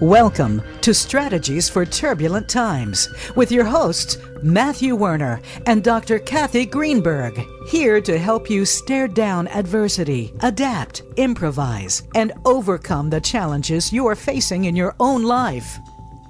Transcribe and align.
Welcome 0.00 0.62
to 0.80 0.94
Strategies 0.94 1.68
for 1.68 1.84
Turbulent 1.84 2.48
Times 2.48 3.06
with 3.36 3.52
your 3.52 3.66
hosts, 3.66 4.16
Matthew 4.42 4.96
Werner 4.96 5.42
and 5.66 5.84
Dr. 5.84 6.18
Kathy 6.18 6.64
Greenberg, 6.64 7.38
here 7.68 8.00
to 8.00 8.18
help 8.18 8.48
you 8.48 8.64
stare 8.64 9.08
down 9.08 9.46
adversity, 9.48 10.32
adapt, 10.40 11.02
improvise, 11.18 12.02
and 12.14 12.32
overcome 12.46 13.10
the 13.10 13.20
challenges 13.20 13.92
you 13.92 14.06
are 14.06 14.14
facing 14.14 14.64
in 14.64 14.74
your 14.74 14.94
own 15.00 15.22
life. 15.22 15.78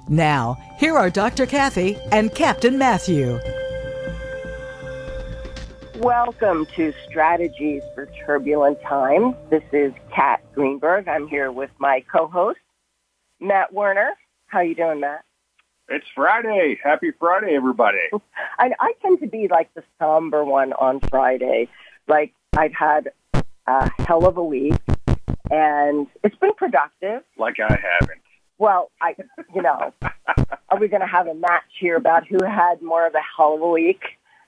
Now, 0.09 0.57
here 0.77 0.97
are 0.97 1.09
Dr. 1.09 1.45
Kathy 1.45 1.97
and 2.11 2.35
Captain 2.35 2.77
Matthew. 2.77 3.39
Welcome 5.95 6.65
to 6.75 6.93
Strategies 7.07 7.83
for 7.95 8.07
Turbulent 8.25 8.81
Times. 8.81 9.33
This 9.49 9.63
is 9.71 9.93
Kat 10.13 10.41
Greenberg. 10.53 11.07
I'm 11.07 11.29
here 11.29 11.53
with 11.53 11.69
my 11.79 12.03
co-host, 12.11 12.59
Matt 13.41 13.73
Werner. 13.73 14.13
How 14.45 14.61
you 14.61 14.75
doing, 14.75 14.99
Matt? 14.99 15.25
It's 15.89 16.05
Friday. 16.15 16.79
Happy 16.81 17.11
Friday, 17.19 17.55
everybody. 17.55 17.97
I, 18.59 18.71
I 18.79 18.93
tend 19.01 19.19
to 19.21 19.27
be 19.27 19.47
like 19.49 19.73
the 19.73 19.83
somber 19.99 20.45
one 20.45 20.71
on 20.73 21.01
Friday. 21.09 21.67
Like 22.07 22.33
I've 22.55 22.73
had 22.73 23.11
a 23.67 23.91
hell 24.03 24.25
of 24.25 24.37
a 24.37 24.43
week, 24.43 24.79
and 25.49 26.07
it's 26.23 26.35
been 26.35 26.53
productive. 26.53 27.23
Like 27.37 27.59
I 27.59 27.79
haven't. 27.99 28.21
Well, 28.59 28.91
I, 29.01 29.15
you 29.55 29.63
know, 29.63 29.91
are 30.69 30.79
we 30.79 30.87
going 30.87 31.01
to 31.01 31.07
have 31.07 31.25
a 31.25 31.33
match 31.33 31.63
here 31.79 31.95
about 31.95 32.27
who 32.27 32.37
had 32.45 32.81
more 32.81 33.07
of 33.07 33.15
a 33.15 33.21
hell 33.35 33.55
of 33.55 33.61
a 33.61 33.69
week? 33.69 34.03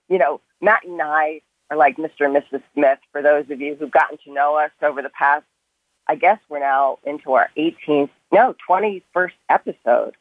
You 0.08 0.20
know, 0.20 0.40
Matt 0.62 0.86
and 0.86 1.02
I 1.02 1.42
are 1.72 1.78
like 1.78 1.98
Mr. 1.98 2.26
and 2.26 2.36
Mrs. 2.36 2.62
Smith. 2.76 3.00
For 3.12 3.24
those 3.24 3.50
of 3.50 3.60
you 3.60 3.76
who've 3.76 3.90
gotten 3.90 4.20
to 4.26 4.32
know 4.32 4.56
us 4.56 4.72
over 4.84 5.02
the 5.02 5.10
past, 5.10 5.46
I 6.08 6.16
guess 6.16 6.38
we're 6.48 6.60
now 6.60 7.00
into 7.06 7.34
our 7.34 7.50
18th 7.58 8.12
no, 8.34 8.56
21st 8.68 9.32
episode. 9.48 10.16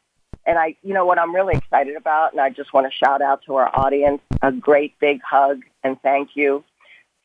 And 0.45 0.59
I, 0.59 0.75
you 0.83 0.93
know 0.93 1.05
what 1.05 1.17
I'm 1.17 1.33
really 1.33 1.55
excited 1.55 1.95
about, 1.95 2.31
and 2.33 2.39
I 2.41 2.49
just 2.49 2.73
want 2.73 2.85
to 2.85 2.95
shout 2.95 3.21
out 3.21 3.43
to 3.45 3.55
our 3.55 3.71
audience 3.73 4.21
a 4.41 4.51
great 4.51 4.97
big 4.99 5.21
hug 5.23 5.63
and 5.83 5.99
thank 6.01 6.35
you 6.35 6.63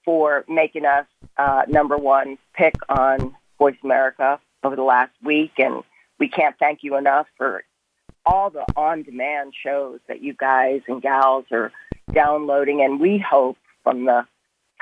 for 0.05 0.45
making 0.48 0.86
us 0.86 1.05
uh, 1.36 1.62
number 1.69 1.98
one 1.98 2.39
pick 2.55 2.75
on 2.89 3.36
Voice 3.58 3.77
America 3.84 4.41
over 4.64 4.77
the 4.77 4.83
last 4.83 5.12
week. 5.22 5.53
And 5.58 5.83
we 6.19 6.28
can't 6.28 6.56
thank 6.58 6.83
you 6.83 6.97
enough 6.97 7.27
for 7.36 7.64
all 8.25 8.50
the 8.50 8.64
on-demand 8.77 9.52
shows 9.62 10.00
that 10.08 10.23
you 10.23 10.33
guys 10.33 10.80
and 10.89 11.02
gals 11.02 11.45
are 11.50 11.73
downloading. 12.12 12.83
And 12.83 13.00
we 13.00 13.19
hope 13.19 13.58
from 13.83 14.05
the 14.06 14.27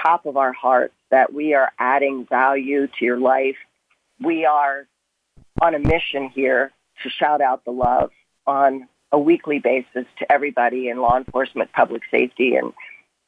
top 0.01 0.27
of 0.27 0.37
our 0.37 0.53
hearts 0.53 0.95
that 1.11 1.33
we 1.33 1.55
are 1.55 1.73
adding 1.79 2.27
value 2.27 2.87
to 2.87 3.05
your 3.05 3.19
life. 3.19 3.57
We 4.21 4.45
are 4.45 4.87
on 5.61 5.75
a 5.75 5.79
mission 5.79 6.29
here 6.29 6.73
to 7.03 7.11
shout 7.11 7.41
out 7.41 7.65
the 7.65 7.71
love 7.71 8.11
on 8.47 8.89
a 9.13 9.19
weekly 9.19 9.59
basis 9.59 10.07
to 10.19 10.31
everybody 10.31 10.89
in 10.89 10.99
law 10.99 11.17
enforcement, 11.17 11.73
public 11.73 12.03
safety, 12.11 12.57
and 12.57 12.73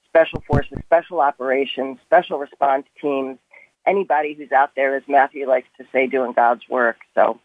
special 0.06 0.42
forces, 0.46 0.78
special 0.84 1.20
operations, 1.20 1.98
special 2.04 2.38
response 2.38 2.86
teams, 3.00 3.38
anybody 3.86 4.34
who's 4.34 4.52
out 4.52 4.70
there, 4.74 4.96
as 4.96 5.02
Matthew 5.08 5.48
likes 5.48 5.68
to 5.78 5.86
say, 5.92 6.06
doing 6.06 6.32
God's 6.32 6.68
work. 6.68 6.96
So 7.14 7.40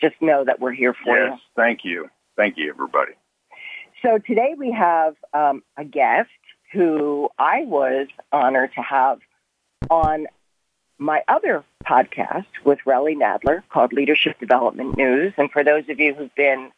just 0.00 0.20
know 0.20 0.44
that 0.44 0.60
we're 0.60 0.72
here 0.72 0.94
for 0.94 1.16
yes, 1.16 1.26
you. 1.26 1.30
Yes, 1.30 1.40
thank 1.56 1.80
you. 1.84 2.10
Thank 2.36 2.56
you, 2.56 2.70
everybody. 2.70 3.12
So 4.02 4.18
today 4.18 4.54
we 4.56 4.72
have 4.72 5.14
um, 5.32 5.62
a 5.76 5.84
guest 5.84 6.30
who 6.72 7.28
I 7.38 7.64
was 7.64 8.08
honored 8.32 8.72
to 8.74 8.82
have 8.82 9.20
on 9.90 10.26
my 11.02 11.22
other 11.28 11.64
podcast 11.84 12.46
with 12.64 12.78
Relly 12.86 13.16
Nadler 13.16 13.62
called 13.68 13.92
Leadership 13.92 14.38
Development 14.38 14.96
News. 14.96 15.32
And 15.36 15.50
for 15.50 15.64
those 15.64 15.88
of 15.88 15.98
you 15.98 16.14
who've 16.14 16.34
been 16.34 16.70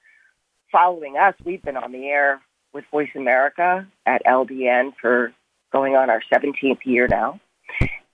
following 0.73 1.17
us, 1.17 1.35
we've 1.45 1.63
been 1.63 1.77
on 1.77 1.93
the 1.93 2.07
air 2.07 2.41
with 2.73 2.85
Voice 2.91 3.11
America 3.15 3.87
at 4.07 4.25
LDN 4.25 4.95
for 5.01 5.33
going 5.73 5.95
on 5.95 6.11
our 6.11 6.23
17th 6.33 6.85
year 6.85 7.07
now. 7.07 7.41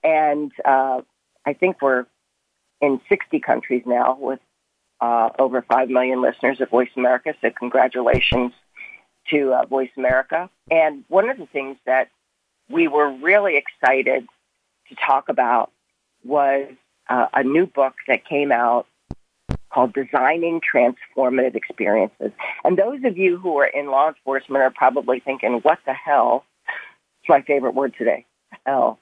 And 0.03 0.51
uh, 0.65 1.01
I 1.45 1.53
think 1.53 1.81
we're 1.81 2.05
in 2.81 2.99
60 3.07 3.39
countries 3.39 3.83
now 3.85 4.17
with 4.19 4.39
uh, 4.99 5.29
over 5.39 5.61
5 5.61 5.89
million 5.89 6.21
listeners 6.21 6.59
at 6.61 6.69
Voice 6.69 6.89
America. 6.95 7.33
So 7.41 7.49
congratulations 7.51 8.53
to 9.29 9.53
uh, 9.53 9.65
Voice 9.65 9.91
America. 9.97 10.49
And 10.69 11.03
one 11.07 11.29
of 11.29 11.37
the 11.37 11.45
things 11.45 11.77
that 11.85 12.09
we 12.69 12.87
were 12.87 13.11
really 13.11 13.57
excited 13.57 14.27
to 14.89 14.95
talk 14.95 15.29
about 15.29 15.71
was 16.23 16.67
uh, 17.09 17.27
a 17.33 17.43
new 17.43 17.65
book 17.65 17.93
that 18.07 18.25
came 18.25 18.51
out 18.51 18.87
called 19.71 19.93
Designing 19.93 20.61
Transformative 20.61 21.55
Experiences. 21.55 22.31
And 22.63 22.77
those 22.77 22.99
of 23.05 23.17
you 23.17 23.37
who 23.37 23.57
are 23.57 23.65
in 23.65 23.87
law 23.87 24.09
enforcement 24.09 24.63
are 24.63 24.71
probably 24.71 25.19
thinking, 25.19 25.59
what 25.63 25.79
the 25.85 25.93
hell? 25.93 26.45
It's 27.21 27.29
my 27.29 27.41
favorite 27.41 27.73
word 27.73 27.93
today, 27.97 28.25
hell, 28.65 28.99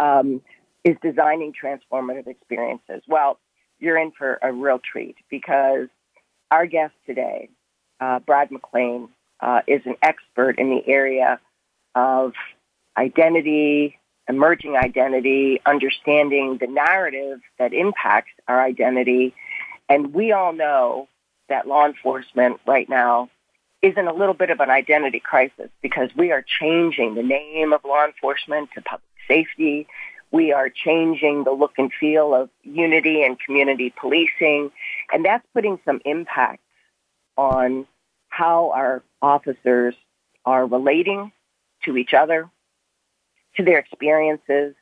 um, 0.00 0.40
is 0.84 0.96
designing 1.02 1.52
transformative 1.52 2.26
experiences. 2.26 3.02
Well, 3.06 3.38
you're 3.78 3.98
in 3.98 4.12
for 4.12 4.38
a 4.42 4.52
real 4.52 4.78
treat 4.78 5.16
because 5.30 5.88
our 6.50 6.66
guest 6.66 6.94
today, 7.06 7.48
uh, 8.00 8.20
Brad 8.20 8.50
McClain, 8.50 9.08
uh, 9.40 9.60
is 9.66 9.82
an 9.84 9.96
expert 10.02 10.58
in 10.58 10.70
the 10.70 10.86
area 10.86 11.40
of 11.94 12.32
identity, 12.96 13.98
emerging 14.30 14.76
identity, 14.76 15.60
understanding 15.66 16.56
the 16.58 16.68
narrative 16.68 17.40
that 17.58 17.72
impacts 17.74 18.30
our 18.48 18.62
identity. 18.62 19.34
And 19.88 20.14
we 20.14 20.32
all 20.32 20.52
know 20.52 21.08
that 21.48 21.66
law 21.66 21.84
enforcement 21.84 22.60
right 22.66 22.88
now 22.88 23.28
is 23.82 23.94
in 23.96 24.06
a 24.06 24.14
little 24.14 24.34
bit 24.34 24.50
of 24.50 24.60
an 24.60 24.70
identity 24.70 25.20
crisis 25.20 25.68
because 25.82 26.10
we 26.16 26.30
are 26.32 26.44
changing 26.60 27.16
the 27.16 27.22
name 27.22 27.72
of 27.72 27.80
law 27.84 28.04
enforcement 28.06 28.70
to 28.74 28.82
public 28.82 29.02
safety. 29.26 29.88
We 30.30 30.52
are 30.52 30.70
changing 30.70 31.42
the 31.44 31.50
look 31.50 31.72
and 31.76 31.90
feel 31.98 32.32
of 32.34 32.50
unity 32.62 33.24
and 33.24 33.36
community 33.38 33.92
policing. 34.00 34.70
And 35.12 35.24
that's 35.24 35.44
putting 35.52 35.80
some 35.84 36.00
impact 36.04 36.62
on 37.36 37.86
how 38.28 38.70
our 38.70 39.02
officers 39.20 39.94
are 40.44 40.66
relating 40.66 41.32
to 41.84 41.96
each 41.96 42.14
other, 42.14 42.48
to 43.56 43.64
their 43.64 43.78
experiences, 43.78 44.74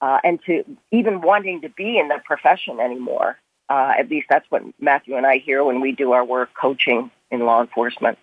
uh, 0.00 0.18
and 0.24 0.40
to 0.46 0.64
even 0.90 1.20
wanting 1.20 1.62
to 1.62 1.68
be 1.68 1.98
in 1.98 2.08
the 2.08 2.18
profession 2.24 2.80
anymore. 2.80 3.38
Uh, 3.68 3.92
at 3.98 4.10
least 4.10 4.26
that's 4.28 4.44
what 4.50 4.62
Matthew 4.80 5.16
and 5.16 5.24
I 5.24 5.38
hear 5.38 5.64
when 5.64 5.80
we 5.80 5.92
do 5.92 6.12
our 6.12 6.24
work 6.24 6.50
coaching 6.60 7.10
in 7.30 7.40
law 7.40 7.60
enforcement. 7.62 8.18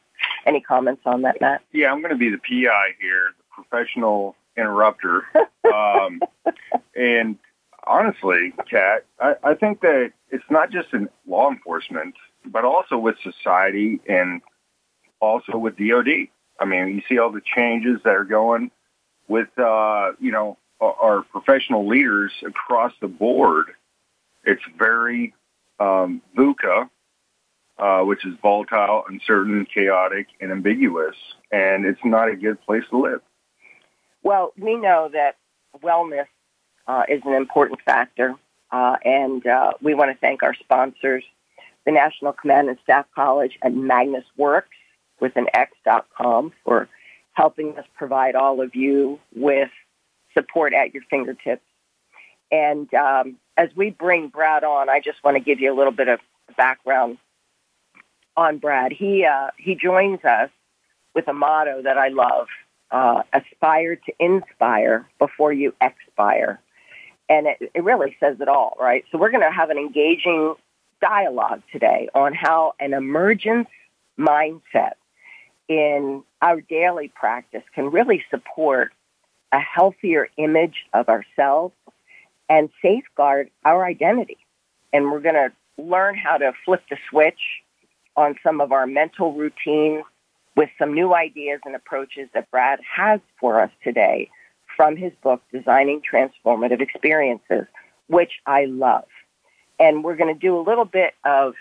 Any 0.45 0.61
comments 0.61 1.01
on 1.05 1.23
that, 1.23 1.41
Matt? 1.41 1.61
Yeah, 1.71 1.91
I'm 1.91 2.01
going 2.01 2.11
to 2.11 2.17
be 2.17 2.29
the 2.29 2.37
PI 2.37 2.95
here, 3.01 3.33
the 3.37 3.63
professional 3.63 4.35
interrupter. 4.57 5.23
um, 5.73 6.21
and 6.95 7.37
honestly, 7.87 8.53
Kat, 8.69 9.05
I, 9.19 9.35
I 9.43 9.53
think 9.55 9.81
that 9.81 10.11
it's 10.29 10.43
not 10.49 10.71
just 10.71 10.93
in 10.93 11.09
law 11.25 11.49
enforcement, 11.49 12.15
but 12.45 12.65
also 12.65 12.97
with 12.97 13.15
society 13.23 13.99
and 14.07 14.41
also 15.19 15.57
with 15.57 15.77
DOD. 15.77 16.27
I 16.59 16.65
mean, 16.65 16.89
you 16.89 17.01
see 17.07 17.17
all 17.17 17.31
the 17.31 17.41
changes 17.41 18.01
that 18.03 18.13
are 18.15 18.25
going 18.25 18.71
with 19.29 19.47
uh, 19.57 20.11
you 20.19 20.31
know 20.31 20.57
our 20.81 21.21
professional 21.21 21.87
leaders 21.87 22.33
across 22.45 22.91
the 22.99 23.07
board. 23.07 23.67
It's 24.43 24.61
very 24.77 25.33
um, 25.79 26.21
VUCA, 26.37 26.89
uh, 27.77 28.01
which 28.01 28.25
is 28.25 28.33
volatile, 28.41 29.03
uncertain, 29.07 29.65
chaotic, 29.73 30.27
and 30.41 30.51
ambiguous, 30.51 31.15
and 31.51 31.85
it's 31.85 32.03
not 32.03 32.29
a 32.29 32.35
good 32.35 32.61
place 32.61 32.83
to 32.89 32.99
live. 32.99 33.21
Well, 34.23 34.53
we 34.57 34.75
know 34.75 35.09
that 35.13 35.37
wellness 35.81 36.27
uh, 36.87 37.03
is 37.07 37.21
an 37.25 37.33
important 37.33 37.81
factor, 37.85 38.35
uh, 38.71 38.97
and 39.03 39.45
uh, 39.45 39.73
we 39.81 39.93
want 39.93 40.11
to 40.11 40.17
thank 40.17 40.43
our 40.43 40.55
sponsors, 40.55 41.23
the 41.85 41.91
National 41.91 42.33
Command 42.33 42.69
and 42.69 42.77
Staff 42.83 43.05
College 43.15 43.57
and 43.61 43.85
Magnus 43.85 44.25
Works 44.37 44.75
with 45.19 45.35
an 45.35 45.47
X.com 45.53 46.53
for 46.63 46.87
helping 47.39 47.77
us 47.77 47.85
provide 47.95 48.35
all 48.35 48.59
of 48.59 48.75
you 48.75 49.17
with 49.33 49.69
support 50.33 50.73
at 50.73 50.93
your 50.93 51.03
fingertips. 51.09 51.63
And 52.51 52.93
um, 52.93 53.37
as 53.55 53.69
we 53.77 53.91
bring 53.91 54.27
Brad 54.27 54.65
on, 54.65 54.89
I 54.89 54.99
just 54.99 55.23
want 55.23 55.37
to 55.37 55.41
give 55.41 55.61
you 55.61 55.73
a 55.73 55.77
little 55.77 55.93
bit 55.93 56.09
of 56.09 56.19
background 56.57 57.17
on 58.35 58.57
Brad. 58.57 58.91
He 58.91 59.23
uh, 59.23 59.51
he 59.57 59.75
joins 59.75 60.25
us 60.25 60.49
with 61.15 61.29
a 61.29 61.33
motto 61.33 61.81
that 61.83 61.97
I 61.97 62.09
love: 62.09 62.47
uh, 62.91 63.23
"Aspire 63.31 63.95
to 63.95 64.13
inspire 64.19 65.07
before 65.17 65.53
you 65.53 65.73
expire," 65.79 66.59
and 67.29 67.47
it, 67.47 67.71
it 67.73 67.83
really 67.85 68.17
says 68.19 68.41
it 68.41 68.49
all, 68.49 68.75
right? 68.77 69.05
So 69.13 69.17
we're 69.17 69.31
going 69.31 69.49
to 69.49 69.51
have 69.51 69.69
an 69.69 69.77
engaging 69.77 70.55
dialogue 71.01 71.61
today 71.71 72.09
on 72.13 72.33
how 72.33 72.73
an 72.81 72.93
emergence 72.93 73.69
mindset 74.19 74.95
in 75.69 76.23
our 76.41 76.59
daily 76.59 77.07
practice 77.07 77.63
can 77.73 77.91
really 77.91 78.25
support 78.29 78.91
a 79.53 79.59
healthier 79.59 80.27
image 80.35 80.85
of 80.93 81.07
ourselves 81.07 81.73
and 82.49 82.69
safeguard 82.81 83.49
our 83.63 83.85
identity. 83.85 84.37
And 84.91 85.11
we're 85.11 85.21
going 85.21 85.35
to 85.35 85.51
learn 85.77 86.17
how 86.17 86.37
to 86.37 86.51
flip 86.65 86.83
the 86.89 86.97
switch 87.09 87.39
on 88.15 88.35
some 88.43 88.59
of 88.59 88.71
our 88.71 88.87
mental 88.87 89.33
routines 89.33 90.03
with 90.55 90.69
some 90.77 90.93
new 90.93 91.13
ideas 91.13 91.61
and 91.65 91.75
approaches 91.75 92.27
that 92.33 92.49
Brad 92.51 92.79
has 92.95 93.21
for 93.39 93.61
us 93.61 93.71
today 93.83 94.29
from 94.75 94.97
his 94.97 95.13
book, 95.23 95.41
Designing 95.53 96.01
Transformative 96.01 96.81
Experiences, 96.81 97.65
which 98.07 98.33
I 98.45 98.65
love. 98.65 99.05
And 99.79 100.03
we're 100.03 100.15
going 100.15 100.33
to 100.33 100.39
do 100.39 100.57
a 100.57 100.61
little 100.61 100.85
bit 100.85 101.13
of 101.23 101.53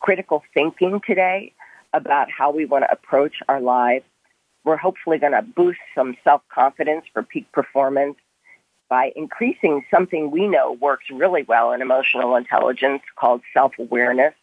critical 0.00 0.42
thinking 0.52 1.00
today 1.06 1.53
about 1.94 2.30
how 2.30 2.50
we 2.50 2.66
want 2.66 2.84
to 2.84 2.92
approach 2.92 3.36
our 3.48 3.60
lives. 3.60 4.04
We're 4.64 4.76
hopefully 4.76 5.18
going 5.18 5.32
to 5.32 5.42
boost 5.42 5.78
some 5.94 6.16
self-confidence 6.24 7.06
for 7.12 7.22
peak 7.22 7.50
performance 7.52 8.16
by 8.90 9.12
increasing 9.16 9.84
something 9.90 10.30
we 10.30 10.46
know 10.46 10.72
works 10.72 11.06
really 11.10 11.42
well 11.42 11.72
in 11.72 11.80
emotional 11.80 12.36
intelligence 12.36 13.02
called 13.16 13.40
self-awareness 13.54 14.34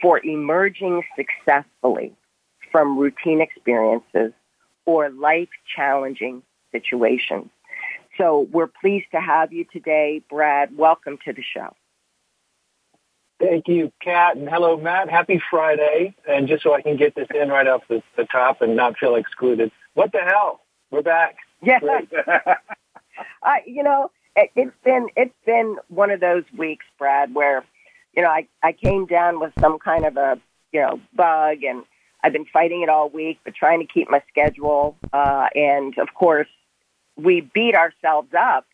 for 0.00 0.20
emerging 0.24 1.02
successfully 1.16 2.12
from 2.70 2.98
routine 2.98 3.40
experiences 3.40 4.32
or 4.84 5.10
life 5.10 5.48
challenging 5.74 6.42
situations. 6.72 7.48
So 8.18 8.48
we're 8.50 8.66
pleased 8.66 9.06
to 9.12 9.20
have 9.20 9.52
you 9.52 9.64
today, 9.72 10.22
Brad. 10.28 10.76
Welcome 10.76 11.18
to 11.24 11.32
the 11.32 11.42
show. 11.42 11.74
Thank 13.42 13.66
you, 13.66 13.90
Kat, 14.00 14.36
and 14.36 14.48
hello, 14.48 14.76
Matt. 14.76 15.10
Happy 15.10 15.42
Friday. 15.50 16.14
And 16.28 16.46
just 16.46 16.62
so 16.62 16.74
I 16.74 16.80
can 16.80 16.96
get 16.96 17.16
this 17.16 17.26
in 17.34 17.48
right 17.48 17.66
off 17.66 17.82
the, 17.88 18.00
the 18.16 18.24
top 18.24 18.62
and 18.62 18.76
not 18.76 18.96
feel 18.98 19.16
excluded, 19.16 19.72
what 19.94 20.12
the 20.12 20.20
hell? 20.20 20.60
We're 20.92 21.02
back. 21.02 21.38
Yeah. 21.60 21.80
uh, 23.42 23.54
you 23.66 23.82
know, 23.82 24.12
it, 24.36 24.50
it's 24.54 24.76
been 24.84 25.08
it's 25.16 25.34
been 25.44 25.76
one 25.88 26.12
of 26.12 26.20
those 26.20 26.44
weeks, 26.56 26.86
Brad, 27.00 27.34
where 27.34 27.64
you 28.14 28.22
know 28.22 28.28
I 28.28 28.46
I 28.62 28.72
came 28.72 29.06
down 29.06 29.40
with 29.40 29.52
some 29.58 29.80
kind 29.80 30.04
of 30.04 30.16
a 30.16 30.38
you 30.70 30.80
know 30.80 31.00
bug 31.12 31.64
and 31.64 31.82
I've 32.22 32.32
been 32.32 32.46
fighting 32.46 32.82
it 32.82 32.88
all 32.88 33.08
week, 33.08 33.40
but 33.44 33.56
trying 33.56 33.80
to 33.80 33.86
keep 33.86 34.08
my 34.08 34.22
schedule. 34.28 34.96
Uh, 35.12 35.48
and 35.56 35.98
of 35.98 36.14
course, 36.14 36.48
we 37.16 37.40
beat 37.40 37.74
ourselves 37.74 38.28
up 38.38 38.66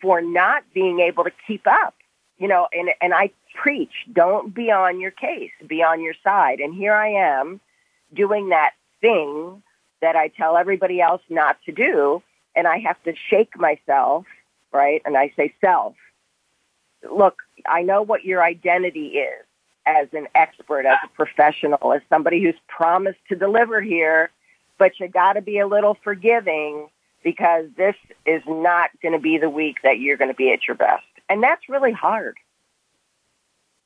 for 0.00 0.20
not 0.20 0.64
being 0.74 0.98
able 0.98 1.22
to 1.22 1.32
keep 1.46 1.68
up. 1.68 1.94
You 2.38 2.48
know, 2.48 2.66
and 2.72 2.90
and 3.00 3.14
I 3.14 3.30
preach, 3.54 3.92
don't 4.12 4.54
be 4.54 4.70
on 4.70 5.00
your 5.00 5.10
case, 5.10 5.52
be 5.66 5.82
on 5.82 6.02
your 6.02 6.14
side. 6.22 6.60
And 6.60 6.74
here 6.74 6.94
I 6.94 7.38
am 7.38 7.60
doing 8.12 8.50
that 8.50 8.72
thing 9.00 9.62
that 10.00 10.16
I 10.16 10.28
tell 10.28 10.56
everybody 10.56 11.00
else 11.00 11.22
not 11.28 11.58
to 11.66 11.72
do, 11.72 12.22
and 12.54 12.66
I 12.66 12.78
have 12.78 13.02
to 13.04 13.14
shake 13.30 13.58
myself, 13.58 14.26
right? 14.72 15.00
And 15.04 15.16
I 15.16 15.32
say 15.36 15.54
self. 15.60 15.94
Look, 17.10 17.42
I 17.66 17.82
know 17.82 18.02
what 18.02 18.24
your 18.24 18.42
identity 18.42 19.18
is 19.18 19.44
as 19.86 20.08
an 20.12 20.28
expert, 20.34 20.86
as 20.86 20.98
a 21.04 21.08
professional, 21.08 21.92
as 21.92 22.02
somebody 22.08 22.42
who's 22.42 22.58
promised 22.68 23.18
to 23.28 23.36
deliver 23.36 23.80
here, 23.80 24.30
but 24.78 24.98
you 25.00 25.08
got 25.08 25.34
to 25.34 25.42
be 25.42 25.58
a 25.58 25.66
little 25.66 25.96
forgiving 26.02 26.88
because 27.22 27.66
this 27.76 27.96
is 28.26 28.42
not 28.46 28.90
going 29.00 29.12
to 29.12 29.18
be 29.18 29.38
the 29.38 29.50
week 29.50 29.78
that 29.82 29.98
you're 29.98 30.16
going 30.16 30.30
to 30.30 30.36
be 30.36 30.52
at 30.52 30.66
your 30.66 30.76
best. 30.76 31.04
And 31.28 31.42
that's 31.42 31.68
really 31.68 31.92
hard. 31.92 32.36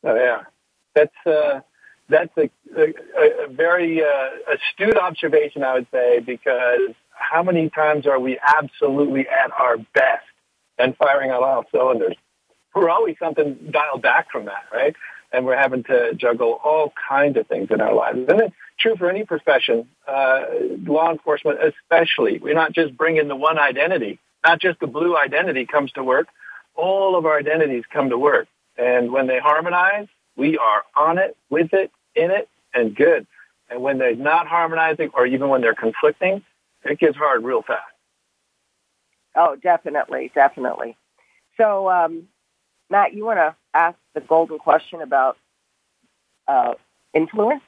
Oh 0.07 0.17
yeah. 0.17 0.43
That's 0.97 1.27
uh 1.27 1.61
that's 2.11 2.33
a, 2.39 2.51
a, 2.79 3.47
a 3.47 3.49
very 3.49 4.03
uh, 4.03 4.55
astute 4.55 4.99
observation, 4.99 5.65
I 5.65 5.75
would 5.75 5.89
say, 5.93 6.21
because 6.21 6.93
how 7.11 7.43
many 7.45 7.71
times 7.71 8.07
are 8.07 8.21
we 8.21 8.39
absolutely 8.41 9.29
at 9.29 9.53
our 9.53 9.79
best 9.79 10.25
and 10.79 10.97
firing 10.99 11.33
on 11.33 11.45
all 11.45 11.67
cylinders? 11.73 12.17
We're 12.75 12.91
always 12.91 13.17
something 13.21 13.73
dialed 13.73 14.03
back 14.03 14.33
from 14.33 14.47
that, 14.47 14.67
right? 14.73 14.97
and 15.33 15.47
we're 15.47 15.57
having 15.59 15.85
to 15.85 16.15
juggle 16.15 16.61
all 16.65 16.93
kinds 17.09 17.39
of 17.39 17.47
things 17.49 17.69
in 17.71 17.81
our 17.83 17.95
lives. 17.95 18.21
And 18.29 18.41
it's 18.41 18.55
true 18.81 18.97
for 18.97 19.11
any 19.11 19.25
profession, 19.25 19.89
uh, 20.09 20.45
law 20.87 21.13
enforcement 21.13 21.59
especially. 21.63 22.39
We're 22.39 22.55
not 22.55 22.73
just 22.73 22.97
bringing 22.97 23.29
the 23.29 23.37
one 23.37 23.59
identity, 23.59 24.21
not 24.45 24.61
just 24.61 24.81
the 24.81 24.89
blue 24.89 25.17
identity 25.17 25.67
comes 25.67 25.93
to 25.93 26.05
work. 26.05 26.29
All 26.75 27.17
of 27.17 27.27
our 27.27 27.39
identities 27.39 27.85
come 27.93 28.11
to 28.11 28.19
work. 28.19 28.49
And 28.79 29.13
when 29.13 29.27
they 29.27 29.39
harmonize, 29.39 30.09
we 30.37 30.59
are 30.59 30.83
on 30.97 31.19
it, 31.19 31.37
with 31.51 31.73
it, 31.73 31.91
in 32.15 32.31
it, 32.31 32.49
and 32.75 32.95
good. 32.95 33.27
And 33.71 33.83
when 33.83 33.99
they're 33.99 34.15
not 34.15 34.47
harmonizing 34.47 35.11
or 35.15 35.27
even 35.27 35.49
when 35.49 35.61
they're 35.61 35.75
conflicting, 35.75 36.43
it 36.85 36.99
gets 36.99 37.17
hard 37.17 37.43
real 37.43 37.63
fast. 37.63 37.83
Oh, 39.35 39.57
definitely, 39.57 40.31
definitely. 40.35 40.97
So, 41.57 41.91
um, 41.91 42.29
Matt, 42.91 43.15
you 43.15 43.25
want 43.25 43.39
to 43.39 43.55
ask 43.75 43.99
the 44.15 44.21
golden 44.21 44.59
question 44.59 45.03
about 45.03 45.37
uh, 46.49 46.75
influence? 47.13 47.63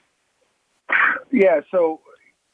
Yeah. 1.30 1.60
So 1.70 2.00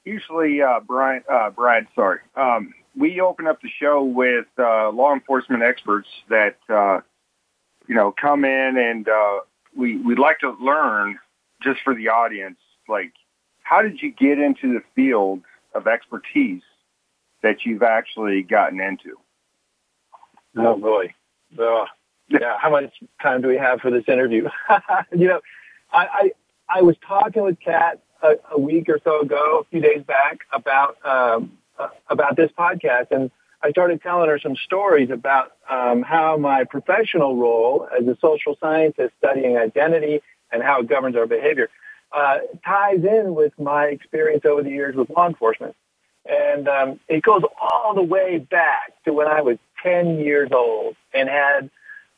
usually, 0.05 0.63
uh, 0.63 0.81
Brian, 0.81 1.23
uh, 1.31 1.51
Brad, 1.51 1.87
sorry, 1.95 2.21
um, 2.37 2.75
we 2.97 3.21
open 3.21 3.47
up 3.47 3.61
the 3.61 3.69
show 3.69 4.03
with 4.03 4.47
uh, 4.59 4.91
law 4.91 5.13
enforcement 5.13 5.63
experts 5.63 6.09
that 6.29 6.57
uh, 6.69 7.01
you 7.87 7.95
know 7.95 8.13
come 8.13 8.45
in, 8.45 8.77
and 8.77 9.09
uh, 9.09 9.41
we 9.77 9.97
we'd 9.99 10.19
like 10.19 10.39
to 10.41 10.57
learn 10.61 11.19
just 11.63 11.81
for 11.83 11.95
the 11.95 12.09
audience, 12.09 12.59
like 12.89 13.13
how 13.63 13.83
did 13.83 14.01
you 14.03 14.13
get 14.13 14.39
into 14.39 14.73
the 14.75 14.83
field 14.95 15.41
of 15.75 15.87
expertise 15.87 16.63
that 17.43 17.65
you've 17.65 17.83
actually 17.83 18.43
gotten 18.43 18.81
into? 18.81 19.19
Oh 20.57 20.77
boy. 20.77 21.13
Yeah, 22.29 22.57
how 22.61 22.71
much 22.71 22.93
time 23.23 23.43
do 23.43 23.49
we 23.49 23.57
have 23.57 23.81
for 23.81 23.91
this 23.91 24.05
interview? 24.09 24.49
you 25.13 25.29
know, 25.29 25.41
I, 25.93 26.07
I, 26.07 26.31
I 26.69 26.83
was 26.83 26.97
talking 27.07 27.43
with 27.43 27.59
Kat 27.61 28.01
a, 28.23 28.35
a, 28.53 28.59
week 28.59 28.89
or 28.89 28.99
so 29.05 29.21
ago, 29.21 29.61
a 29.61 29.65
few 29.71 29.81
days 29.81 30.03
back, 30.07 30.41
about 30.53 30.97
um, 31.05 31.53
uh, 31.79 31.89
about 32.09 32.37
this 32.37 32.51
podcast, 32.59 33.11
and 33.11 33.31
I 33.65 33.71
started 33.71 34.03
telling 34.03 34.29
her 34.29 34.39
some 34.39 34.57
stories 34.57 35.09
about 35.09 35.53
um, 35.71 36.03
how 36.03 36.37
my 36.37 36.65
professional 36.65 37.35
role 37.35 37.89
as 37.99 38.07
a 38.07 38.15
social 38.21 38.59
scientist 38.61 39.15
studying 39.19 39.57
identity 39.57 40.21
and 40.53 40.63
how 40.63 40.81
it 40.81 40.89
governs 40.89 41.17
our 41.17 41.27
behavior 41.27 41.71
uh, 42.13 42.41
ties 42.63 43.03
in 43.03 43.35
with 43.35 43.59
my 43.59 43.87
experience 43.87 44.45
over 44.45 44.63
the 44.63 44.69
years 44.69 44.95
with 44.95 45.09
law 45.09 45.27
enforcement. 45.27 45.75
And 46.27 46.69
um, 46.69 47.01
it 47.09 47.23
goes 47.23 47.41
all 47.59 47.95
the 47.95 48.03
way 48.03 48.37
back 48.37 48.93
to 49.07 49.15
when 49.15 49.29
I 49.29 49.41
was 49.41 49.57
10 49.83 50.19
years 50.21 50.51
old 50.53 50.95
and 51.15 51.27
had 51.27 51.71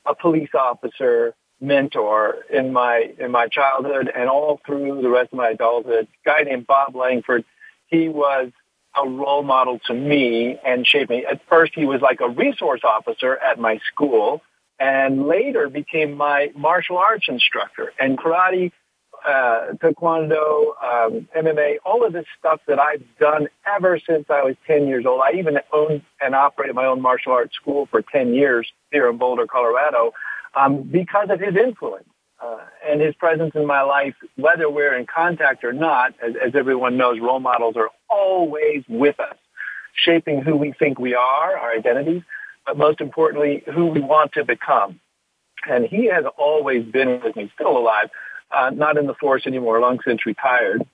a 0.04 0.16
police 0.16 0.50
officer 0.52 1.32
mentor 1.60 2.38
in 2.50 2.72
my 2.72 3.14
in 3.18 3.30
my 3.30 3.46
childhood 3.46 4.10
and 4.14 4.28
all 4.28 4.60
through 4.66 5.00
the 5.00 5.08
rest 5.08 5.32
of 5.32 5.38
my 5.38 5.50
adulthood. 5.50 6.08
A 6.26 6.28
guy 6.28 6.42
named 6.42 6.66
Bob 6.66 6.96
Langford. 6.96 7.44
He 7.86 8.08
was 8.08 8.50
a 8.96 9.08
role 9.08 9.42
model 9.42 9.78
to 9.86 9.94
me 9.94 10.58
and 10.64 10.86
shaped 10.86 11.10
me. 11.10 11.24
At 11.30 11.40
first, 11.48 11.72
he 11.74 11.84
was 11.84 12.00
like 12.00 12.20
a 12.20 12.28
resource 12.28 12.80
officer 12.84 13.36
at 13.36 13.58
my 13.58 13.78
school, 13.92 14.42
and 14.78 15.26
later 15.26 15.68
became 15.68 16.16
my 16.16 16.52
martial 16.56 16.98
arts 16.98 17.26
instructor 17.28 17.92
and 17.98 18.18
karate, 18.18 18.72
uh, 19.26 19.72
taekwondo, 19.82 20.74
um, 20.82 21.28
MMA, 21.36 21.76
all 21.84 22.04
of 22.04 22.12
this 22.12 22.26
stuff 22.38 22.60
that 22.68 22.78
I've 22.78 23.02
done 23.18 23.48
ever 23.66 23.98
since 23.98 24.26
I 24.30 24.42
was 24.42 24.54
10 24.66 24.86
years 24.86 25.04
old. 25.06 25.22
I 25.24 25.38
even 25.38 25.58
owned 25.72 26.02
and 26.20 26.34
operated 26.34 26.76
my 26.76 26.86
own 26.86 27.00
martial 27.00 27.32
arts 27.32 27.56
school 27.56 27.86
for 27.90 28.02
10 28.02 28.34
years 28.34 28.70
here 28.92 29.08
in 29.08 29.16
Boulder, 29.16 29.46
Colorado, 29.46 30.12
um, 30.54 30.82
because 30.82 31.28
of 31.30 31.40
his 31.40 31.56
influence 31.56 32.06
uh, 32.46 32.58
and 32.86 33.00
his 33.00 33.14
presence 33.14 33.52
in 33.54 33.66
my 33.66 33.82
life, 33.82 34.14
whether 34.36 34.70
we're 34.70 34.96
in 34.96 35.06
contact 35.06 35.64
or 35.64 35.72
not. 35.72 36.14
As, 36.22 36.34
as 36.36 36.54
everyone 36.54 36.96
knows, 36.96 37.18
role 37.20 37.40
models 37.40 37.76
are 37.76 37.90
always 38.08 38.84
with 38.88 39.18
us, 39.20 39.36
shaping 39.94 40.42
who 40.42 40.56
we 40.56 40.72
think 40.72 40.98
we 40.98 41.14
are, 41.14 41.56
our 41.56 41.72
identities, 41.72 42.22
but 42.66 42.76
most 42.76 43.00
importantly, 43.00 43.62
who 43.74 43.86
we 43.86 44.00
want 44.00 44.32
to 44.32 44.44
become. 44.44 45.00
And 45.68 45.84
he 45.84 46.06
has 46.06 46.24
always 46.38 46.84
been 46.84 47.20
with 47.22 47.34
me, 47.34 47.50
still 47.54 47.76
alive, 47.76 48.10
uh, 48.50 48.70
not 48.70 48.96
in 48.98 49.06
the 49.06 49.14
force 49.14 49.46
anymore, 49.46 49.80
long 49.80 49.98
since 50.06 50.24
retired. 50.26 50.86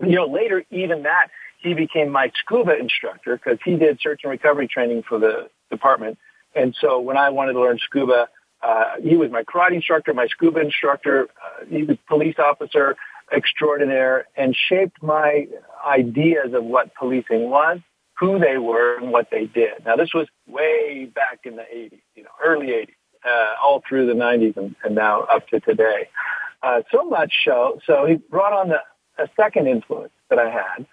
You 0.00 0.16
know, 0.16 0.26
later, 0.26 0.64
even 0.70 1.04
that, 1.04 1.28
he 1.60 1.74
became 1.74 2.10
my 2.10 2.30
scuba 2.40 2.76
instructor 2.78 3.36
because 3.36 3.58
he 3.64 3.76
did 3.76 3.98
search 4.00 4.20
and 4.22 4.30
recovery 4.30 4.68
training 4.68 5.02
for 5.08 5.18
the 5.18 5.48
department 5.70 6.18
and 6.54 6.74
so 6.80 7.00
when 7.00 7.16
I 7.16 7.30
wanted 7.30 7.54
to 7.54 7.60
learn 7.60 7.78
scuba, 7.78 8.28
uh, 8.64 8.94
he 9.02 9.16
was 9.16 9.30
my 9.30 9.42
karate 9.42 9.74
instructor, 9.74 10.14
my 10.14 10.26
scuba 10.26 10.60
instructor. 10.60 11.24
Uh, 11.24 11.66
he 11.68 11.82
was 11.82 11.98
police 12.08 12.36
officer 12.38 12.96
extraordinaire 13.32 14.26
and 14.36 14.56
shaped 14.56 15.02
my 15.02 15.46
ideas 15.86 16.54
of 16.54 16.64
what 16.64 16.94
policing 16.94 17.50
was, 17.50 17.80
who 18.18 18.38
they 18.38 18.56
were, 18.56 18.96
and 18.96 19.12
what 19.12 19.28
they 19.30 19.46
did. 19.46 19.84
Now, 19.84 19.96
this 19.96 20.14
was 20.14 20.28
way 20.46 21.10
back 21.14 21.40
in 21.44 21.56
the 21.56 21.62
80s, 21.62 22.00
you 22.14 22.22
know, 22.22 22.30
early 22.42 22.68
80s, 22.68 22.94
uh, 23.26 23.54
all 23.62 23.82
through 23.86 24.06
the 24.06 24.14
90s 24.14 24.56
and, 24.56 24.74
and 24.82 24.94
now 24.94 25.22
up 25.22 25.46
to 25.48 25.60
today. 25.60 26.08
Uh, 26.62 26.82
so 26.90 27.04
much 27.04 27.44
so, 27.44 27.80
so 27.86 28.06
he 28.06 28.14
brought 28.14 28.52
on 28.52 28.68
the, 28.68 28.80
a 29.18 29.28
second 29.36 29.66
influence 29.66 30.12
that 30.30 30.38
I 30.38 30.48
had, 30.48 30.86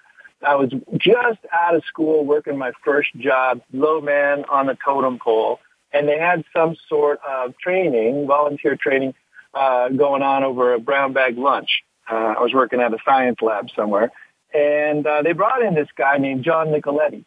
I 0.46 0.56
was 0.56 0.72
just 0.98 1.40
out 1.54 1.76
of 1.76 1.84
school 1.86 2.26
working 2.26 2.58
my 2.58 2.72
first 2.84 3.16
job, 3.16 3.62
low 3.72 4.02
man 4.02 4.44
on 4.50 4.66
the 4.66 4.78
totem 4.84 5.20
pole, 5.20 5.60
and 5.94 6.08
they 6.08 6.18
had 6.18 6.44
some 6.56 6.76
sort 6.88 7.20
of 7.28 7.58
training, 7.58 8.28
volunteer 8.28 8.76
training, 8.76 9.14
uh, 9.54 9.90
going 9.90 10.22
on 10.22 10.44
over 10.44 10.74
a 10.74 10.80
brown 10.80 11.14
bag 11.14 11.38
lunch. 11.38 11.84
Uh, 12.10 12.36
I 12.38 12.42
was 12.42 12.54
working 12.54 12.80
at 12.80 12.94
a 12.94 12.98
science 13.06 13.38
lab 13.42 13.70
somewhere, 13.76 14.12
and 14.54 15.06
uh, 15.06 15.22
they 15.22 15.34
brought 15.34 15.62
in 15.62 15.76
this 15.76 15.90
guy 15.96 16.18
named 16.18 16.44
John 16.44 16.68
Nicoletti. 16.68 17.26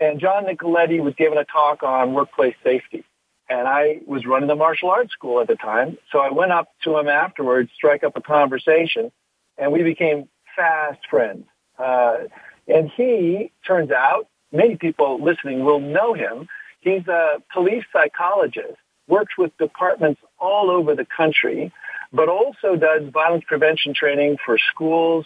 And 0.00 0.20
John 0.20 0.44
Nicoletti 0.44 1.00
was 1.00 1.14
giving 1.16 1.38
a 1.38 1.44
talk 1.44 1.82
on 1.82 2.12
workplace 2.12 2.56
safety. 2.64 3.04
And 3.48 3.68
I 3.68 4.00
was 4.06 4.24
running 4.24 4.48
the 4.48 4.56
martial 4.56 4.90
arts 4.90 5.12
school 5.12 5.40
at 5.40 5.46
the 5.46 5.56
time. 5.56 5.98
So 6.10 6.18
I 6.18 6.30
went 6.30 6.52
up 6.52 6.68
to 6.84 6.98
him 6.98 7.08
afterwards, 7.08 7.70
strike 7.74 8.02
up 8.02 8.16
a 8.16 8.20
conversation, 8.20 9.12
and 9.58 9.72
we 9.72 9.82
became 9.82 10.28
fast 10.56 11.00
friends. 11.10 11.44
Uh, 11.78 12.24
and 12.66 12.90
he, 12.96 13.52
turns 13.66 13.90
out, 13.90 14.28
many 14.52 14.76
people 14.76 15.22
listening 15.22 15.64
will 15.64 15.80
know 15.80 16.14
him. 16.14 16.48
He's 16.82 17.06
a 17.06 17.40
police 17.52 17.84
psychologist, 17.92 18.76
works 19.06 19.34
with 19.38 19.56
departments 19.56 20.20
all 20.38 20.70
over 20.70 20.94
the 20.94 21.06
country, 21.06 21.72
but 22.12 22.28
also 22.28 22.76
does 22.76 23.08
violence 23.10 23.44
prevention 23.46 23.94
training 23.94 24.36
for 24.44 24.58
schools, 24.58 25.24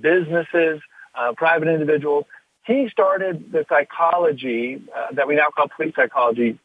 businesses, 0.00 0.80
uh, 1.14 1.32
private 1.36 1.68
individuals. 1.68 2.26
He 2.66 2.88
started 2.90 3.50
the 3.50 3.64
psychology 3.68 4.82
uh, 4.94 5.06
that 5.14 5.26
we 5.26 5.36
now 5.36 5.48
call 5.56 5.68
police 5.74 5.94
psychology 5.96 6.58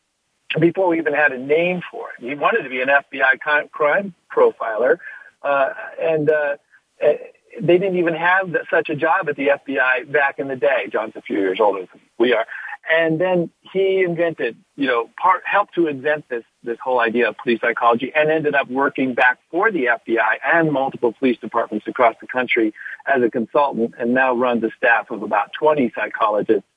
before 0.60 0.90
we 0.90 1.00
even 1.00 1.14
had 1.14 1.32
a 1.32 1.38
name 1.38 1.82
for 1.90 2.10
it. 2.10 2.24
He 2.24 2.36
wanted 2.36 2.64
to 2.64 2.70
be 2.70 2.82
an 2.82 2.90
FBI 2.90 3.72
crime 3.72 4.14
profiler, 4.30 4.98
uh, 5.42 5.70
and 6.00 6.30
uh, 6.30 6.58
they 7.00 7.78
didn't 7.78 7.98
even 7.98 8.16
have 8.16 8.54
such 8.70 8.90
a 8.90 8.96
job 8.96 9.30
at 9.30 9.38
the 9.38 9.48
FBI 9.48 10.12
back 10.12 10.40
in 10.40 10.48
the 10.50 10.56
day. 10.56 10.88
John's 10.92 11.16
a 11.16 11.22
few 11.22 11.40
years 11.40 11.60
older 11.62 11.80
than 11.80 12.02
we 12.18 12.34
are. 12.34 12.46
And 12.92 13.20
then 13.20 13.50
he 13.74 14.04
invented, 14.04 14.58
you 14.76 14.88
know, 14.88 15.10
part, 15.20 15.42
helped 15.46 15.74
to 15.76 15.88
invent 15.88 16.30
this, 16.30 16.44
this 16.64 16.78
whole 16.84 17.00
idea 17.00 17.30
of 17.30 17.38
police 17.38 17.60
psychology 17.62 18.12
and 18.16 18.30
ended 18.30 18.54
up 18.54 18.70
working 18.70 19.16
back 19.16 19.40
for 19.50 19.72
the 19.72 19.86
FBI 19.86 20.38
and 20.54 20.72
multiple 20.72 21.14
police 21.14 21.38
departments 21.40 21.88
across 21.88 22.16
the 22.22 22.28
country 22.28 22.74
as 23.08 23.24
a 23.24 23.30
consultant 23.30 23.96
and 23.98 24.14
now 24.14 24.36
runs 24.36 24.64
a 24.64 24.70
staff 24.78 25.10
of 25.10 25.24
about 25.24 25.52
20 25.54 25.92
psychologists, 25.96 26.68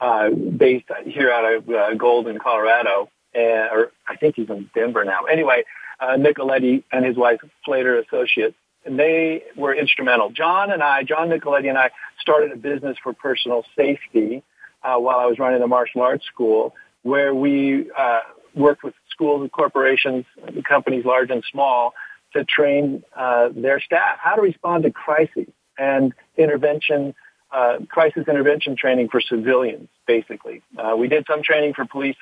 uh, 0.00 0.30
based 0.30 0.86
here 1.06 1.30
out 1.30 1.54
of 1.54 1.68
uh, 1.68 1.94
Golden, 1.94 2.38
Colorado. 2.38 3.08
Uh, 3.34 3.68
or 3.72 3.92
I 4.06 4.16
think 4.16 4.36
he's 4.36 4.48
in 4.48 4.70
Denver 4.74 5.04
now. 5.04 5.24
Anyway, 5.24 5.64
uh, 5.98 6.16
Nicoletti 6.16 6.84
and 6.92 7.04
his 7.04 7.16
wife 7.16 7.40
Flater 7.66 8.04
Associates 8.04 8.56
and 8.84 8.98
they 8.98 9.42
were 9.56 9.74
instrumental. 9.74 10.30
John 10.30 10.70
and 10.70 10.82
I, 10.82 11.04
John 11.04 11.30
Nicoletti 11.30 11.68
and 11.68 11.78
I, 11.78 11.90
started 12.20 12.52
a 12.52 12.56
business 12.56 12.96
for 13.02 13.12
personal 13.12 13.64
safety 13.76 14.42
uh, 14.84 14.96
while 14.98 15.18
I 15.18 15.26
was 15.26 15.38
running 15.38 15.60
the 15.60 15.66
martial 15.66 16.02
arts 16.02 16.24
school, 16.26 16.74
where 17.02 17.34
we 17.34 17.90
uh, 17.96 18.20
worked 18.54 18.84
with 18.84 18.94
schools 19.10 19.42
and 19.42 19.50
corporations, 19.50 20.24
companies 20.68 21.04
large 21.04 21.30
and 21.30 21.42
small, 21.50 21.94
to 22.34 22.44
train 22.44 23.02
uh, 23.16 23.48
their 23.54 23.80
staff 23.80 24.18
how 24.20 24.34
to 24.34 24.42
respond 24.42 24.84
to 24.84 24.90
crises 24.90 25.48
and 25.78 26.12
intervention, 26.36 27.14
uh, 27.52 27.78
crisis 27.88 28.24
intervention 28.28 28.76
training 28.76 29.08
for 29.08 29.20
civilians, 29.20 29.88
basically. 30.06 30.62
Uh, 30.78 30.94
we 30.96 31.08
did 31.08 31.24
some 31.28 31.42
training 31.42 31.74
for 31.74 31.84
police 31.84 32.16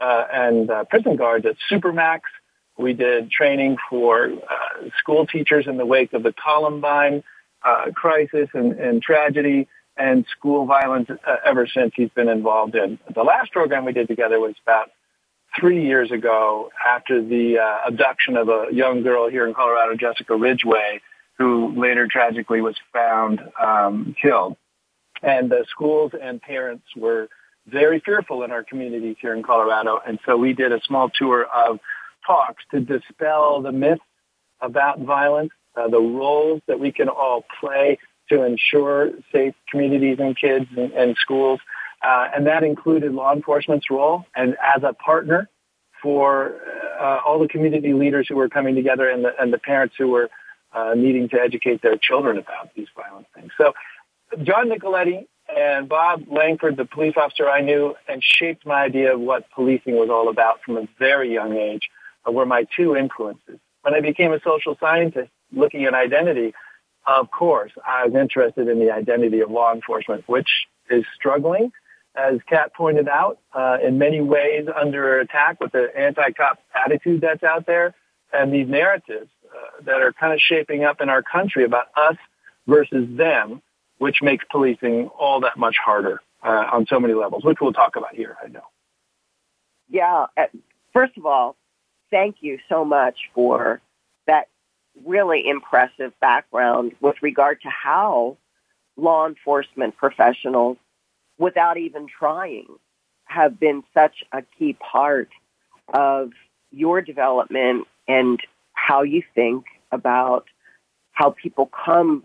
uh, 0.00 0.24
and 0.32 0.70
prison 0.90 1.16
guards 1.16 1.46
at 1.46 1.56
Supermax 1.70 2.20
we 2.76 2.92
did 2.92 3.30
training 3.30 3.76
for 3.88 4.24
uh, 4.26 4.88
school 4.98 5.26
teachers 5.26 5.66
in 5.66 5.76
the 5.76 5.86
wake 5.86 6.12
of 6.12 6.22
the 6.22 6.32
Columbine 6.32 7.22
uh, 7.64 7.86
crisis 7.94 8.48
and, 8.52 8.72
and, 8.72 9.00
tragedy 9.00 9.68
and 9.96 10.26
school 10.36 10.66
violence 10.66 11.08
uh, 11.10 11.36
ever 11.44 11.66
since 11.66 11.92
he's 11.94 12.10
been 12.10 12.28
involved 12.28 12.74
in. 12.74 12.98
The 13.14 13.22
last 13.22 13.52
program 13.52 13.84
we 13.84 13.92
did 13.92 14.08
together 14.08 14.40
was 14.40 14.54
about 14.62 14.90
three 15.58 15.86
years 15.86 16.10
ago 16.10 16.70
after 16.84 17.22
the 17.22 17.58
uh, 17.58 17.88
abduction 17.88 18.36
of 18.36 18.48
a 18.48 18.66
young 18.72 19.02
girl 19.02 19.28
here 19.30 19.46
in 19.46 19.54
Colorado, 19.54 19.94
Jessica 19.94 20.34
Ridgway, 20.34 21.00
who 21.38 21.72
later 21.80 22.08
tragically 22.10 22.60
was 22.60 22.76
found 22.92 23.40
um, 23.62 24.16
killed. 24.20 24.56
And 25.22 25.50
the 25.50 25.64
schools 25.70 26.12
and 26.20 26.40
parents 26.40 26.84
were 26.96 27.28
very 27.66 28.00
fearful 28.00 28.42
in 28.42 28.50
our 28.50 28.62
communities 28.62 29.16
here 29.20 29.34
in 29.34 29.42
Colorado. 29.42 30.00
And 30.06 30.18
so 30.26 30.36
we 30.36 30.52
did 30.52 30.72
a 30.72 30.80
small 30.86 31.08
tour 31.08 31.44
of 31.44 31.78
talks 32.26 32.62
to 32.72 32.80
dispel 32.80 33.62
the 33.62 33.72
myths 33.72 34.02
about 34.60 35.00
violence, 35.00 35.50
uh, 35.76 35.88
the 35.88 36.00
roles 36.00 36.60
that 36.66 36.78
we 36.78 36.92
can 36.92 37.08
all 37.08 37.44
play 37.60 37.98
to 38.30 38.42
ensure 38.42 39.10
safe 39.32 39.54
communities 39.70 40.18
and 40.20 40.36
kids 40.36 40.66
and, 40.76 40.92
and 40.92 41.16
schools. 41.16 41.60
Uh, 42.02 42.28
and 42.34 42.46
that 42.46 42.62
included 42.62 43.12
law 43.12 43.32
enforcement's 43.32 43.90
role 43.90 44.24
and 44.36 44.56
as 44.76 44.82
a 44.82 44.92
partner 44.92 45.48
for 46.02 46.56
uh, 47.00 47.20
all 47.26 47.38
the 47.38 47.48
community 47.48 47.94
leaders 47.94 48.26
who 48.28 48.36
were 48.36 48.48
coming 48.48 48.74
together 48.74 49.08
and 49.08 49.24
the, 49.24 49.32
and 49.40 49.52
the 49.52 49.58
parents 49.58 49.94
who 49.96 50.08
were 50.08 50.28
uh, 50.74 50.92
needing 50.94 51.28
to 51.30 51.40
educate 51.40 51.80
their 51.80 51.96
children 51.96 52.36
about 52.36 52.74
these 52.74 52.88
violent 52.94 53.26
things. 53.34 53.50
So 53.56 53.72
John 54.42 54.68
Nicoletti 54.68 55.26
and 55.54 55.88
Bob 55.88 56.24
Langford, 56.30 56.76
the 56.76 56.84
police 56.84 57.14
officer 57.16 57.48
I 57.48 57.60
knew, 57.60 57.94
and 58.08 58.22
shaped 58.22 58.66
my 58.66 58.82
idea 58.82 59.14
of 59.14 59.20
what 59.20 59.50
policing 59.50 59.94
was 59.94 60.10
all 60.10 60.28
about 60.28 60.62
from 60.62 60.76
a 60.76 60.88
very 60.98 61.32
young 61.32 61.56
age 61.56 61.88
were 62.26 62.46
my 62.46 62.66
two 62.76 62.96
influences. 62.96 63.58
When 63.82 63.94
I 63.94 64.00
became 64.00 64.32
a 64.32 64.40
social 64.40 64.76
scientist 64.80 65.30
looking 65.52 65.84
at 65.84 65.94
identity, 65.94 66.54
of 67.06 67.30
course, 67.30 67.72
I 67.86 68.06
was 68.06 68.14
interested 68.14 68.68
in 68.68 68.78
the 68.78 68.90
identity 68.90 69.40
of 69.40 69.50
law 69.50 69.72
enforcement, 69.74 70.24
which 70.26 70.48
is 70.90 71.04
struggling, 71.14 71.72
as 72.14 72.38
Kat 72.48 72.72
pointed 72.74 73.08
out, 73.08 73.38
uh, 73.52 73.78
in 73.82 73.98
many 73.98 74.20
ways 74.20 74.66
under 74.74 75.20
attack 75.20 75.60
with 75.60 75.72
the 75.72 75.88
anti-cop 75.96 76.58
attitude 76.74 77.20
that's 77.20 77.42
out 77.42 77.66
there 77.66 77.94
and 78.32 78.52
these 78.52 78.68
narratives 78.68 79.30
uh, 79.46 79.82
that 79.84 80.00
are 80.00 80.12
kind 80.12 80.32
of 80.32 80.40
shaping 80.40 80.84
up 80.84 81.00
in 81.00 81.08
our 81.08 81.22
country 81.22 81.64
about 81.64 81.86
us 81.96 82.16
versus 82.66 83.06
them, 83.16 83.62
which 83.98 84.22
makes 84.22 84.44
policing 84.50 85.08
all 85.18 85.40
that 85.40 85.56
much 85.56 85.76
harder 85.82 86.20
uh, 86.42 86.66
on 86.72 86.86
so 86.86 86.98
many 86.98 87.14
levels, 87.14 87.44
which 87.44 87.58
we'll 87.60 87.72
talk 87.72 87.96
about 87.96 88.14
here, 88.14 88.36
I 88.42 88.48
know. 88.48 88.64
Yeah. 89.88 90.26
First 90.92 91.16
of 91.16 91.26
all, 91.26 91.56
thank 92.10 92.36
you 92.40 92.58
so 92.68 92.84
much 92.84 93.16
for 93.34 93.80
that 94.26 94.48
really 95.04 95.48
impressive 95.48 96.12
background 96.20 96.92
with 97.00 97.16
regard 97.22 97.60
to 97.62 97.68
how 97.68 98.36
law 98.96 99.26
enforcement 99.26 99.96
professionals, 99.96 100.76
without 101.38 101.76
even 101.76 102.06
trying, 102.06 102.66
have 103.24 103.58
been 103.58 103.82
such 103.92 104.22
a 104.32 104.42
key 104.58 104.74
part 104.74 105.28
of 105.92 106.30
your 106.70 107.00
development 107.00 107.86
and 108.06 108.40
how 108.72 109.02
you 109.02 109.22
think 109.34 109.64
about 109.90 110.46
how 111.12 111.30
people 111.30 111.66
come 111.84 112.24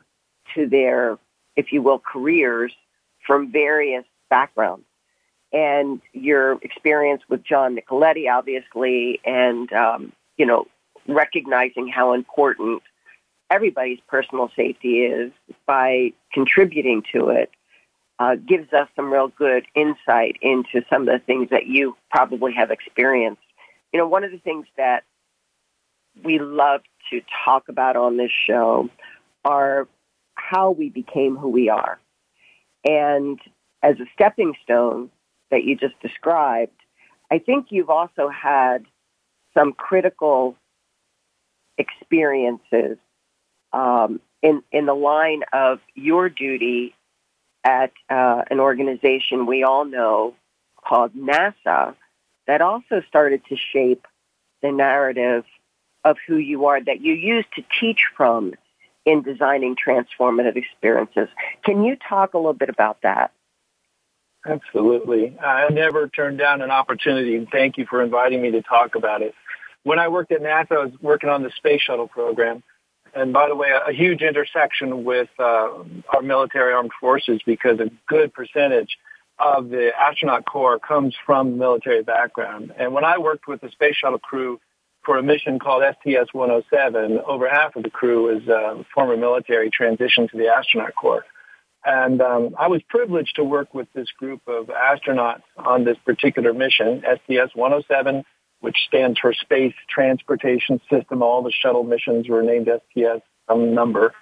to 0.55 0.67
their, 0.67 1.17
if 1.55 1.71
you 1.71 1.81
will, 1.81 1.99
careers 1.99 2.73
from 3.25 3.51
various 3.51 4.05
backgrounds. 4.29 4.85
And 5.51 6.01
your 6.13 6.59
experience 6.61 7.23
with 7.27 7.43
John 7.43 7.75
Nicoletti, 7.75 8.31
obviously, 8.31 9.19
and, 9.25 9.71
um, 9.73 10.11
you 10.37 10.45
know, 10.45 10.67
recognizing 11.13 11.87
how 11.87 12.13
important 12.13 12.81
everybody's 13.49 13.99
personal 14.07 14.51
safety 14.55 14.99
is 14.99 15.31
by 15.65 16.13
contributing 16.31 17.03
to 17.11 17.29
it 17.29 17.51
uh, 18.19 18.35
gives 18.35 18.71
us 18.73 18.87
some 18.95 19.11
real 19.11 19.29
good 19.29 19.65
insight 19.75 20.37
into 20.41 20.83
some 20.89 21.03
of 21.03 21.07
the 21.07 21.19
things 21.25 21.49
that 21.49 21.67
you 21.67 21.95
probably 22.11 22.53
have 22.53 22.69
experienced. 22.69 23.41
You 23.93 23.99
know, 23.99 24.07
one 24.07 24.23
of 24.23 24.31
the 24.31 24.37
things 24.37 24.67
that 24.77 25.03
we 26.23 26.37
love 26.37 26.81
to 27.11 27.21
talk 27.45 27.69
about 27.69 27.95
on 27.95 28.17
this 28.17 28.31
show 28.31 28.89
are 29.45 29.87
how 30.35 30.71
we 30.71 30.89
became 30.89 31.37
who 31.37 31.49
we 31.49 31.69
are. 31.69 31.97
And 32.85 33.39
as 33.81 33.99
a 33.99 34.05
stepping 34.13 34.53
stone 34.63 35.09
that 35.49 35.63
you 35.63 35.75
just 35.75 35.99
described, 36.01 36.73
I 37.31 37.39
think 37.39 37.67
you've 37.69 37.89
also 37.89 38.29
had 38.29 38.85
some 39.53 39.73
critical 39.73 40.55
experiences 41.79 42.97
um, 43.73 44.21
in 44.43 44.61
in 44.71 44.85
the 44.85 44.93
line 44.93 45.41
of 45.51 45.79
your 45.95 46.29
duty 46.29 46.93
at 47.63 47.91
uh, 48.09 48.43
an 48.51 48.59
organization 48.59 49.45
we 49.45 49.63
all 49.63 49.85
know 49.85 50.35
called 50.85 51.13
NASA 51.15 51.95
that 52.47 52.61
also 52.61 53.01
started 53.07 53.41
to 53.49 53.55
shape 53.55 54.05
the 54.61 54.71
narrative 54.71 55.45
of 56.03 56.17
who 56.27 56.37
you 56.37 56.65
are 56.65 56.81
that 56.83 57.01
you 57.01 57.13
use 57.13 57.45
to 57.55 57.63
teach 57.79 58.05
from 58.15 58.53
in 59.05 59.21
designing 59.21 59.75
transformative 59.75 60.55
experiences. 60.55 61.27
Can 61.63 61.83
you 61.83 61.95
talk 61.95 62.33
a 62.33 62.37
little 62.37 62.53
bit 62.53 62.69
about 62.69 63.01
that? 63.03 63.31
Absolutely. 64.45 65.37
I 65.39 65.69
never 65.69 66.07
turned 66.07 66.37
down 66.37 66.61
an 66.61 66.71
opportunity, 66.71 67.35
and 67.35 67.49
thank 67.49 67.77
you 67.77 67.85
for 67.89 68.01
inviting 68.01 68.41
me 68.41 68.51
to 68.51 68.61
talk 68.61 68.95
about 68.95 69.21
it. 69.21 69.33
When 69.83 69.99
I 69.99 70.07
worked 70.07 70.31
at 70.31 70.41
NASA, 70.41 70.71
I 70.71 70.85
was 70.85 70.93
working 71.01 71.29
on 71.29 71.43
the 71.43 71.51
space 71.57 71.81
shuttle 71.81 72.07
program. 72.07 72.63
And 73.15 73.33
by 73.33 73.47
the 73.47 73.55
way, 73.55 73.69
a, 73.69 73.89
a 73.89 73.93
huge 73.93 74.21
intersection 74.21 75.03
with 75.03 75.29
uh, 75.39 75.83
our 76.13 76.21
military 76.21 76.73
armed 76.73 76.91
forces 76.99 77.41
because 77.45 77.79
a 77.79 77.89
good 78.07 78.33
percentage 78.33 78.97
of 79.39 79.69
the 79.69 79.91
astronaut 79.97 80.45
corps 80.45 80.79
comes 80.79 81.15
from 81.25 81.57
military 81.57 82.03
background. 82.03 82.73
And 82.77 82.93
when 82.93 83.05
I 83.05 83.17
worked 83.17 83.47
with 83.47 83.61
the 83.61 83.71
space 83.71 83.95
shuttle 83.95 84.19
crew 84.19 84.59
for 85.03 85.17
a 85.17 85.23
mission 85.23 85.59
called 85.59 85.83
STS-107. 85.83 87.23
Over 87.23 87.49
half 87.49 87.75
of 87.75 87.83
the 87.83 87.89
crew 87.89 88.37
is 88.37 88.47
uh, 88.47 88.83
former 88.93 89.17
military 89.17 89.71
transitioned 89.71 90.29
to 90.31 90.37
the 90.37 90.47
astronaut 90.47 90.93
corps. 90.95 91.25
And 91.85 92.21
um, 92.21 92.55
I 92.59 92.67
was 92.67 92.81
privileged 92.89 93.37
to 93.37 93.43
work 93.43 93.73
with 93.73 93.87
this 93.93 94.11
group 94.11 94.41
of 94.47 94.67
astronauts 94.67 95.41
on 95.57 95.85
this 95.85 95.97
particular 96.05 96.53
mission, 96.53 97.01
STS-107, 97.01 98.23
which 98.61 98.77
stands 98.87 99.19
for 99.19 99.33
Space 99.33 99.73
Transportation 99.89 100.81
System. 100.89 101.21
All 101.21 101.43
the 101.43 101.51
shuttle 101.51 101.83
missions 101.83 102.27
were 102.27 102.41
named 102.41 102.67
STS, 102.67 103.21
some 103.47 103.73
number. 103.73 104.13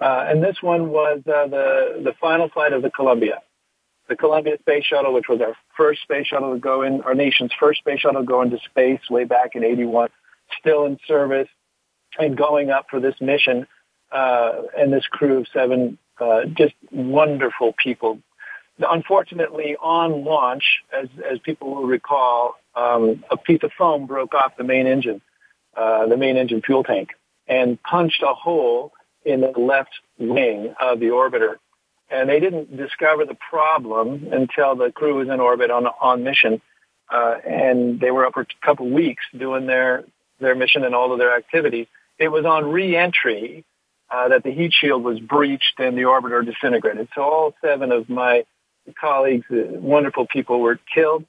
Uh, 0.00 0.26
and 0.28 0.42
this 0.42 0.56
one 0.60 0.90
was 0.90 1.20
uh, 1.26 1.46
the, 1.46 2.02
the 2.02 2.12
final 2.20 2.48
flight 2.48 2.72
of 2.72 2.82
the 2.82 2.90
Columbia. 2.90 3.40
The 4.08 4.16
Columbia 4.16 4.58
Space 4.58 4.84
Shuttle, 4.84 5.14
which 5.14 5.28
was 5.28 5.40
our 5.40 5.54
first 5.76 6.02
space 6.02 6.26
shuttle 6.26 6.54
to 6.54 6.58
go 6.58 6.82
in, 6.82 7.02
our 7.02 7.14
nation's 7.14 7.52
first 7.58 7.78
space 7.80 8.00
shuttle 8.00 8.22
to 8.22 8.26
go 8.26 8.42
into 8.42 8.58
space 8.68 9.00
way 9.08 9.24
back 9.24 9.54
in 9.54 9.64
81, 9.64 10.08
still 10.58 10.86
in 10.86 10.98
service 11.06 11.48
and 12.18 12.36
going 12.36 12.70
up 12.70 12.86
for 12.90 13.00
this 13.00 13.14
mission. 13.20 13.66
Uh, 14.10 14.62
and 14.76 14.92
this 14.92 15.06
crew 15.06 15.38
of 15.38 15.46
seven 15.54 15.96
uh, 16.20 16.44
just 16.54 16.74
wonderful 16.90 17.74
people. 17.82 18.18
Unfortunately, 18.78 19.76
on 19.80 20.24
launch, 20.24 20.64
as, 20.92 21.08
as 21.30 21.38
people 21.38 21.74
will 21.74 21.86
recall, 21.86 22.54
um, 22.74 23.24
a 23.30 23.36
piece 23.36 23.62
of 23.62 23.72
foam 23.76 24.06
broke 24.06 24.34
off 24.34 24.56
the 24.56 24.64
main 24.64 24.86
engine, 24.86 25.20
uh, 25.76 26.06
the 26.06 26.16
main 26.16 26.36
engine 26.36 26.62
fuel 26.62 26.84
tank, 26.84 27.10
and 27.46 27.82
punched 27.82 28.22
a 28.22 28.34
hole 28.34 28.92
in 29.24 29.40
the 29.40 29.52
left 29.58 29.90
wing 30.18 30.74
of 30.80 31.00
the 31.00 31.06
orbiter. 31.06 31.56
And 32.10 32.28
they 32.28 32.40
didn't 32.40 32.76
discover 32.76 33.24
the 33.24 33.36
problem 33.50 34.28
until 34.32 34.76
the 34.76 34.92
crew 34.92 35.14
was 35.14 35.28
in 35.28 35.40
orbit 35.40 35.70
on 35.70 35.86
on 35.86 36.24
mission, 36.24 36.60
uh, 37.10 37.36
and 37.46 38.00
they 38.00 38.10
were 38.10 38.26
up 38.26 38.34
for 38.34 38.42
a 38.42 38.66
couple 38.66 38.90
weeks 38.90 39.24
doing 39.36 39.66
their 39.66 40.04
their 40.40 40.54
mission 40.54 40.84
and 40.84 40.94
all 40.94 41.12
of 41.12 41.18
their 41.18 41.34
activities. 41.36 41.86
It 42.18 42.28
was 42.28 42.44
on 42.44 42.70
re-entry 42.70 43.64
uh, 44.10 44.28
that 44.28 44.42
the 44.42 44.50
heat 44.52 44.72
shield 44.72 45.02
was 45.02 45.18
breached 45.18 45.78
and 45.78 45.96
the 45.96 46.02
orbiter 46.02 46.44
disintegrated. 46.44 47.08
So 47.14 47.22
all 47.22 47.54
seven 47.62 47.90
of 47.92 48.08
my 48.10 48.44
colleagues, 49.00 49.46
uh, 49.50 49.78
wonderful 49.80 50.26
people, 50.26 50.60
were 50.60 50.78
killed. 50.94 51.24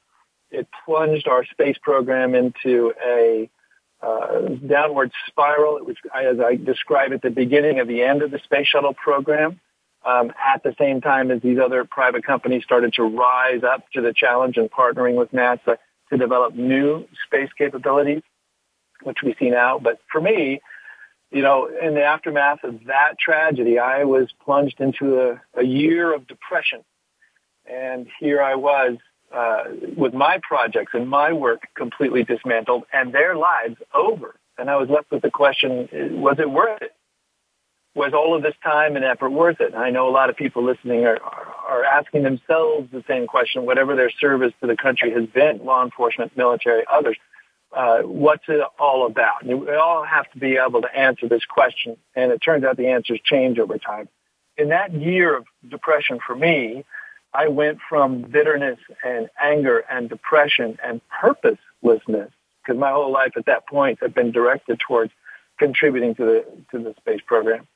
It 0.53 0.67
plunged 0.85 1.27
our 1.27 1.45
space 1.45 1.77
program 1.81 2.35
into 2.35 2.93
a 3.05 3.49
uh, 4.01 4.39
downward 4.67 5.11
spiral, 5.27 5.79
which, 5.83 5.97
as 6.13 6.39
I 6.39 6.55
described 6.55 7.13
at 7.13 7.21
the 7.21 7.29
beginning 7.29 7.79
of 7.79 7.87
the 7.87 8.03
end 8.03 8.21
of 8.21 8.31
the 8.31 8.39
space 8.39 8.67
shuttle 8.67 8.93
program. 8.93 9.59
Um, 10.05 10.33
at 10.45 10.63
the 10.63 10.75
same 10.77 10.99
time 10.99 11.31
as 11.31 11.41
these 11.41 11.57
other 11.57 11.85
private 11.85 12.25
companies 12.25 12.65
started 12.65 12.93
to 12.95 13.03
rise 13.03 13.63
up 13.63 13.89
to 13.93 14.01
the 14.01 14.11
challenge 14.13 14.57
and 14.57 14.69
partnering 14.69 15.15
with 15.15 15.31
NASA 15.31 15.77
to 16.09 16.17
develop 16.17 16.53
new 16.55 17.07
space 17.25 17.49
capabilities, 17.57 18.21
which 19.03 19.19
we 19.23 19.33
see 19.39 19.49
now. 19.49 19.79
But 19.79 19.99
for 20.11 20.19
me, 20.19 20.59
you 21.31 21.41
know, 21.41 21.67
in 21.67 21.95
the 21.95 22.03
aftermath 22.03 22.65
of 22.65 22.85
that 22.87 23.17
tragedy, 23.17 23.79
I 23.79 24.03
was 24.03 24.27
plunged 24.43 24.81
into 24.81 25.21
a, 25.21 25.41
a 25.55 25.63
year 25.63 26.13
of 26.13 26.27
depression. 26.27 26.81
And 27.65 28.07
here 28.19 28.41
I 28.41 28.55
was 28.55 28.97
uh, 29.33 29.63
with 29.97 30.13
my 30.13 30.39
projects 30.47 30.91
and 30.93 31.09
my 31.09 31.33
work 31.33 31.67
completely 31.75 32.23
dismantled 32.23 32.83
and 32.93 33.13
their 33.13 33.35
lives 33.35 33.75
over. 33.93 34.35
And 34.57 34.69
I 34.69 34.77
was 34.77 34.89
left 34.89 35.11
with 35.11 35.21
the 35.21 35.31
question, 35.31 35.89
was 36.21 36.37
it 36.39 36.49
worth 36.49 36.81
it? 36.81 36.93
Was 37.95 38.13
all 38.13 38.35
of 38.35 38.41
this 38.41 38.55
time 38.63 38.95
and 38.95 39.05
effort 39.05 39.29
worth 39.29 39.59
it? 39.59 39.73
And 39.73 39.83
I 39.83 39.89
know 39.89 40.07
a 40.07 40.11
lot 40.11 40.29
of 40.29 40.35
people 40.35 40.63
listening 40.63 41.05
are, 41.05 41.19
are 41.21 41.83
asking 41.83 42.23
themselves 42.23 42.89
the 42.91 43.03
same 43.07 43.27
question, 43.27 43.65
whatever 43.65 43.95
their 43.95 44.11
service 44.11 44.53
to 44.61 44.67
the 44.67 44.75
country 44.75 45.11
has 45.11 45.27
been, 45.29 45.63
law 45.63 45.83
enforcement, 45.83 46.35
military, 46.35 46.83
others 46.91 47.17
uh, 47.75 48.01
what's 48.01 48.43
it 48.47 48.61
all 48.79 49.05
about? 49.05 49.43
And 49.43 49.61
we 49.61 49.73
all 49.73 50.03
have 50.03 50.29
to 50.31 50.39
be 50.39 50.57
able 50.57 50.81
to 50.81 50.95
answer 50.95 51.27
this 51.27 51.45
question, 51.45 51.97
and 52.15 52.31
it 52.31 52.39
turns 52.39 52.63
out 52.63 52.77
the 52.77 52.87
answers 52.87 53.19
change 53.23 53.59
over 53.59 53.77
time. 53.77 54.07
In 54.57 54.69
that 54.69 54.93
year 54.93 55.35
of 55.35 55.45
depression 55.67 56.19
for 56.25 56.35
me, 56.35 56.85
I 57.33 57.47
went 57.47 57.79
from 57.89 58.21
bitterness 58.21 58.79
and 59.03 59.29
anger 59.41 59.83
and 59.89 60.09
depression 60.09 60.77
and 60.83 61.01
purposelessness, 61.09 62.31
because 62.61 62.79
my 62.79 62.91
whole 62.91 63.11
life 63.11 63.33
at 63.35 63.45
that 63.47 63.67
point 63.67 63.99
had 64.01 64.13
been 64.13 64.31
directed 64.31 64.79
towards 64.79 65.11
contributing 65.57 66.15
to 66.15 66.25
the 66.25 66.45
to 66.71 66.83
the 66.83 66.93
space 66.99 67.21
program, 67.25 67.67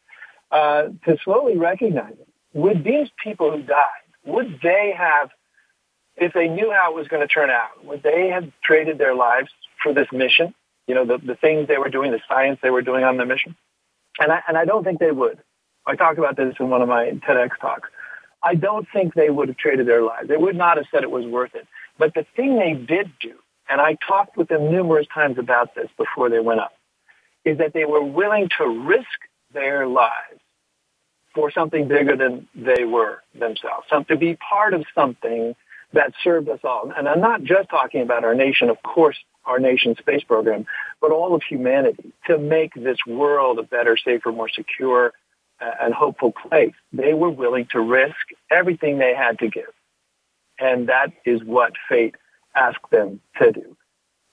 uh, 0.52 0.84
to 1.06 1.18
slowly 1.24 1.58
recognizing 1.58 2.26
would 2.54 2.84
these 2.84 3.10
people 3.24 3.52
who 3.52 3.62
died 3.62 4.04
would 4.26 4.60
they 4.62 4.94
have 4.96 5.30
if 6.18 6.34
they 6.34 6.48
knew 6.48 6.72
how 6.72 6.92
it 6.92 6.96
was 6.96 7.08
going 7.08 7.26
to 7.26 7.34
turn 7.34 7.50
out, 7.50 7.86
would 7.86 8.04
they 8.04 8.30
have 8.30 8.52
traded 8.64 8.98
their 8.98 9.16
lives 9.16 9.50
for 9.82 9.94
this 9.94 10.08
mission, 10.12 10.54
you 10.88 10.96
know, 10.96 11.06
the, 11.06 11.18
the 11.20 11.36
things 11.36 11.68
they 11.68 11.78
were 11.78 11.90
doing, 11.90 12.12
the 12.12 12.20
science 12.28 12.60
they 12.62 12.72
were 12.72 12.82
doing 12.82 13.04
on 13.04 13.18
the 13.18 13.26
mission. 13.26 13.56
And 14.20 14.32
I, 14.32 14.42
and 14.48 14.58
I 14.58 14.66
don't 14.66 14.84
think 14.84 15.00
they 15.00 15.12
would. 15.12 15.40
I 15.86 15.96
talked 15.96 16.18
about 16.18 16.36
this 16.36 16.56
in 16.60 16.70
one 16.70 16.82
of 16.82 16.90
my 16.90 17.12
TEDx 17.12 17.52
talks. 17.62 17.90
I 18.44 18.56
don't 18.56 18.88
think 18.94 19.14
they 19.14 19.30
would 19.30 19.48
have 19.50 19.58
traded 19.58 19.88
their 19.88 20.04
lives. 20.04 20.28
They 20.28 20.38
would 20.38 20.56
not 20.56 20.78
have 20.78 20.86
said 20.92 21.04
it 21.04 21.12
was 21.12 21.26
worth 21.26 21.56
it. 21.56 21.68
But 21.98 22.14
the 22.14 22.26
thing 22.36 22.58
they 22.58 22.74
did 22.74 23.12
do, 23.20 23.34
and 23.70 23.82
I 23.82 23.98
talked 24.08 24.38
with 24.38 24.48
them 24.48 24.72
numerous 24.72 25.08
times 25.14 25.38
about 25.38 25.76
this 25.76 25.90
before 25.98 26.30
they 26.30 26.40
went 26.40 26.60
up, 26.60 26.74
is 27.44 27.58
that 27.58 27.74
they 27.74 27.86
were 27.86 28.04
willing 28.04 28.50
to 28.58 28.68
risk 28.68 29.08
their 29.54 29.88
lives 29.88 30.40
for 31.34 31.52
something 31.52 31.88
bigger 31.88 32.16
than 32.16 32.48
they 32.56 32.84
were 32.84 33.22
themselves, 33.38 33.86
some, 33.90 34.06
to 34.06 34.18
be 34.18 34.36
part 34.36 34.74
of 34.74 34.84
something 34.96 35.56
that 35.94 36.14
served 36.24 36.50
us 36.50 36.60
all. 36.64 36.92
And 36.96 37.08
I'm 37.08 37.22
not 37.22 37.44
just 37.44 37.70
talking 37.70 38.02
about 38.02 38.24
our 38.24 38.36
nation, 38.36 38.70
of 38.70 38.82
course, 38.84 39.18
our 39.46 39.60
nation's 39.60 39.98
space 40.00 40.24
program, 40.24 40.66
but 41.00 41.12
all 41.12 41.34
of 41.34 41.42
humanity 41.44 42.12
to 42.26 42.38
make 42.38 42.74
this 42.74 42.98
world 43.08 43.60
a 43.60 43.64
better, 43.64 43.98
safer, 43.98 44.32
more 44.32 44.50
secure, 44.50 45.14
and 45.60 45.94
hopeful 45.94 46.32
place. 46.32 46.74
They 46.94 47.14
were 47.14 47.30
willing 47.30 47.68
to 47.72 47.80
risk 47.80 48.16
everything 48.52 48.98
they 48.98 49.16
had 49.16 49.40
to 49.40 49.48
give. 49.48 49.74
And 50.60 50.90
that 50.90 51.14
is 51.26 51.44
what 51.44 51.74
fate 51.90 52.16
asked 52.56 52.90
them 52.92 53.22
to 53.40 53.52
do. 53.52 53.78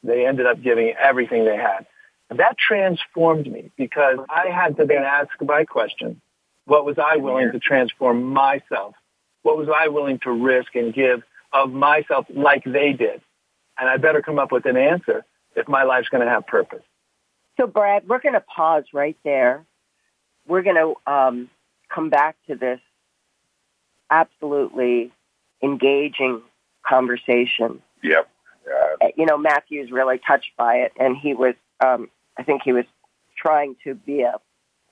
They 0.02 0.26
ended 0.26 0.46
up 0.46 0.62
giving 0.62 0.94
everything 0.98 1.44
they 1.44 1.56
had. 1.56 1.86
That 2.30 2.58
transformed 2.58 3.50
me 3.50 3.70
because 3.76 4.18
I 4.28 4.48
had 4.48 4.76
to 4.78 4.86
then 4.86 5.02
ask 5.02 5.30
my 5.40 5.64
question, 5.64 6.20
what 6.64 6.84
was 6.84 6.98
I 6.98 7.16
willing 7.16 7.52
to 7.52 7.58
transform 7.58 8.22
myself? 8.22 8.94
What 9.42 9.58
was 9.58 9.68
I 9.68 9.88
willing 9.88 10.18
to 10.20 10.30
risk 10.30 10.74
and 10.74 10.92
give 10.92 11.22
of 11.54 11.72
myself 11.72 12.26
like 12.34 12.64
they 12.64 12.92
did. 12.92 13.22
And 13.78 13.88
I 13.88 13.96
better 13.96 14.20
come 14.20 14.38
up 14.38 14.52
with 14.52 14.66
an 14.66 14.76
answer 14.76 15.24
if 15.56 15.68
my 15.68 15.84
life's 15.84 16.08
going 16.08 16.24
to 16.24 16.30
have 16.30 16.46
purpose. 16.46 16.82
So, 17.58 17.66
Brad, 17.66 18.06
we're 18.08 18.18
going 18.18 18.34
to 18.34 18.40
pause 18.40 18.84
right 18.92 19.16
there. 19.24 19.64
We're 20.46 20.62
going 20.62 20.76
to 20.76 21.12
um, 21.12 21.50
come 21.88 22.10
back 22.10 22.36
to 22.48 22.54
this 22.54 22.80
absolutely 24.10 25.12
engaging 25.62 26.42
conversation. 26.86 27.82
Yep. 28.02 28.28
Uh, 28.66 29.08
you 29.16 29.26
know, 29.26 29.38
Matthew's 29.38 29.90
really 29.90 30.18
touched 30.18 30.56
by 30.56 30.76
it, 30.76 30.92
and 30.98 31.16
he 31.16 31.34
was, 31.34 31.54
um, 31.80 32.08
I 32.38 32.42
think 32.42 32.62
he 32.64 32.72
was 32.72 32.84
trying 33.36 33.76
to 33.84 33.94
be 33.94 34.22
a 34.22 34.34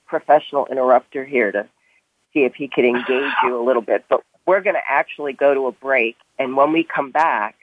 professional 0.07 0.67
interrupter 0.67 1.25
here 1.25 1.51
to 1.51 1.67
see 2.33 2.43
if 2.43 2.55
he 2.55 2.67
could 2.67 2.85
engage 2.85 3.33
you 3.43 3.59
a 3.59 3.63
little 3.63 3.81
bit. 3.81 4.05
But 4.09 4.23
we're 4.45 4.61
going 4.61 4.75
to 4.75 4.81
actually 4.87 5.33
go 5.33 5.53
to 5.53 5.67
a 5.67 5.71
break. 5.71 6.17
And 6.37 6.57
when 6.57 6.71
we 6.71 6.83
come 6.83 7.11
back, 7.11 7.55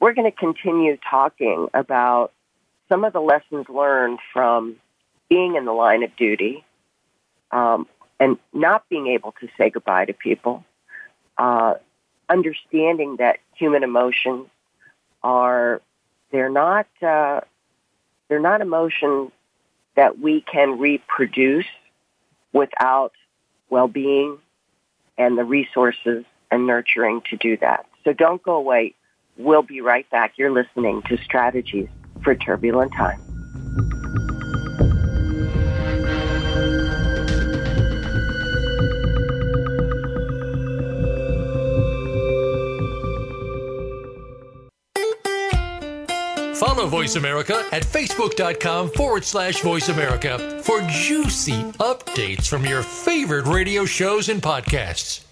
we're 0.00 0.12
going 0.12 0.30
to 0.30 0.36
continue 0.36 0.96
talking 1.08 1.68
about 1.74 2.32
some 2.88 3.04
of 3.04 3.12
the 3.12 3.20
lessons 3.20 3.66
learned 3.68 4.18
from 4.32 4.76
being 5.28 5.56
in 5.56 5.64
the 5.64 5.72
line 5.72 6.02
of 6.02 6.14
duty 6.16 6.64
um, 7.52 7.86
and 8.18 8.38
not 8.52 8.88
being 8.88 9.08
able 9.08 9.32
to 9.40 9.48
say 9.56 9.70
goodbye 9.70 10.06
to 10.06 10.12
people, 10.12 10.64
uh, 11.38 11.74
understanding 12.28 13.16
that 13.16 13.38
human 13.54 13.82
emotions 13.82 14.46
are 15.22 15.80
they're 16.30 16.50
not 16.50 16.86
uh, 17.02 17.40
they're 18.28 18.40
not 18.40 18.60
emotions 18.60 19.30
that 19.94 20.18
we 20.18 20.40
can 20.40 20.78
reproduce 20.78 21.66
without 22.52 23.12
well-being 23.68 24.38
and 25.18 25.36
the 25.36 25.44
resources 25.44 26.24
and 26.50 26.66
nurturing 26.66 27.22
to 27.30 27.36
do 27.36 27.56
that. 27.58 27.86
So 28.04 28.12
don't 28.12 28.42
go 28.42 28.54
away. 28.54 28.94
We'll 29.36 29.62
be 29.62 29.80
right 29.80 30.08
back. 30.10 30.34
You're 30.36 30.50
listening 30.50 31.02
to 31.08 31.18
Strategies 31.18 31.88
for 32.22 32.34
Turbulent 32.34 32.92
Times. 32.92 33.22
Follow 46.82 47.02
Voice 47.02 47.14
America 47.14 47.64
at 47.70 47.84
facebook.com 47.84 48.90
forward 48.90 49.24
slash 49.24 49.60
voice 49.60 49.88
America 49.88 50.60
for 50.64 50.80
juicy 50.90 51.62
updates 51.78 52.48
from 52.48 52.64
your 52.64 52.82
favorite 52.82 53.46
radio 53.46 53.84
shows 53.84 54.28
and 54.28 54.42
podcasts. 54.42 55.24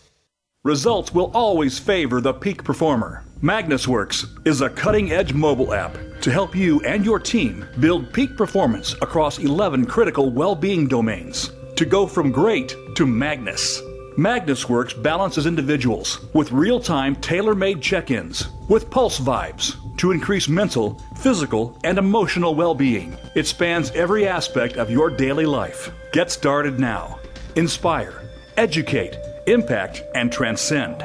Results 0.62 1.12
will 1.12 1.32
always 1.34 1.76
favor 1.76 2.20
the 2.20 2.32
peak 2.32 2.62
performer. 2.62 3.24
MagnusWorx 3.42 4.46
is 4.46 4.60
a 4.60 4.70
cutting 4.70 5.10
edge 5.10 5.32
mobile 5.32 5.74
app 5.74 5.98
to 6.20 6.30
help 6.30 6.54
you 6.54 6.80
and 6.82 7.04
your 7.04 7.18
team 7.18 7.66
build 7.80 8.12
peak 8.12 8.36
performance 8.36 8.92
across 9.02 9.40
11 9.40 9.86
critical 9.86 10.30
well 10.30 10.54
being 10.54 10.86
domains 10.86 11.50
to 11.74 11.84
go 11.84 12.06
from 12.06 12.30
great 12.30 12.76
to 12.94 13.06
Magnus. 13.06 13.82
MagnusWorx 14.16 15.02
balances 15.02 15.46
individuals 15.46 16.20
with 16.34 16.50
real 16.52 16.80
time 16.80 17.14
tailor 17.16 17.54
made 17.54 17.80
check 17.80 18.10
ins 18.10 18.48
with 18.68 18.90
pulse 18.90 19.20
vibes 19.20 19.76
to 19.98 20.10
increase 20.10 20.48
mental, 20.48 21.00
physical, 21.16 21.78
and 21.84 21.98
emotional 21.98 22.54
well 22.54 22.74
being. 22.74 23.16
It 23.34 23.46
spans 23.46 23.90
every 23.92 24.26
aspect 24.26 24.76
of 24.76 24.90
your 24.90 25.10
daily 25.10 25.46
life. 25.46 25.90
Get 26.12 26.30
started 26.30 26.80
now. 26.80 27.18
Inspire, 27.56 28.22
educate, 28.56 29.16
impact, 29.46 30.02
and 30.14 30.32
transcend. 30.32 30.96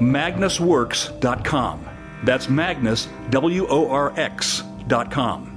MagnusWorx.com. 0.00 1.86
That's 2.24 2.48
Magnus, 2.48 3.08
W 3.30 3.66
O 3.68 3.88
R 3.88 4.12
X.com. 4.18 5.54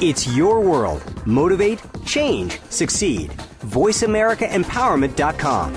It's 0.00 0.26
your 0.36 0.60
world. 0.60 1.02
Motivate, 1.26 1.80
change, 2.04 2.60
succeed. 2.70 3.30
VoiceAmericaEmpowerment.com. 3.66 5.74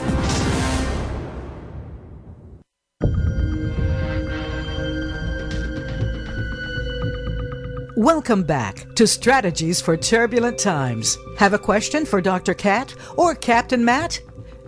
Welcome 7.95 8.43
back 8.43 8.93
to 8.95 9.07
Strategies 9.07 9.81
for 9.81 9.97
Turbulent 9.97 10.59
Times. 10.59 11.17
Have 11.37 11.53
a 11.53 11.59
question 11.59 12.05
for 12.05 12.21
Dr. 12.21 12.53
Kat 12.53 12.93
or 13.17 13.33
Captain 13.33 13.83
Matt? 13.83 14.21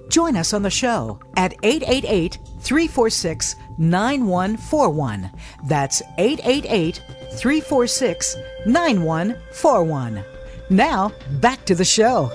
Join 0.10 0.36
us 0.36 0.54
on 0.54 0.64
the 0.64 0.72
show 0.72 1.20
at 1.38 1.54
888 1.62 2.40
346 2.62 3.56
9141. 3.78 5.30
That's 5.66 6.02
888 6.18 7.02
346 7.34 8.36
9141. 8.66 10.24
Now, 10.72 11.12
back 11.40 11.64
to 11.66 11.76
the 11.76 11.86
show. 11.86 12.32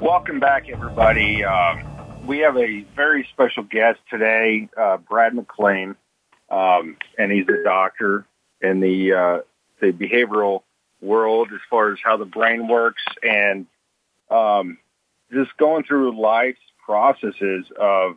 Welcome 0.00 0.40
back, 0.40 0.70
everybody. 0.70 1.44
Um, 1.44 2.26
we 2.26 2.38
have 2.38 2.56
a 2.56 2.86
very 2.96 3.28
special 3.32 3.64
guest 3.64 4.00
today, 4.08 4.70
uh, 4.78 4.96
Brad 4.96 5.34
McClain, 5.34 5.94
um, 6.48 6.96
and 7.18 7.30
he's 7.30 7.46
a 7.48 7.62
doctor 7.64 8.24
in 8.62 8.80
the 8.80 9.12
uh, 9.12 9.38
the 9.80 9.92
behavioral 9.92 10.62
world 11.02 11.48
as 11.52 11.60
far 11.68 11.92
as 11.92 11.98
how 12.02 12.16
the 12.16 12.24
brain 12.24 12.66
works 12.66 13.02
and 13.22 13.66
um, 14.30 14.78
just 15.32 15.56
going 15.56 15.84
through 15.84 16.20
life's 16.20 16.58
processes 16.84 17.66
of 17.78 18.16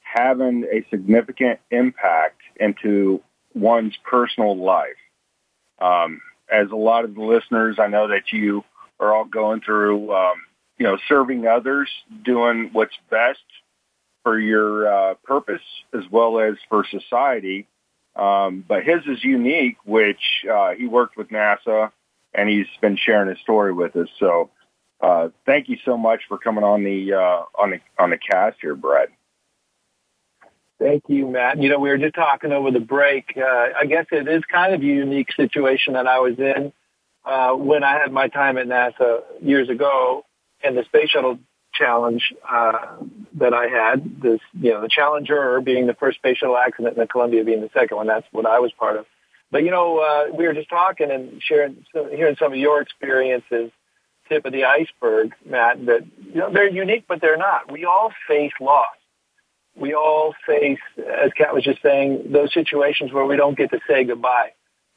having 0.00 0.64
a 0.64 0.84
significant 0.90 1.60
impact 1.70 2.40
into 2.58 3.22
one's 3.54 3.96
personal 4.04 4.56
life. 4.56 4.96
Um, 5.80 6.20
as 6.50 6.70
a 6.70 6.76
lot 6.76 7.04
of 7.04 7.14
the 7.14 7.22
listeners, 7.22 7.76
I 7.78 7.88
know 7.88 8.08
that 8.08 8.32
you 8.32 8.64
are 8.98 9.14
all 9.14 9.24
going 9.24 9.60
through, 9.60 10.12
um, 10.14 10.42
you 10.78 10.86
know, 10.86 10.98
serving 11.08 11.46
others, 11.46 11.90
doing 12.24 12.70
what's 12.72 12.96
best 13.10 13.40
for 14.22 14.38
your 14.38 14.88
uh, 14.92 15.14
purpose 15.24 15.62
as 15.94 16.04
well 16.10 16.40
as 16.40 16.54
for 16.68 16.84
society. 16.90 17.66
Um, 18.16 18.64
but 18.66 18.82
his 18.82 19.02
is 19.06 19.22
unique, 19.22 19.76
which 19.84 20.44
uh, 20.50 20.70
he 20.70 20.88
worked 20.88 21.16
with 21.16 21.28
NASA, 21.28 21.92
and 22.34 22.48
he's 22.48 22.66
been 22.80 22.96
sharing 22.96 23.28
his 23.28 23.38
story 23.40 23.72
with 23.72 23.94
us. 23.94 24.08
So 24.18 24.50
uh, 25.00 25.28
thank 25.46 25.68
you 25.68 25.76
so 25.84 25.96
much 25.96 26.22
for 26.28 26.38
coming 26.38 26.64
on 26.64 26.82
the 26.84 27.14
uh, 27.14 27.44
on 27.54 27.70
the 27.70 27.80
on 27.98 28.10
the 28.10 28.18
cast 28.18 28.58
here, 28.60 28.74
Brad. 28.74 29.08
Thank 30.78 31.04
you, 31.08 31.26
Matt. 31.26 31.60
You 31.60 31.70
know, 31.70 31.78
we 31.80 31.88
were 31.88 31.98
just 31.98 32.14
talking 32.14 32.52
over 32.52 32.70
the 32.70 32.80
break. 32.80 33.36
Uh, 33.36 33.68
I 33.76 33.84
guess 33.86 34.06
it 34.12 34.28
is 34.28 34.42
kind 34.50 34.74
of 34.74 34.80
a 34.80 34.84
unique 34.84 35.32
situation 35.36 35.94
that 35.94 36.06
I 36.06 36.20
was 36.20 36.38
in 36.38 36.72
uh, 37.24 37.52
when 37.54 37.82
I 37.82 37.98
had 37.98 38.12
my 38.12 38.28
time 38.28 38.58
at 38.58 38.66
NASA 38.66 39.22
years 39.40 39.68
ago, 39.68 40.24
and 40.62 40.76
the 40.76 40.84
space 40.84 41.10
shuttle 41.10 41.38
challenge 41.74 42.32
uh, 42.48 42.96
that 43.34 43.54
I 43.54 43.66
had. 43.66 44.20
This, 44.20 44.40
you 44.54 44.72
know, 44.72 44.82
the 44.82 44.88
Challenger 44.88 45.60
being 45.60 45.86
the 45.86 45.94
first 45.94 46.18
space 46.18 46.38
shuttle 46.38 46.56
accident, 46.56 46.96
and 46.96 47.02
the 47.02 47.08
Columbia 47.08 47.44
being 47.44 47.60
the 47.60 47.70
second 47.74 47.96
one. 47.96 48.06
That's 48.06 48.26
what 48.30 48.46
I 48.46 48.60
was 48.60 48.72
part 48.78 48.96
of. 48.96 49.06
But 49.50 49.64
you 49.64 49.70
know, 49.70 49.98
uh, 49.98 50.36
we 50.36 50.46
were 50.46 50.54
just 50.54 50.70
talking 50.70 51.10
and 51.10 51.42
sharing, 51.42 51.84
hearing 51.92 52.36
some 52.38 52.52
of 52.52 52.58
your 52.58 52.80
experiences 52.80 53.72
tip 54.28 54.44
of 54.44 54.52
the 54.52 54.64
iceberg, 54.64 55.32
Matt, 55.44 55.84
that 55.86 56.06
you 56.26 56.34
know, 56.34 56.52
they're 56.52 56.68
unique, 56.68 57.04
but 57.08 57.20
they're 57.20 57.36
not. 57.36 57.70
We 57.70 57.84
all 57.84 58.12
face 58.26 58.52
loss. 58.60 58.86
We 59.76 59.94
all 59.94 60.34
face, 60.46 60.80
as 60.98 61.32
Kat 61.36 61.54
was 61.54 61.64
just 61.64 61.82
saying, 61.82 62.32
those 62.32 62.52
situations 62.52 63.12
where 63.12 63.24
we 63.24 63.36
don't 63.36 63.56
get 63.56 63.70
to 63.70 63.80
say 63.88 64.04
goodbye 64.04 64.52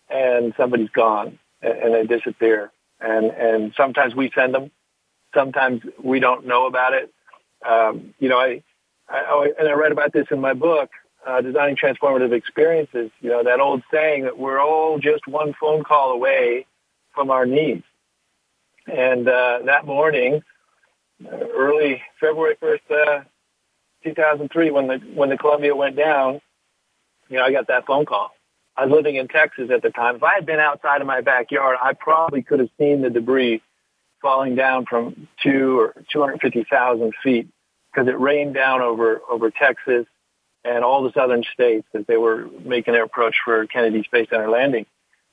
and 0.09 0.53
somebody's 0.57 0.89
gone 0.89 1.39
and 1.61 1.93
they 1.93 2.05
disappear. 2.05 2.71
And, 2.99 3.27
and 3.27 3.73
sometimes 3.75 4.15
we 4.15 4.31
send 4.33 4.53
them. 4.53 4.71
Sometimes 5.33 5.81
we 6.03 6.19
don't 6.19 6.45
know 6.45 6.65
about 6.65 6.93
it. 6.93 7.13
Um, 7.67 8.13
you 8.19 8.27
know, 8.27 8.39
I, 8.39 8.63
I, 9.07 9.51
and 9.59 9.67
I 9.67 9.73
read 9.73 9.91
about 9.91 10.13
this 10.13 10.27
in 10.31 10.41
my 10.41 10.53
book, 10.53 10.89
uh, 11.25 11.41
Designing 11.41 11.75
Transformative 11.75 12.33
Experiences, 12.33 13.11
you 13.21 13.29
know, 13.29 13.43
that 13.43 13.59
old 13.59 13.83
saying 13.91 14.23
that 14.23 14.37
we're 14.37 14.59
all 14.59 14.97
just 14.99 15.27
one 15.27 15.53
phone 15.59 15.83
call 15.83 16.11
away 16.11 16.65
from 17.13 17.29
our 17.29 17.45
needs. 17.45 17.83
And 18.87 19.27
uh, 19.27 19.59
that 19.65 19.85
morning, 19.85 20.43
uh, 21.23 21.29
early 21.55 22.01
February 22.19 22.55
1st, 22.61 22.79
uh, 22.91 23.23
2003, 24.03 24.71
when 24.71 24.87
the 24.87 24.97
when 25.13 25.29
the 25.29 25.37
Columbia 25.37 25.75
went 25.75 25.95
down, 25.95 26.41
you 27.29 27.37
know, 27.37 27.43
I 27.43 27.51
got 27.51 27.67
that 27.67 27.85
phone 27.85 28.05
call. 28.05 28.31
I 28.75 28.85
was 28.85 28.93
living 28.93 29.15
in 29.15 29.27
Texas 29.27 29.69
at 29.71 29.81
the 29.81 29.91
time. 29.91 30.15
If 30.15 30.23
I 30.23 30.35
had 30.35 30.45
been 30.45 30.59
outside 30.59 31.01
of 31.01 31.07
my 31.07 31.21
backyard, 31.21 31.77
I 31.81 31.93
probably 31.93 32.41
could 32.41 32.59
have 32.59 32.69
seen 32.79 33.01
the 33.01 33.09
debris 33.09 33.61
falling 34.21 34.55
down 34.55 34.85
from 34.85 35.27
two 35.43 35.79
or 35.79 35.93
250,000 36.11 37.13
feet 37.23 37.47
because 37.91 38.07
it 38.07 38.19
rained 38.19 38.53
down 38.53 38.81
over 38.81 39.21
over 39.29 39.51
Texas 39.51 40.05
and 40.63 40.83
all 40.83 41.03
the 41.03 41.11
southern 41.13 41.43
states 41.53 41.87
as 41.93 42.05
they 42.07 42.17
were 42.17 42.47
making 42.63 42.93
their 42.93 43.03
approach 43.03 43.35
for 43.43 43.65
Kennedy 43.67 44.03
Space 44.03 44.29
Center 44.29 44.49
landing 44.49 44.85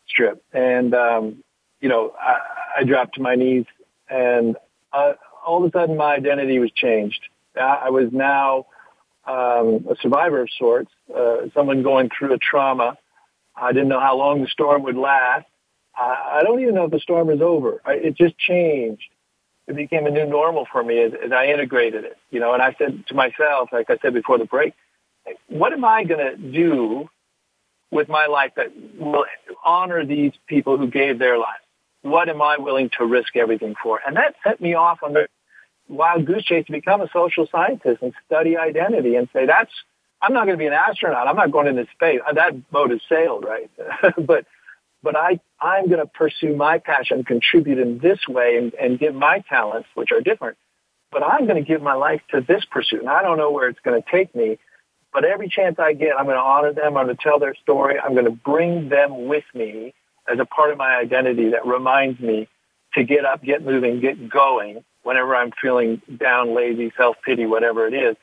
strip. 0.08 0.42
And 0.52 0.94
um, 0.94 1.44
you 1.80 1.88
know, 1.88 2.12
I, 2.18 2.38
I 2.78 2.84
dropped 2.84 3.14
to 3.14 3.22
my 3.22 3.34
knees 3.34 3.66
and 4.08 4.56
uh, 4.92 5.12
all 5.46 5.64
of 5.64 5.74
a 5.74 5.78
sudden 5.78 5.96
my 5.96 6.14
identity 6.14 6.58
was 6.58 6.70
changed. 6.72 7.20
I 7.56 7.90
was 7.90 8.08
now 8.12 8.66
um, 9.26 9.86
a 9.90 9.96
survivor 10.00 10.42
of 10.42 10.48
sorts, 10.58 10.90
uh, 11.14 11.48
someone 11.54 11.82
going 11.82 12.08
through 12.16 12.34
a 12.34 12.38
trauma. 12.38 12.96
I 13.56 13.72
didn't 13.72 13.88
know 13.88 14.00
how 14.00 14.16
long 14.16 14.42
the 14.42 14.48
storm 14.48 14.82
would 14.84 14.96
last. 14.96 15.46
I, 15.96 16.38
I 16.38 16.42
don't 16.44 16.60
even 16.60 16.74
know 16.74 16.84
if 16.84 16.90
the 16.90 17.00
storm 17.00 17.30
is 17.30 17.40
over. 17.40 17.80
I, 17.84 17.94
it 17.94 18.16
just 18.16 18.38
changed. 18.38 19.02
It 19.66 19.76
became 19.76 20.06
a 20.06 20.10
new 20.10 20.24
normal 20.24 20.66
for 20.70 20.82
me 20.82 21.02
as, 21.02 21.12
as 21.24 21.32
I 21.32 21.46
integrated 21.46 22.04
it, 22.04 22.16
you 22.30 22.40
know, 22.40 22.54
and 22.54 22.62
I 22.62 22.74
said 22.78 23.04
to 23.08 23.14
myself, 23.14 23.68
like 23.72 23.90
I 23.90 23.98
said 24.00 24.14
before 24.14 24.38
the 24.38 24.46
break, 24.46 24.72
what 25.48 25.72
am 25.74 25.84
I 25.84 26.04
going 26.04 26.24
to 26.24 26.36
do 26.36 27.10
with 27.90 28.08
my 28.08 28.26
life 28.26 28.52
that 28.56 28.72
will 28.98 29.26
honor 29.64 30.06
these 30.06 30.32
people 30.46 30.78
who 30.78 30.86
gave 30.88 31.18
their 31.18 31.36
lives? 31.36 31.60
What 32.10 32.28
am 32.28 32.42
I 32.42 32.56
willing 32.58 32.90
to 32.98 33.04
risk 33.04 33.36
everything 33.36 33.74
for? 33.82 34.00
And 34.06 34.16
that 34.16 34.34
set 34.44 34.60
me 34.60 34.74
off 34.74 35.02
on 35.02 35.12
the 35.12 35.28
wild 35.88 36.26
goose 36.26 36.44
chase 36.44 36.66
to 36.66 36.72
become 36.72 37.00
a 37.00 37.08
social 37.12 37.46
scientist 37.50 38.02
and 38.02 38.12
study 38.26 38.56
identity 38.56 39.16
and 39.16 39.28
say, 39.32 39.46
that's, 39.46 39.70
I'm 40.20 40.32
not 40.32 40.46
going 40.46 40.58
to 40.58 40.62
be 40.62 40.66
an 40.66 40.72
astronaut. 40.72 41.26
I'm 41.26 41.36
not 41.36 41.50
going 41.50 41.66
into 41.66 41.86
space. 41.94 42.20
Uh, 42.26 42.34
that 42.34 42.70
boat 42.70 42.90
has 42.90 43.00
sailed, 43.08 43.44
right? 43.44 43.70
but, 44.26 44.46
but 45.02 45.16
I, 45.16 45.40
I'm 45.60 45.86
going 45.86 46.00
to 46.00 46.06
pursue 46.06 46.54
my 46.56 46.78
passion, 46.78 47.24
contribute 47.24 47.78
in 47.78 47.98
this 47.98 48.18
way 48.28 48.56
and, 48.58 48.74
and 48.74 48.98
give 48.98 49.14
my 49.14 49.44
talents, 49.48 49.88
which 49.94 50.12
are 50.12 50.20
different. 50.20 50.56
But 51.10 51.22
I'm 51.22 51.46
going 51.46 51.62
to 51.62 51.66
give 51.66 51.80
my 51.80 51.94
life 51.94 52.20
to 52.32 52.40
this 52.40 52.64
pursuit. 52.70 53.00
And 53.00 53.08
I 53.08 53.22
don't 53.22 53.38
know 53.38 53.50
where 53.50 53.68
it's 53.68 53.80
going 53.80 54.00
to 54.02 54.10
take 54.10 54.34
me, 54.34 54.58
but 55.12 55.24
every 55.24 55.48
chance 55.48 55.78
I 55.78 55.94
get, 55.94 56.18
I'm 56.18 56.26
going 56.26 56.36
to 56.36 56.42
honor 56.42 56.72
them. 56.72 56.96
I'm 56.96 57.06
going 57.06 57.16
to 57.16 57.22
tell 57.22 57.38
their 57.38 57.54
story. 57.54 57.98
I'm 57.98 58.12
going 58.12 58.26
to 58.26 58.30
bring 58.30 58.90
them 58.90 59.26
with 59.26 59.44
me 59.54 59.94
as 60.30 60.38
a 60.38 60.44
part 60.44 60.70
of 60.70 60.78
my 60.78 60.96
identity 60.96 61.50
that 61.50 61.66
reminds 61.66 62.20
me 62.20 62.48
to 62.94 63.04
get 63.04 63.24
up, 63.24 63.42
get 63.42 63.62
moving, 63.62 64.00
get 64.00 64.28
going 64.28 64.84
whenever 65.02 65.34
I'm 65.34 65.52
feeling 65.60 66.02
down, 66.18 66.54
lazy, 66.54 66.92
self-pity, 66.96 67.46
whatever 67.46 67.86
it 67.86 67.94
is. 67.94 68.16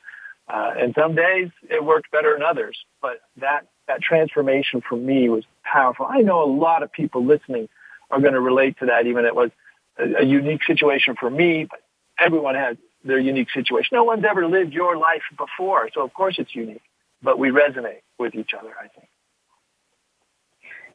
Uh, 0.48 0.72
and 0.78 0.94
some 0.96 1.14
days 1.14 1.50
it 1.68 1.84
worked 1.84 2.10
better 2.10 2.32
than 2.32 2.42
others, 2.42 2.76
but 3.02 3.20
that, 3.40 3.66
that 3.88 4.00
transformation 4.00 4.82
for 4.88 4.96
me 4.96 5.28
was 5.28 5.44
powerful. 5.64 6.06
I 6.08 6.20
know 6.20 6.42
a 6.42 6.50
lot 6.50 6.82
of 6.82 6.92
people 6.92 7.24
listening 7.24 7.68
are 8.10 8.20
going 8.20 8.34
to 8.34 8.40
relate 8.40 8.78
to 8.78 8.86
that, 8.86 9.06
even 9.06 9.24
it 9.24 9.34
was 9.34 9.50
a, 9.98 10.22
a 10.22 10.24
unique 10.24 10.62
situation 10.64 11.16
for 11.18 11.28
me, 11.28 11.66
but 11.68 11.80
everyone 12.18 12.54
has 12.54 12.76
their 13.04 13.18
unique 13.18 13.50
situation. 13.52 13.90
No 13.92 14.04
one's 14.04 14.24
ever 14.24 14.46
lived 14.46 14.72
your 14.72 14.96
life 14.96 15.22
before, 15.36 15.88
so 15.92 16.02
of 16.02 16.14
course 16.14 16.36
it's 16.38 16.54
unique, 16.54 16.82
but 17.22 17.38
we 17.38 17.50
resonate 17.50 18.02
with 18.18 18.34
each 18.34 18.52
other, 18.54 18.70
I 18.78 18.88
think. 18.88 19.05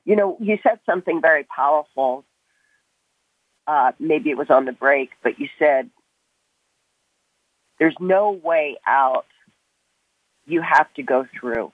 You 0.05 0.15
know, 0.15 0.37
you 0.39 0.57
said 0.63 0.79
something 0.85 1.21
very 1.21 1.43
powerful. 1.43 2.25
Uh, 3.67 3.91
maybe 3.99 4.29
it 4.29 4.37
was 4.37 4.49
on 4.49 4.65
the 4.65 4.71
break, 4.71 5.11
but 5.23 5.39
you 5.39 5.47
said 5.59 5.89
there's 7.79 7.95
no 7.99 8.31
way 8.31 8.77
out. 8.85 9.25
You 10.45 10.61
have 10.61 10.91
to 10.95 11.03
go 11.03 11.27
through. 11.39 11.71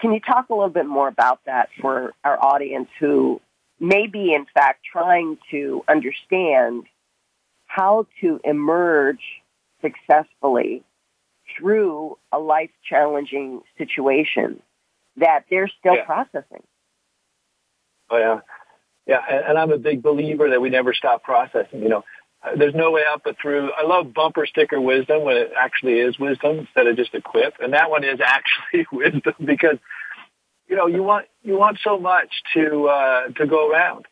Can 0.00 0.12
you 0.12 0.20
talk 0.20 0.48
a 0.48 0.54
little 0.54 0.70
bit 0.70 0.86
more 0.86 1.08
about 1.08 1.40
that 1.46 1.68
for 1.80 2.14
our 2.24 2.42
audience 2.42 2.88
who 2.98 3.40
may 3.78 4.06
be, 4.06 4.32
in 4.32 4.46
fact, 4.54 4.80
trying 4.90 5.38
to 5.50 5.82
understand 5.88 6.84
how 7.66 8.06
to 8.20 8.40
emerge 8.44 9.22
successfully 9.80 10.82
through 11.56 12.16
a 12.32 12.38
life 12.38 12.70
challenging 12.88 13.62
situation 13.78 14.62
that 15.16 15.44
they're 15.50 15.70
still 15.78 15.96
yeah. 15.96 16.04
processing. 16.04 16.62
Oh 18.10 18.18
yeah, 18.18 18.40
yeah, 19.06 19.20
and, 19.28 19.50
and, 19.50 19.58
I'm 19.58 19.72
a 19.72 19.78
big 19.78 20.02
believer 20.02 20.50
that 20.50 20.60
we 20.60 20.70
never 20.70 20.92
stop 20.94 21.22
processing. 21.22 21.82
You 21.82 21.88
know, 21.88 22.04
uh, 22.42 22.56
there's 22.56 22.74
no 22.74 22.90
way 22.90 23.02
out 23.08 23.22
but 23.24 23.36
through. 23.40 23.70
I 23.72 23.86
love 23.86 24.12
bumper 24.14 24.46
sticker 24.46 24.80
wisdom 24.80 25.24
when 25.24 25.36
it 25.36 25.52
actually 25.56 26.00
is 26.00 26.18
wisdom 26.18 26.58
instead 26.58 26.86
of 26.86 26.96
just 26.96 27.14
a 27.14 27.22
quip, 27.22 27.54
and 27.60 27.72
that 27.72 27.90
one 27.90 28.04
is 28.04 28.20
actually 28.24 28.86
wisdom 28.92 29.34
because 29.44 29.78
you 30.68 30.76
know 30.76 30.86
you 30.86 31.02
want 31.02 31.26
you 31.42 31.56
want 31.56 31.78
so 31.82 31.98
much 31.98 32.30
to 32.54 32.86
uh, 32.86 33.28
to 33.36 33.46
go 33.46 33.70
around, 33.70 34.06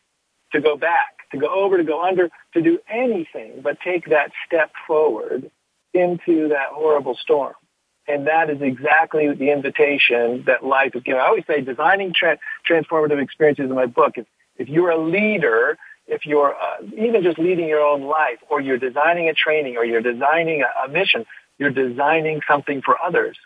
to 0.53 0.61
go 0.61 0.77
back 0.77 1.19
to 1.31 1.37
go 1.37 1.47
over, 1.47 1.77
to 1.77 1.83
go 1.83 2.03
under, 2.03 2.29
to 2.53 2.61
do 2.61 2.79
anything 2.89 3.61
but 3.63 3.77
take 3.81 4.09
that 4.09 4.31
step 4.45 4.71
forward 4.87 5.49
into 5.93 6.49
that 6.49 6.69
horrible 6.71 7.17
storm. 7.21 7.53
And 8.09 8.27
that 8.27 8.49
is 8.49 8.61
exactly 8.61 9.31
the 9.33 9.51
invitation 9.51 10.43
that 10.47 10.65
life 10.65 10.95
is 10.95 11.03
giving. 11.03 11.21
I 11.21 11.27
always 11.27 11.45
say 11.45 11.61
designing 11.61 12.13
tra- 12.13 12.39
transformative 12.67 13.21
experiences 13.21 13.69
in 13.69 13.75
my 13.75 13.85
book. 13.85 14.13
If, 14.17 14.25
if 14.57 14.67
you're 14.67 14.89
a 14.89 14.97
leader, 14.97 15.77
if 16.07 16.25
you're 16.25 16.55
uh, 16.55 16.77
even 16.97 17.23
just 17.23 17.37
leading 17.37 17.67
your 17.67 17.81
own 17.81 18.03
life, 18.03 18.39
or 18.49 18.59
you're 18.59 18.79
designing 18.79 19.29
a 19.29 19.33
training, 19.33 19.77
or 19.77 19.85
you're 19.85 20.01
designing 20.01 20.63
a, 20.63 20.85
a 20.85 20.87
mission, 20.89 21.25
you're 21.59 21.69
designing 21.69 22.41
something 22.47 22.81
for 22.81 22.97
others 22.99 23.37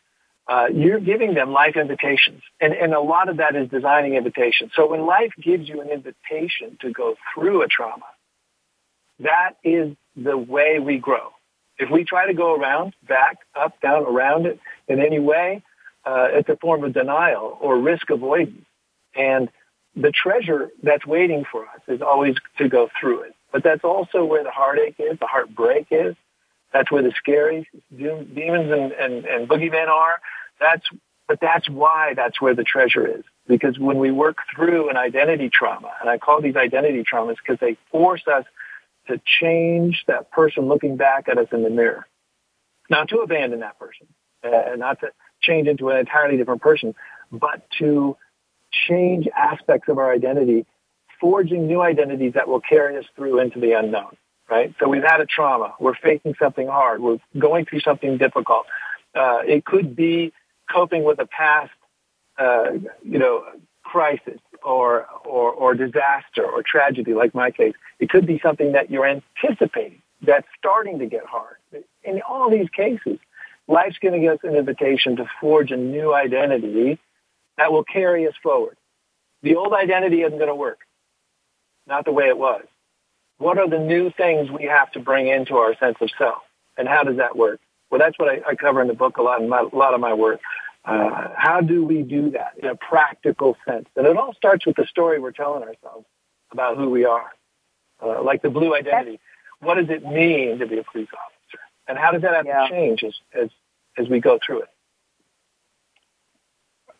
uh, 0.47 0.65
you're 0.73 0.99
giving 0.99 1.33
them 1.33 1.51
life 1.51 1.75
invitations. 1.75 2.41
And, 2.59 2.73
and 2.73 2.93
a 2.93 2.99
lot 2.99 3.29
of 3.29 3.37
that 3.37 3.55
is 3.55 3.69
designing 3.69 4.15
invitations. 4.15 4.71
So 4.75 4.87
when 4.87 5.05
life 5.05 5.31
gives 5.41 5.69
you 5.69 5.81
an 5.81 5.89
invitation 5.89 6.77
to 6.81 6.91
go 6.91 7.15
through 7.33 7.61
a 7.61 7.67
trauma, 7.67 8.05
that 9.19 9.53
is 9.63 9.95
the 10.15 10.37
way 10.37 10.79
we 10.79 10.97
grow. 10.97 11.31
If 11.77 11.89
we 11.89 12.03
try 12.03 12.27
to 12.27 12.33
go 12.33 12.55
around, 12.55 12.93
back, 13.07 13.37
up, 13.55 13.79
down, 13.81 14.03
around 14.03 14.45
it 14.45 14.59
in 14.87 14.99
any 14.99 15.19
way, 15.19 15.63
uh, 16.05 16.27
it's 16.31 16.49
a 16.49 16.57
form 16.57 16.83
of 16.83 16.93
denial 16.93 17.57
or 17.61 17.77
risk 17.77 18.09
avoidance. 18.09 18.65
And 19.15 19.49
the 19.95 20.11
treasure 20.11 20.69
that's 20.81 21.05
waiting 21.05 21.45
for 21.49 21.63
us 21.63 21.81
is 21.87 22.01
always 22.01 22.35
to 22.57 22.67
go 22.67 22.89
through 22.99 23.21
it. 23.23 23.35
But 23.51 23.63
that's 23.63 23.83
also 23.83 24.25
where 24.25 24.43
the 24.43 24.51
heartache 24.51 24.95
is, 24.99 25.19
the 25.19 25.27
heartbreak 25.27 25.87
is. 25.91 26.15
That's 26.73 26.91
where 26.91 27.03
the 27.03 27.13
scary 27.15 27.67
demons 27.95 28.71
and, 28.71 28.91
and, 28.91 29.25
and 29.25 29.47
boogeymen 29.47 29.87
are. 29.87 30.19
That's, 30.59 30.83
but 31.27 31.39
that's 31.39 31.69
why 31.69 32.13
that's 32.15 32.41
where 32.41 32.55
the 32.55 32.63
treasure 32.63 33.05
is. 33.05 33.23
Because 33.47 33.77
when 33.77 33.99
we 33.99 34.09
work 34.09 34.37
through 34.55 34.89
an 34.89 34.97
identity 34.97 35.49
trauma, 35.53 35.91
and 36.01 36.09
I 36.09 36.17
call 36.17 36.41
these 36.41 36.55
identity 36.55 37.03
traumas 37.03 37.35
because 37.37 37.59
they 37.59 37.77
force 37.91 38.23
us 38.27 38.45
to 39.07 39.21
change 39.39 40.03
that 40.07 40.31
person 40.31 40.67
looking 40.67 40.97
back 40.97 41.27
at 41.27 41.37
us 41.37 41.47
in 41.51 41.63
the 41.63 41.69
mirror. 41.69 42.07
Not 42.89 43.09
to 43.09 43.17
abandon 43.19 43.61
that 43.61 43.79
person, 43.79 44.07
uh, 44.43 44.75
not 44.75 44.99
to 45.01 45.11
change 45.41 45.67
into 45.67 45.89
an 45.89 45.97
entirely 45.97 46.37
different 46.37 46.61
person, 46.61 46.95
but 47.31 47.65
to 47.79 48.17
change 48.71 49.27
aspects 49.35 49.89
of 49.89 49.97
our 49.97 50.11
identity, 50.11 50.65
forging 51.19 51.67
new 51.67 51.81
identities 51.81 52.33
that 52.33 52.47
will 52.47 52.61
carry 52.61 52.97
us 52.97 53.05
through 53.15 53.39
into 53.39 53.59
the 53.59 53.73
unknown, 53.73 54.15
right? 54.49 54.73
So 54.79 54.87
we've 54.87 55.03
had 55.03 55.21
a 55.21 55.25
trauma. 55.25 55.75
We're 55.79 55.95
facing 55.95 56.35
something 56.39 56.67
hard. 56.67 57.01
We're 57.01 57.19
going 57.37 57.65
through 57.65 57.81
something 57.81 58.17
difficult. 58.17 58.65
Uh, 59.15 59.39
it 59.45 59.63
could 59.65 59.95
be 59.95 60.33
coping 60.71 61.03
with 61.03 61.19
a 61.19 61.25
past, 61.25 61.71
uh, 62.37 62.71
you 63.03 63.19
know, 63.19 63.45
crisis 63.93 64.39
or, 64.63 65.05
or, 65.23 65.51
or 65.51 65.75
disaster 65.75 66.43
or 66.43 66.63
tragedy, 66.63 67.13
like 67.13 67.35
my 67.35 67.51
case. 67.51 67.75
It 67.99 68.09
could 68.09 68.25
be 68.25 68.39
something 68.41 68.71
that 68.71 68.89
you're 68.89 69.05
anticipating 69.05 70.01
that's 70.25 70.47
starting 70.57 70.97
to 70.97 71.05
get 71.05 71.25
hard. 71.25 71.57
In 72.03 72.21
all 72.27 72.49
these 72.49 72.69
cases, 72.69 73.19
life's 73.67 73.99
giving 74.01 74.27
us 74.27 74.39
an 74.41 74.55
invitation 74.55 75.17
to 75.17 75.29
forge 75.39 75.69
a 75.69 75.77
new 75.77 76.11
identity 76.11 76.97
that 77.59 77.71
will 77.71 77.83
carry 77.83 78.27
us 78.27 78.33
forward. 78.41 78.77
The 79.43 79.57
old 79.57 79.73
identity 79.73 80.23
isn't 80.23 80.39
going 80.39 80.49
to 80.49 80.55
work. 80.55 80.79
Not 81.85 82.05
the 82.05 82.11
way 82.11 82.29
it 82.29 82.37
was. 82.37 82.63
What 83.37 83.59
are 83.59 83.69
the 83.69 83.77
new 83.77 84.09
things 84.09 84.49
we 84.49 84.63
have 84.63 84.91
to 84.93 84.99
bring 84.99 85.27
into 85.27 85.57
our 85.57 85.75
sense 85.77 85.97
of 86.01 86.09
self? 86.17 86.41
And 86.79 86.87
how 86.87 87.03
does 87.03 87.17
that 87.17 87.35
work? 87.35 87.59
Well, 87.91 87.99
that's 87.99 88.17
what 88.17 88.29
I, 88.29 88.41
I 88.49 88.55
cover 88.55 88.81
in 88.81 88.87
the 88.87 88.95
book 88.95 89.17
a 89.17 89.21
lot 89.21 89.39
in 89.39 89.49
my, 89.49 89.59
a 89.71 89.75
lot 89.75 89.93
of 89.93 89.99
my 89.99 90.15
work. 90.15 90.39
Uh, 90.85 91.29
how 91.35 91.61
do 91.61 91.85
we 91.85 92.01
do 92.01 92.31
that 92.31 92.53
in 92.57 92.67
a 92.67 92.75
practical 92.75 93.55
sense? 93.65 93.87
And 93.95 94.05
it 94.05 94.17
all 94.17 94.33
starts 94.33 94.65
with 94.65 94.75
the 94.75 94.85
story 94.85 95.19
we're 95.19 95.31
telling 95.31 95.63
ourselves 95.63 96.05
about 96.51 96.77
who 96.77 96.89
we 96.89 97.05
are. 97.05 97.31
Uh, 98.01 98.21
like 98.21 98.41
the 98.41 98.49
blue 98.49 98.75
identity. 98.75 99.19
What 99.61 99.75
does 99.75 99.89
it 99.89 100.03
mean 100.03 100.59
to 100.59 100.67
be 100.67 100.77
a 100.77 100.83
police 100.83 101.07
officer? 101.13 101.61
And 101.87 101.97
how 101.97 102.11
does 102.11 102.21
that 102.23 102.33
have 102.33 102.45
yeah. 102.45 102.67
to 102.67 102.69
change 102.69 103.03
as, 103.03 103.13
as, 103.33 103.49
as 103.97 104.09
we 104.09 104.19
go 104.19 104.39
through 104.45 104.63
it? 104.63 104.69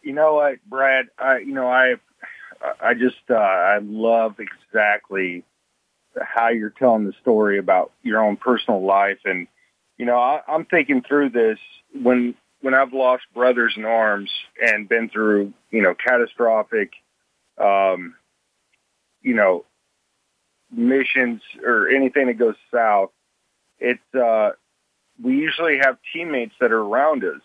You 0.01 0.13
know 0.13 0.35
what, 0.35 0.63
Brad? 0.65 1.07
I, 1.19 1.39
you 1.39 1.53
know, 1.53 1.67
I, 1.67 1.95
I 2.81 2.93
just, 2.93 3.17
uh, 3.29 3.33
I 3.33 3.79
love 3.79 4.35
exactly 4.39 5.43
how 6.21 6.49
you're 6.49 6.69
telling 6.69 7.05
the 7.05 7.13
story 7.21 7.57
about 7.57 7.91
your 8.01 8.23
own 8.23 8.37
personal 8.37 8.85
life 8.85 9.19
and 9.25 9.47
you 9.97 10.05
know, 10.05 10.17
I, 10.17 10.41
I'm 10.47 10.65
thinking 10.65 11.01
through 11.01 11.29
this 11.29 11.59
when 11.93 12.35
when 12.63 12.73
I've 12.73 12.93
lost 12.93 13.23
brothers 13.34 13.73
in 13.76 13.84
arms 13.84 14.32
and 14.60 14.88
been 14.88 15.10
through, 15.10 15.54
you 15.69 15.82
know, 15.82 15.93
catastrophic, 15.93 16.93
um, 17.58 18.15
you 19.21 19.34
know, 19.34 19.65
missions 20.71 21.41
or 21.65 21.89
anything 21.89 22.28
that 22.28 22.39
goes 22.39 22.56
south. 22.73 23.12
It's 23.80 24.15
uh, 24.15 24.52
we 25.21 25.36
usually 25.36 25.80
have 25.80 25.97
teammates 26.13 26.54
that 26.62 26.71
are 26.71 26.82
around 26.82 27.26
us, 27.26 27.41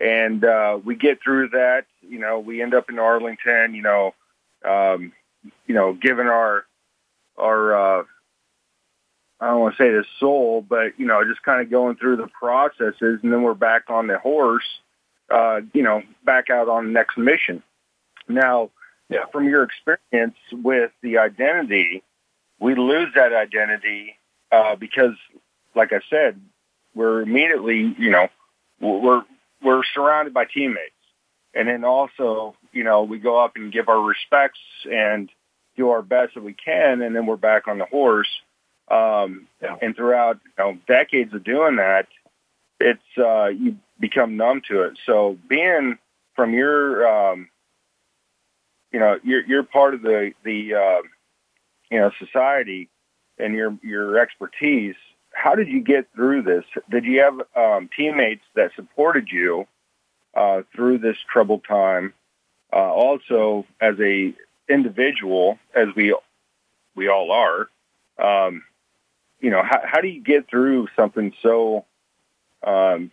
and 0.00 0.44
uh, 0.44 0.80
we 0.84 0.96
get 0.96 1.22
through 1.22 1.50
that. 1.50 1.84
You 2.02 2.18
know, 2.18 2.40
we 2.40 2.60
end 2.60 2.74
up 2.74 2.90
in 2.90 2.98
Arlington. 2.98 3.76
You 3.76 3.82
know, 3.82 4.14
um, 4.64 5.12
you 5.68 5.76
know, 5.76 5.92
given 5.92 6.26
our 6.26 6.64
our 7.38 8.00
uh, 8.00 8.02
I 9.40 9.46
don't 9.46 9.60
want 9.60 9.76
to 9.76 9.82
say 9.82 9.90
the 9.90 10.04
soul, 10.18 10.64
but 10.68 10.98
you 10.98 11.06
know, 11.06 11.24
just 11.24 11.42
kind 11.42 11.62
of 11.62 11.70
going 11.70 11.96
through 11.96 12.16
the 12.16 12.28
processes, 12.28 13.20
and 13.22 13.32
then 13.32 13.42
we're 13.42 13.54
back 13.54 13.84
on 13.88 14.06
the 14.06 14.18
horse, 14.18 14.66
uh, 15.30 15.60
you 15.72 15.82
know, 15.82 16.02
back 16.24 16.50
out 16.50 16.68
on 16.68 16.86
the 16.86 16.92
next 16.92 17.16
mission. 17.16 17.62
Now, 18.28 18.70
yeah. 19.08 19.24
from 19.32 19.48
your 19.48 19.64
experience 19.64 20.36
with 20.52 20.90
the 21.02 21.18
identity, 21.18 22.02
we 22.60 22.74
lose 22.74 23.08
that 23.14 23.32
identity 23.32 24.16
uh, 24.52 24.76
because, 24.76 25.14
like 25.74 25.92
I 25.92 26.00
said, 26.10 26.40
we're 26.94 27.22
immediately, 27.22 27.94
you 27.98 28.10
know, 28.10 28.28
we're 28.80 29.22
we're 29.62 29.82
surrounded 29.94 30.34
by 30.34 30.44
teammates, 30.44 30.94
and 31.54 31.66
then 31.66 31.84
also, 31.84 32.56
you 32.72 32.84
know, 32.84 33.04
we 33.04 33.18
go 33.18 33.42
up 33.42 33.52
and 33.56 33.72
give 33.72 33.88
our 33.88 34.00
respects 34.00 34.60
and 34.90 35.30
do 35.76 35.90
our 35.90 36.02
best 36.02 36.34
that 36.34 36.44
we 36.44 36.52
can, 36.52 37.00
and 37.00 37.16
then 37.16 37.26
we're 37.26 37.36
back 37.36 37.68
on 37.68 37.78
the 37.78 37.86
horse. 37.86 38.28
Um, 38.90 39.46
Yeah. 39.62 39.76
And 39.80 39.94
throughout 39.94 40.40
you 40.44 40.52
know, 40.64 40.78
decades 40.86 41.32
of 41.34 41.44
doing 41.44 41.76
that, 41.76 42.08
it's 42.80 43.18
uh, 43.18 43.46
you 43.46 43.76
become 43.98 44.36
numb 44.36 44.62
to 44.68 44.82
it. 44.82 44.98
So 45.04 45.38
being 45.48 45.98
from 46.34 46.54
your, 46.54 47.06
um, 47.06 47.48
you 48.92 48.98
know, 48.98 49.18
you're 49.22 49.44
you're 49.44 49.62
part 49.62 49.94
of 49.94 50.02
the 50.02 50.32
the 50.44 50.74
uh, 50.74 51.02
you 51.90 51.98
know 52.00 52.10
society 52.18 52.88
and 53.38 53.54
your 53.54 53.76
your 53.82 54.18
expertise. 54.18 54.96
How 55.32 55.54
did 55.54 55.68
you 55.68 55.80
get 55.80 56.06
through 56.14 56.42
this? 56.42 56.64
Did 56.90 57.04
you 57.04 57.20
have 57.20 57.40
um, 57.54 57.88
teammates 57.96 58.44
that 58.56 58.72
supported 58.74 59.28
you 59.30 59.66
uh, 60.34 60.62
through 60.74 60.98
this 60.98 61.16
troubled 61.32 61.64
time? 61.64 62.14
Uh, 62.72 62.76
also, 62.76 63.66
as 63.80 63.94
a 64.00 64.34
individual, 64.68 65.58
as 65.74 65.88
we 65.94 66.16
we 66.96 67.08
all 67.08 67.30
are, 67.30 67.68
um, 68.18 68.62
you 69.40 69.50
know, 69.50 69.62
how, 69.62 69.80
how 69.84 70.00
do 70.00 70.08
you 70.08 70.22
get 70.22 70.48
through 70.48 70.88
something 70.96 71.32
so 71.42 71.84
um, 72.62 73.10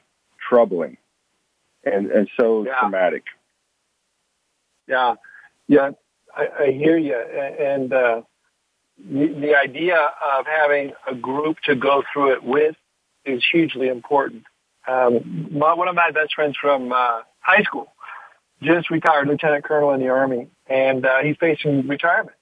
troubling 0.50 0.98
and 1.84 2.12
and 2.12 2.30
so 2.40 2.66
Yeah. 2.66 2.80
traumatic? 2.80 3.24
Yeah, 4.88 5.16
yeah, 5.68 5.92
I, 6.36 6.48
I 6.60 6.72
hear 6.72 6.98
you. 6.98 7.16
And 7.16 7.92
uh, 7.92 8.22
the, 8.98 9.28
the 9.28 9.56
idea 9.56 9.98
of 9.98 10.46
having 10.46 10.94
a 11.10 11.14
group 11.16 11.58
to 11.66 11.76
go 11.76 12.04
through 12.12 12.34
it 12.34 12.44
with 12.44 12.76
is 13.26 13.44
hugely 13.52 13.90
important. 13.90 14.44
Um, 14.88 15.50
my, 15.52 15.74
one 15.74 15.90
of 15.90 15.96
my 15.96 16.12
best 16.12 16.34
friends 16.36 16.56
from 16.60 16.94
uh, 16.94 17.22
high 17.42 17.64
school 17.64 17.92
just 18.62 18.90
retired, 18.90 19.28
lieutenant 19.28 19.64
colonel 19.66 19.92
in 19.92 20.00
the 20.00 20.08
army, 20.08 20.48
and 20.68 21.06
uh, 21.06 21.20
he's 21.22 21.36
facing 21.38 21.88
retirement 21.88 22.36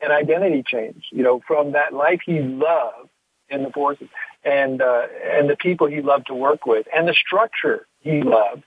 and 0.00 0.12
identity 0.12 0.62
change. 0.66 1.04
You 1.10 1.22
know, 1.22 1.40
from 1.46 1.72
that 1.72 1.92
life 1.94 2.20
he 2.26 2.40
loved 2.40 3.08
in 3.54 3.62
the 3.62 3.70
forces, 3.70 4.08
and 4.44 4.82
uh, 4.82 5.02
and 5.24 5.48
the 5.48 5.56
people 5.56 5.86
he 5.86 6.02
loved 6.02 6.26
to 6.28 6.34
work 6.34 6.66
with, 6.66 6.86
and 6.94 7.08
the 7.08 7.14
structure 7.14 7.86
he 8.00 8.22
loved, 8.22 8.62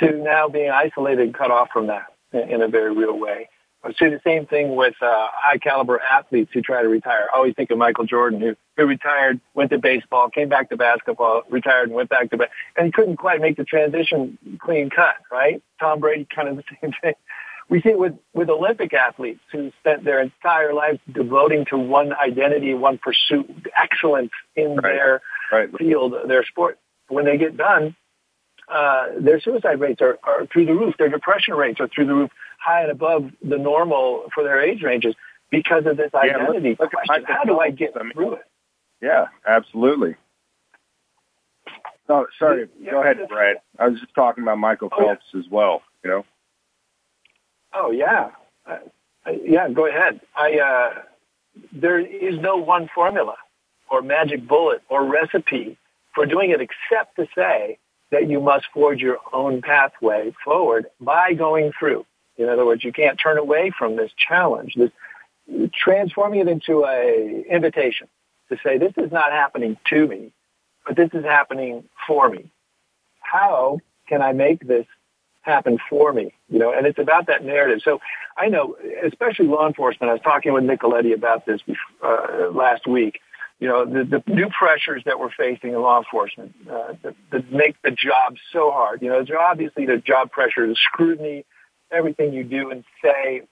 to 0.00 0.12
now 0.12 0.48
being 0.48 0.70
isolated 0.70 1.20
and 1.20 1.34
cut 1.34 1.50
off 1.50 1.68
from 1.72 1.86
that 1.88 2.06
in, 2.32 2.62
a 2.62 2.68
very 2.68 2.94
real 2.94 3.18
way. 3.18 3.48
I 3.82 3.92
see 3.92 4.10
the 4.10 4.20
same 4.24 4.46
thing 4.46 4.76
with 4.76 4.94
uh, 5.00 5.28
high 5.32 5.56
caliber 5.56 6.00
athletes 6.00 6.50
who 6.52 6.60
try 6.60 6.82
to 6.82 6.88
retire. 6.88 7.28
I 7.32 7.36
always 7.36 7.54
think 7.54 7.70
of 7.70 7.78
Michael 7.78 8.04
Jordan, 8.04 8.40
who, 8.40 8.54
who 8.76 8.86
retired, 8.86 9.40
went 9.54 9.70
to 9.70 9.78
baseball, 9.78 10.28
came 10.28 10.50
back 10.50 10.68
to 10.68 10.76
basketball, 10.76 11.42
retired, 11.48 11.88
and 11.88 11.94
went 11.94 12.10
back 12.10 12.30
to, 12.30 12.36
ba- 12.36 12.48
and 12.76 12.86
he 12.86 12.92
couldn't 12.92 13.16
quite 13.16 13.40
make 13.40 13.56
the 13.56 13.64
transition 13.64 14.36
clean 14.58 14.90
cut, 14.90 15.14
right? 15.32 15.62
Tom 15.80 16.00
Brady, 16.00 16.26
kind 16.34 16.48
of 16.48 16.56
the 16.56 16.64
same 16.82 16.92
thing. 17.00 17.14
We 17.70 17.80
see 17.80 17.90
it 17.90 17.98
with, 17.98 18.14
with 18.34 18.50
Olympic 18.50 18.92
athletes 18.92 19.40
who 19.52 19.70
spent 19.78 20.04
their 20.04 20.20
entire 20.20 20.74
lives 20.74 20.98
devoting 21.10 21.64
to 21.66 21.78
one 21.78 22.12
identity, 22.12 22.74
one 22.74 22.98
pursuit, 22.98 23.48
excellence 23.80 24.32
in 24.56 24.74
Right. 24.76 24.82
their 24.82 25.22
Right. 25.52 25.70
field, 25.78 26.14
their 26.26 26.44
sport. 26.44 26.78
When 27.08 27.24
they 27.24 27.38
get 27.38 27.56
done, 27.56 27.94
uh, 28.68 29.06
their 29.18 29.40
suicide 29.40 29.78
rates 29.80 30.02
are, 30.02 30.18
are 30.24 30.46
through 30.46 30.66
the 30.66 30.74
roof. 30.74 30.96
Their 30.98 31.08
depression 31.08 31.54
rates 31.54 31.80
are 31.80 31.88
through 31.88 32.06
the 32.06 32.14
roof, 32.14 32.30
high 32.58 32.82
and 32.82 32.90
above 32.90 33.30
the 33.42 33.56
normal 33.58 34.24
for 34.34 34.42
their 34.42 34.60
age 34.60 34.82
ranges 34.82 35.14
because 35.50 35.86
of 35.86 35.96
this 35.96 36.10
Yeah, 36.12 36.20
identity 36.20 36.70
look- 36.70 36.80
look 36.80 36.90
question. 36.92 37.24
How 37.24 37.44
do 37.44 37.60
I 37.60 37.70
get 37.70 37.94
mean- 37.96 38.12
through 38.12 38.34
it? 38.34 38.44
Yeah, 39.00 39.28
absolutely. 39.46 40.16
No, 42.08 42.26
sorry. 42.38 42.68
Yeah, 42.80 42.90
Go 42.90 43.00
ahead. 43.02 43.28
Brad. 43.28 43.56
I 43.78 43.88
was 43.88 44.00
just 44.00 44.14
talking 44.14 44.42
about 44.42 44.58
Michael 44.58 44.88
Oh, 44.92 45.00
yeah. 45.00 45.06
Phelps 45.14 45.26
as 45.38 45.48
well. 45.48 45.82
You 46.04 46.10
know. 46.10 46.24
Oh 47.72 47.90
yeah, 47.90 48.30
uh, 48.66 48.78
yeah. 49.44 49.68
Go 49.68 49.86
ahead. 49.86 50.20
I 50.36 50.58
uh, 50.58 51.02
there 51.72 51.98
is 51.98 52.38
no 52.40 52.56
one 52.56 52.88
formula 52.94 53.36
or 53.90 54.02
magic 54.02 54.46
bullet 54.46 54.82
or 54.88 55.04
recipe 55.04 55.76
for 56.14 56.26
doing 56.26 56.50
it, 56.50 56.60
except 56.60 57.16
to 57.16 57.26
say 57.34 57.78
that 58.10 58.28
you 58.28 58.40
must 58.40 58.66
forge 58.74 59.00
your 59.00 59.18
own 59.32 59.62
pathway 59.62 60.32
forward 60.44 60.86
by 61.00 61.32
going 61.32 61.72
through. 61.78 62.04
In 62.36 62.48
other 62.48 62.64
words, 62.64 62.82
you 62.82 62.92
can't 62.92 63.20
turn 63.22 63.38
away 63.38 63.70
from 63.76 63.96
this 63.96 64.10
challenge. 64.16 64.74
This 64.74 64.90
transforming 65.72 66.40
it 66.40 66.48
into 66.48 66.84
a 66.84 67.44
invitation 67.48 68.08
to 68.48 68.58
say 68.64 68.78
this 68.78 68.94
is 68.96 69.12
not 69.12 69.32
happening 69.32 69.76
to 69.90 70.06
me, 70.06 70.32
but 70.86 70.96
this 70.96 71.10
is 71.12 71.24
happening 71.24 71.84
for 72.06 72.28
me. 72.28 72.50
How 73.20 73.78
can 74.08 74.22
I 74.22 74.32
make 74.32 74.66
this 74.66 74.86
happen 75.42 75.78
for 75.88 76.12
me? 76.12 76.32
You 76.48 76.58
know, 76.58 76.72
and 76.72 76.86
it's 76.86 76.98
about 76.98 77.26
that 77.26 77.44
narrative. 77.44 77.80
So 77.84 78.00
I 78.36 78.48
know, 78.48 78.76
especially 79.04 79.46
law 79.46 79.66
enforcement. 79.66 80.10
I 80.10 80.14
was 80.14 80.22
talking 80.22 80.52
with 80.52 80.64
Nicoletti 80.64 81.14
about 81.14 81.46
this 81.46 81.60
uh, 82.02 82.50
last 82.52 82.86
week. 82.86 83.20
You 83.58 83.68
know, 83.68 83.84
the, 83.84 84.04
the 84.04 84.22
new 84.32 84.48
pressures 84.48 85.02
that 85.04 85.20
we're 85.20 85.30
facing 85.30 85.70
in 85.70 85.82
law 85.82 85.98
enforcement 85.98 86.54
uh, 86.70 86.94
that, 87.02 87.14
that 87.30 87.52
make 87.52 87.80
the 87.82 87.90
job 87.90 88.36
so 88.52 88.70
hard. 88.70 89.02
You 89.02 89.08
know, 89.10 89.22
there's 89.22 89.38
obviously 89.38 89.84
the 89.84 89.98
job 89.98 90.30
pressure, 90.30 90.66
the 90.66 90.76
scrutiny, 90.76 91.44
everything 91.90 92.32
you 92.32 92.44
do 92.44 92.70
and 92.70 92.84
say 93.02 93.42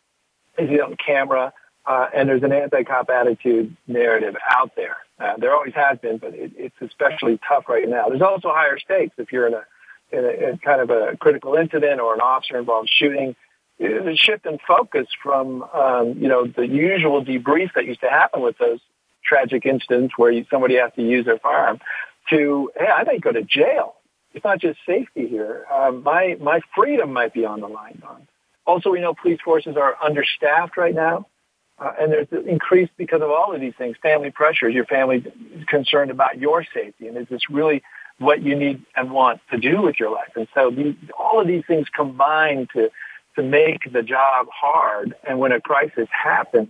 is 0.57 0.81
on 0.81 0.97
camera, 0.97 1.53
uh, 1.85 2.07
and 2.15 2.29
there's 2.29 2.43
an 2.43 2.53
anti-cop 2.53 3.11
attitude 3.11 3.77
narrative 3.87 4.35
out 4.49 4.73
there. 4.77 4.97
Uh, 5.21 5.37
there 5.37 5.55
always 5.55 5.75
has 5.75 5.99
been, 5.99 6.17
but 6.19 6.35
it, 6.35 6.53
it's 6.57 6.77
especially 6.81 7.39
tough 7.47 7.69
right 7.69 7.89
now. 7.89 8.09
There's 8.09 8.23
also 8.23 8.49
higher 8.51 8.79
stakes 8.79 9.15
if 9.19 9.33
you're 9.33 9.47
in 9.47 9.55
a, 9.55 9.65
in 10.11 10.25
a, 10.25 10.51
in 10.51 10.59
kind 10.59 10.81
of 10.81 10.91
a 10.91 11.17
critical 11.17 11.55
incident 11.55 12.01
or 12.01 12.15
an 12.15 12.21
officer 12.21 12.59
involved 12.59 12.91
shooting. 12.93 13.37
A 13.81 14.17
shift 14.17 14.45
in 14.45 14.59
focus 14.67 15.07
from, 15.23 15.63
um, 15.63 16.15
you 16.19 16.27
know, 16.27 16.49
the 16.49 16.67
usual 16.67 17.25
debrief 17.25 17.75
that 17.75 17.87
used 17.87 18.01
to 18.01 18.11
happen 18.11 18.43
with 18.43 18.59
those 18.59 18.81
tragic 19.25 19.67
incidents 19.67 20.15
where 20.17 20.33
you, 20.33 20.45
somebody 20.51 20.77
has 20.77 20.91
to 20.97 21.03
use 21.03 21.27
their 21.27 21.39
firearm 21.39 21.79
to, 22.31 22.73
hey, 22.77 22.87
I 22.87 23.05
might 23.05 23.21
go 23.21 23.31
to 23.31 23.43
jail. 23.43 23.95
It's 24.35 24.45
not 24.45 24.61
just 24.61 24.79
safety 24.85 25.29
here. 25.29 25.65
Um, 25.73 26.03
my 26.03 26.37
my 26.41 26.61
freedom 26.75 27.13
might 27.13 27.33
be 27.33 27.45
on 27.45 27.61
the 27.61 27.69
line. 27.69 27.99
Don. 28.01 28.27
Also, 28.67 28.91
we 28.91 29.01
know 29.01 29.15
police 29.15 29.41
forces 29.45 29.77
are 29.77 29.97
understaffed 30.03 30.77
right 30.77 30.95
now, 30.95 31.27
uh, 31.79 31.93
and 31.99 32.13
there's 32.13 32.29
increased 32.47 32.93
because 32.97 33.23
of 33.23 33.31
all 33.31 33.55
of 33.55 33.61
these 33.61 33.75
things. 33.79 33.97
Family 34.03 34.31
pressures. 34.31 34.75
Your 34.75 34.85
family 34.85 35.25
concerned 35.67 36.11
about 36.11 36.39
your 36.39 36.65
safety, 36.75 37.09
and 37.09 37.17
is 37.17 37.27
this 37.31 37.49
really 37.49 37.83
what 38.19 38.43
you 38.43 38.57
need 38.57 38.85
and 38.97 39.11
want 39.11 39.41
to 39.51 39.59
do 39.59 39.83
with 39.83 39.99
your 39.99 40.11
life? 40.11 40.33
And 40.37 40.49
so, 40.55 40.71
these, 40.71 40.95
all 41.19 41.41
of 41.41 41.47
these 41.47 41.65
things 41.67 41.87
combine 41.95 42.69
to 42.75 42.91
to 43.39 43.43
make 43.45 43.93
the 43.93 44.03
job 44.03 44.49
hard. 44.53 45.15
And 45.27 45.39
when 45.39 45.53
a 45.53 45.61
crisis 45.61 46.09
happens, 46.11 46.69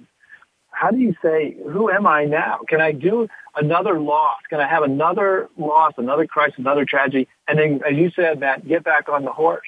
how 0.70 0.90
do 0.90 0.98
you 0.98 1.14
say, 1.22 1.56
who 1.66 1.90
am 1.90 2.06
I 2.06 2.26
now? 2.26 2.60
Can 2.68 2.80
I 2.80 2.92
do 2.92 3.26
another 3.56 3.98
loss? 3.98 4.36
Can 4.50 4.60
I 4.60 4.68
have 4.68 4.82
another 4.82 5.48
loss, 5.56 5.94
another 5.96 6.26
crisis, 6.26 6.58
another 6.58 6.84
tragedy? 6.84 7.26
And 7.48 7.58
then, 7.58 7.80
as 7.88 7.96
you 7.96 8.10
said, 8.14 8.38
Matt, 8.38 8.68
get 8.68 8.84
back 8.84 9.08
on 9.08 9.24
the 9.24 9.32
horse. 9.32 9.66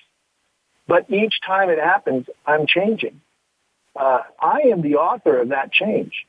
But 0.86 1.10
each 1.10 1.40
time 1.44 1.70
it 1.70 1.78
happens, 1.78 2.26
I'm 2.46 2.66
changing. 2.66 3.20
Uh, 3.96 4.20
I 4.38 4.60
am 4.70 4.82
the 4.82 4.96
author 4.96 5.38
of 5.38 5.48
that 5.48 5.72
change. 5.72 6.26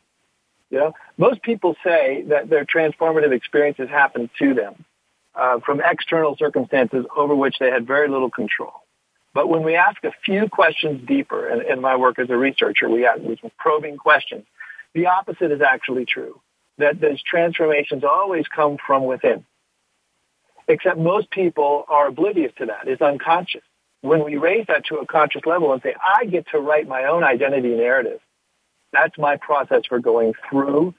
You 0.70 0.80
know, 0.80 0.94
most 1.18 1.44
people 1.44 1.76
say 1.84 2.24
that 2.30 2.50
their 2.50 2.66
transformative 2.66 3.34
experiences 3.34 3.90
happen 3.90 4.30
to 4.40 4.54
them 4.54 4.86
uh, 5.36 5.60
from 5.66 5.82
external 5.84 6.36
circumstances 6.38 7.06
over 7.16 7.36
which 7.36 7.58
they 7.60 7.70
had 7.70 7.88
very 7.88 8.10
little 8.10 8.30
control. 8.30 8.74
But 9.34 9.48
when 9.48 9.64
we 9.64 9.76
ask 9.76 10.04
a 10.04 10.12
few 10.26 10.50
questions 10.50 11.08
deeper, 11.08 11.48
and 11.48 11.62
in 11.62 11.80
my 11.80 11.96
work 11.96 12.20
as 12.20 12.30
a 12.30 12.38
researcher, 12.38 12.90
we 12.90 13.06
ask 13.06 13.22
probing 13.58 13.98
questions, 13.98 14.46
the 14.94 15.08
opposite 15.08 15.52
is 15.52 15.62
actually 15.62 16.06
true. 16.06 16.42
That 16.78 17.00
those 17.00 17.22
transformations 17.24 18.04
always 18.04 18.46
come 18.54 18.78
from 18.86 19.06
within. 19.06 19.46
Except 20.68 20.98
most 20.98 21.30
people 21.32 21.86
are 21.88 22.08
oblivious 22.08 22.52
to 22.58 22.66
that. 22.68 22.88
It's 22.88 23.02
unconscious. 23.02 23.62
When 24.02 24.26
we 24.26 24.38
raise 24.38 24.66
that 24.68 24.86
to 24.86 24.98
a 24.98 25.06
conscious 25.06 25.44
level 25.46 25.72
and 25.74 25.82
say, 25.82 25.96
I 26.02 26.26
get 26.26 26.48
to 26.52 26.60
write 26.60 26.88
my 26.88 27.06
own 27.06 27.24
identity 27.24 27.76
narrative, 27.76 28.20
that's 28.92 29.18
my 29.18 29.38
process 29.38 29.84
for 29.88 30.00
going 30.00 30.34
through 30.50 30.94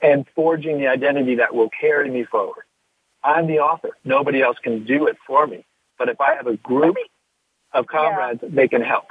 and 0.00 0.26
forging 0.34 0.78
the 0.78 0.88
identity 0.88 1.36
that 1.36 1.54
will 1.54 1.70
carry 1.80 2.10
me 2.10 2.24
forward. 2.24 2.64
I'm 3.24 3.46
the 3.46 3.60
author. 3.60 3.90
Nobody 4.04 4.42
else 4.42 4.56
can 4.62 4.84
do 4.84 5.06
it 5.06 5.16
for 5.26 5.46
me. 5.46 5.64
But 5.98 6.08
if 6.08 6.20
I 6.20 6.34
have 6.34 6.46
a 6.46 6.56
group 6.56 6.96
of 7.72 7.86
comrades, 7.86 8.40
they 8.42 8.68
can 8.68 8.82
help. 8.82 9.06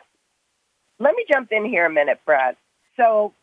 Let 1.00 1.16
me 1.16 1.26
jump 1.32 1.52
in 1.52 1.66
here 1.66 1.86
a 1.86 1.90
minute, 1.90 2.20
Brad. 2.26 2.58
So 2.98 3.34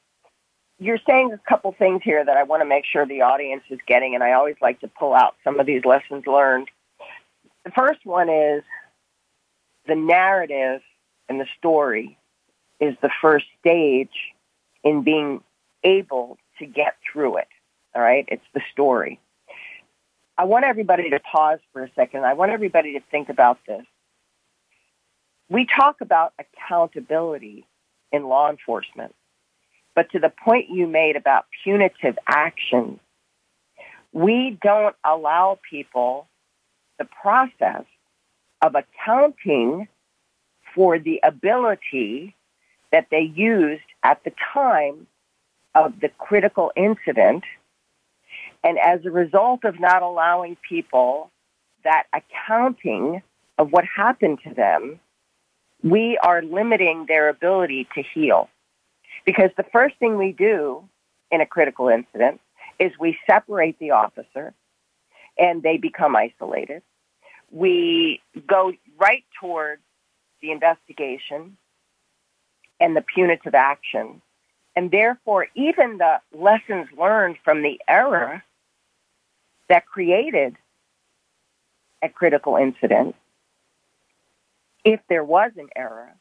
you're 0.78 0.98
saying 1.08 1.32
a 1.32 1.48
couple 1.48 1.72
things 1.72 2.02
here 2.04 2.24
that 2.24 2.36
I 2.36 2.44
want 2.44 2.60
to 2.60 2.66
make 2.66 2.84
sure 2.84 3.06
the 3.06 3.22
audience 3.22 3.64
is 3.70 3.78
getting, 3.86 4.14
and 4.14 4.22
I 4.22 4.32
always 4.32 4.56
like 4.60 4.80
to 4.80 4.88
pull 4.88 5.14
out 5.14 5.34
some 5.42 5.58
of 5.58 5.66
these 5.66 5.84
lessons 5.84 6.26
learned. 6.26 6.68
The 7.64 7.70
first 7.72 8.04
one 8.04 8.28
is 8.28 8.62
the 9.86 9.96
narrative 9.96 10.82
and 11.28 11.40
the 11.40 11.46
story 11.58 12.18
is 12.80 12.94
the 13.02 13.10
first 13.20 13.46
stage 13.60 14.34
in 14.84 15.02
being 15.02 15.42
able 15.82 16.38
to 16.58 16.66
get 16.66 16.96
through 17.12 17.38
it. 17.38 17.48
All 17.94 18.02
right? 18.02 18.24
It's 18.28 18.44
the 18.54 18.60
story. 18.72 19.18
I 20.38 20.44
want 20.44 20.64
everybody 20.64 21.10
to 21.10 21.20
pause 21.20 21.58
for 21.72 21.82
a 21.82 21.90
second. 21.96 22.24
I 22.24 22.34
want 22.34 22.52
everybody 22.52 22.92
to 22.94 23.00
think 23.10 23.28
about 23.28 23.58
this. 23.66 23.84
we 25.50 25.66
talk 25.66 26.00
about 26.00 26.32
accountability 26.38 27.66
in 28.12 28.24
law 28.28 28.50
enforcement, 28.50 29.14
but 29.94 30.10
to 30.12 30.20
the 30.20 30.30
point 30.30 30.70
you 30.70 30.86
made 30.86 31.16
about 31.16 31.46
punitive 31.64 32.18
action, 32.26 33.00
we 34.12 34.58
don't 34.62 34.96
allow 35.04 35.58
people 35.68 36.28
the 36.98 37.06
process 37.06 37.84
of 38.62 38.76
accounting 38.76 39.88
for 40.74 40.98
the 40.98 41.20
ability 41.22 42.36
that 42.92 43.08
they 43.10 43.22
used 43.22 43.82
at 44.02 44.22
the 44.24 44.32
time 44.54 45.06
of 45.74 46.00
the 46.00 46.08
critical 46.18 46.72
incident. 46.76 47.44
And 48.68 48.78
as 48.78 49.00
a 49.06 49.10
result 49.10 49.64
of 49.64 49.80
not 49.80 50.02
allowing 50.02 50.58
people 50.68 51.30
that 51.84 52.04
accounting 52.12 53.22
of 53.56 53.72
what 53.72 53.86
happened 53.86 54.40
to 54.44 54.52
them, 54.52 55.00
we 55.82 56.18
are 56.18 56.42
limiting 56.42 57.06
their 57.08 57.30
ability 57.30 57.88
to 57.94 58.02
heal. 58.02 58.50
Because 59.24 59.48
the 59.56 59.64
first 59.72 59.96
thing 59.96 60.18
we 60.18 60.32
do 60.32 60.84
in 61.30 61.40
a 61.40 61.46
critical 61.46 61.88
incident 61.88 62.42
is 62.78 62.92
we 63.00 63.18
separate 63.26 63.78
the 63.78 63.92
officer 63.92 64.52
and 65.38 65.62
they 65.62 65.78
become 65.78 66.14
isolated. 66.14 66.82
We 67.50 68.20
go 68.46 68.74
right 68.98 69.24
towards 69.40 69.80
the 70.42 70.50
investigation 70.50 71.56
and 72.80 72.94
the 72.94 73.00
punitive 73.00 73.54
action. 73.54 74.20
And 74.76 74.90
therefore, 74.90 75.46
even 75.54 75.96
the 75.96 76.20
lessons 76.34 76.88
learned 76.98 77.38
from 77.42 77.62
the 77.62 77.80
error 77.88 78.42
that 79.68 79.86
created 79.86 80.56
a 82.02 82.08
critical 82.08 82.56
incident, 82.56 83.14
if 84.84 85.00
there 85.08 85.24
was 85.24 85.52
an 85.56 85.68
error, 85.76 86.14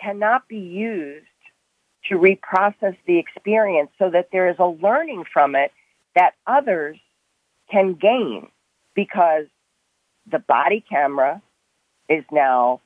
cannot 0.00 0.46
be 0.48 0.58
used 0.58 1.26
to 2.08 2.16
reprocess 2.16 2.96
the 3.06 3.18
experience 3.18 3.90
so 3.98 4.10
that 4.10 4.28
there 4.32 4.48
is 4.48 4.56
a 4.58 4.66
learning 4.66 5.24
from 5.32 5.54
it 5.54 5.72
that 6.14 6.34
others 6.46 6.98
can 7.70 7.94
gain 7.94 8.48
because 8.94 9.46
the 10.30 10.38
body 10.38 10.84
camera 10.88 11.40
is 12.08 12.24
now 12.30 12.80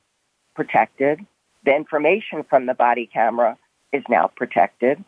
protected. 0.55 1.19
The 1.65 1.75
information 1.75 2.43
from 2.43 2.65
the 2.65 2.73
body 2.73 3.07
camera 3.11 3.57
is 3.93 4.03
now 4.09 4.31
protected. 4.35 5.03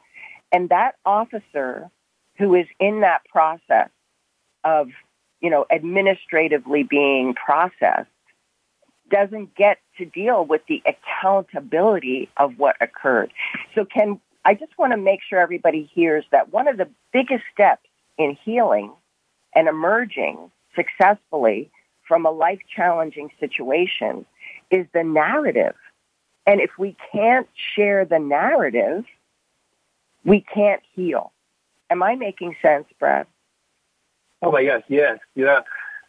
And 0.51 0.69
that 0.69 0.95
officer 1.05 1.89
who 2.37 2.55
is 2.55 2.67
in 2.79 3.01
that 3.01 3.25
process 3.25 3.89
of, 4.63 4.89
you 5.41 5.49
know, 5.49 5.65
administratively 5.69 6.83
being 6.83 7.33
processed 7.33 8.09
doesn't 9.09 9.55
get 9.55 9.77
to 9.97 10.05
deal 10.05 10.45
with 10.45 10.61
the 10.67 10.81
accountability 10.85 12.29
of 12.37 12.57
what 12.57 12.75
occurred. 12.81 13.31
So 13.75 13.85
can, 13.85 14.19
I 14.45 14.53
just 14.55 14.77
want 14.77 14.91
to 14.93 14.97
make 14.97 15.21
sure 15.27 15.39
everybody 15.39 15.89
hears 15.93 16.25
that 16.31 16.51
one 16.51 16.67
of 16.67 16.77
the 16.77 16.89
biggest 17.11 17.43
steps 17.53 17.87
in 18.17 18.37
healing 18.43 18.91
and 19.53 19.67
emerging 19.67 20.51
successfully 20.75 21.69
from 22.07 22.25
a 22.25 22.31
life 22.31 22.59
challenging 22.75 23.29
situation 23.39 24.25
is 24.71 24.87
the 24.93 25.03
narrative. 25.03 25.75
And 26.45 26.59
if 26.59 26.71
we 26.77 26.95
can't 27.11 27.47
share 27.75 28.05
the 28.05 28.19
narrative, 28.19 29.05
we 30.25 30.41
can't 30.41 30.81
heal. 30.95 31.31
Am 31.89 32.03
I 32.03 32.15
making 32.15 32.55
sense, 32.61 32.85
Brad? 32.99 33.27
Oh 34.43 34.51
my 34.51 34.65
gosh, 34.65 34.83
yes, 34.89 35.19
yeah. 35.35 35.61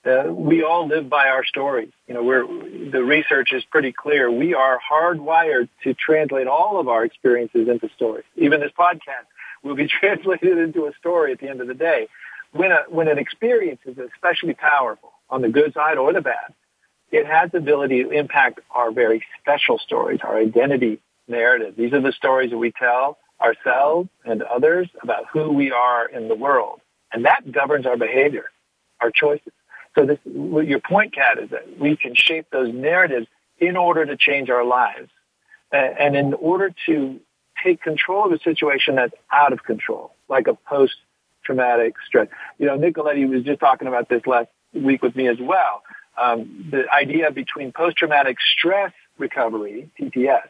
Uh, 0.05 0.24
we 0.30 0.64
all 0.64 0.89
live 0.89 1.09
by 1.09 1.28
our 1.28 1.45
stories. 1.45 1.93
You 2.09 2.14
know, 2.14 2.22
we're, 2.24 2.45
the 2.91 3.03
research 3.03 3.53
is 3.53 3.64
pretty 3.70 3.93
clear. 3.93 4.30
We 4.30 4.55
are 4.55 4.78
hardwired 4.78 5.68
to 5.85 5.95
translate 5.95 6.49
all 6.49 6.80
of 6.80 6.89
our 6.89 7.05
experiences 7.05 7.68
into 7.68 7.89
stories. 7.95 8.24
Even 8.37 8.61
this 8.61 8.72
podcast 8.76 9.26
will 9.62 9.76
be 9.76 9.87
translated 10.01 10.59
into 10.59 10.87
a 10.87 10.93
story 10.99 11.32
at 11.32 11.39
the 11.39 11.49
end 11.49 11.61
of 11.61 11.68
the 11.68 11.74
day. 11.74 12.09
When, 12.53 12.72
a, 12.72 12.82
when 12.89 13.07
an 13.09 13.18
experience 13.18 13.80
is 13.87 13.97
especially 13.99 14.55
powerful 14.55 15.12
on 15.30 15.41
the 15.41 15.49
good 15.49 15.72
side 15.72 15.97
or 15.97 16.12
the 16.12 16.20
bad, 16.20 16.55
it 17.12 17.26
has 17.26 17.53
the 17.53 17.59
ability 17.59 18.03
to 18.03 18.11
impact 18.11 18.61
our 18.72 18.91
very 18.91 19.24
special 19.41 19.78
stories, 19.78 20.20
our 20.24 20.37
identity 20.37 20.99
narrative. 21.28 21.74
These 21.76 21.93
are 21.93 22.01
the 22.01 22.12
stories 22.12 22.51
that 22.51 22.59
we 22.59 22.72
tell 22.72 23.16
ourselves 23.41 24.09
and 24.24 24.43
others 24.43 24.89
about 25.03 25.26
who 25.32 25.53
we 25.53 25.70
are 25.70 26.07
in 26.07 26.28
the 26.28 26.35
world. 26.35 26.80
And 27.15 27.25
that 27.25 27.51
governs 27.51 27.87
our 27.87 27.97
behavior, 27.97 28.51
our 29.01 29.11
choices. 29.11 29.53
So 29.97 30.05
this, 30.05 30.19
your 30.27 30.81
point, 30.81 31.15
Kat, 31.15 31.39
is 31.39 31.51
that 31.51 31.79
we 31.79 31.97
can 31.97 32.15
shape 32.17 32.47
those 32.51 32.75
narratives 32.75 33.29
in 33.59 33.77
order 33.77 34.05
to 34.05 34.17
change 34.17 34.51
our 34.51 34.65
lives. 34.65 35.09
And 35.71 36.17
in 36.17 36.35
order 36.35 36.75
to 36.87 37.21
take 37.62 37.81
control 37.81 38.27
of 38.27 38.33
a 38.33 38.39
situation 38.41 38.97
that's 38.97 39.15
out 39.33 39.53
of 39.53 39.62
control, 39.62 40.12
like 40.29 40.49
a 40.49 40.55
post-traumatic 40.55 41.95
stress. 42.07 42.29
You 42.59 42.67
know, 42.67 42.77
Nicoletti 42.77 43.29
was 43.29 43.45
just 43.45 43.61
talking 43.61 43.89
about 43.89 44.09
this 44.09 44.27
last 44.27 44.49
week 44.73 45.03
with 45.03 45.15
me 45.15 45.29
as 45.29 45.39
well. 45.41 45.83
Um, 46.21 46.69
the 46.71 46.85
idea 46.93 47.31
between 47.31 47.73
post-traumatic 47.73 48.39
stress 48.41 48.93
recovery, 49.19 49.91
PTS, 50.01 50.49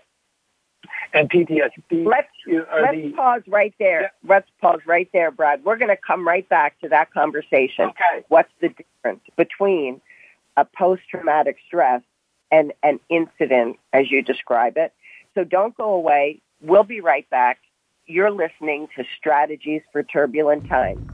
and 1.12 1.30
PTSD. 1.30 2.06
Let's, 2.06 2.28
let's 2.46 2.96
the, 2.96 3.12
pause 3.16 3.42
right 3.46 3.74
there. 3.78 4.02
Yeah. 4.02 4.08
Let's 4.28 4.48
pause 4.60 4.80
right 4.86 5.08
there, 5.12 5.30
Brad. 5.30 5.64
We're 5.64 5.76
going 5.76 5.90
to 5.90 5.96
come 5.96 6.26
right 6.26 6.48
back 6.48 6.78
to 6.80 6.88
that 6.88 7.12
conversation. 7.12 7.86
Okay. 7.86 8.24
What's 8.28 8.52
the 8.60 8.68
difference 8.68 9.22
between 9.36 10.00
a 10.56 10.64
post-traumatic 10.64 11.56
stress 11.66 12.02
and 12.50 12.72
an 12.82 13.00
incident, 13.08 13.78
as 13.92 14.10
you 14.10 14.22
describe 14.22 14.76
it? 14.76 14.92
So 15.34 15.44
don't 15.44 15.76
go 15.76 15.94
away. 15.94 16.40
We'll 16.60 16.84
be 16.84 17.00
right 17.00 17.28
back. 17.30 17.58
You're 18.06 18.30
listening 18.30 18.88
to 18.96 19.04
Strategies 19.18 19.82
for 19.92 20.02
Turbulent 20.02 20.68
Times. 20.68 21.10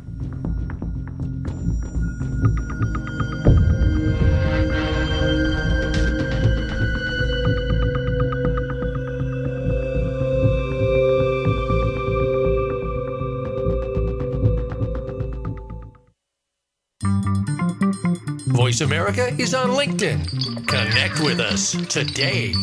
Voice 18.70 18.82
America 18.82 19.34
is 19.36 19.52
on 19.52 19.70
LinkedIn. 19.70 20.24
Connect 20.68 21.18
with 21.18 21.40
us 21.40 21.72
today. 21.88 22.54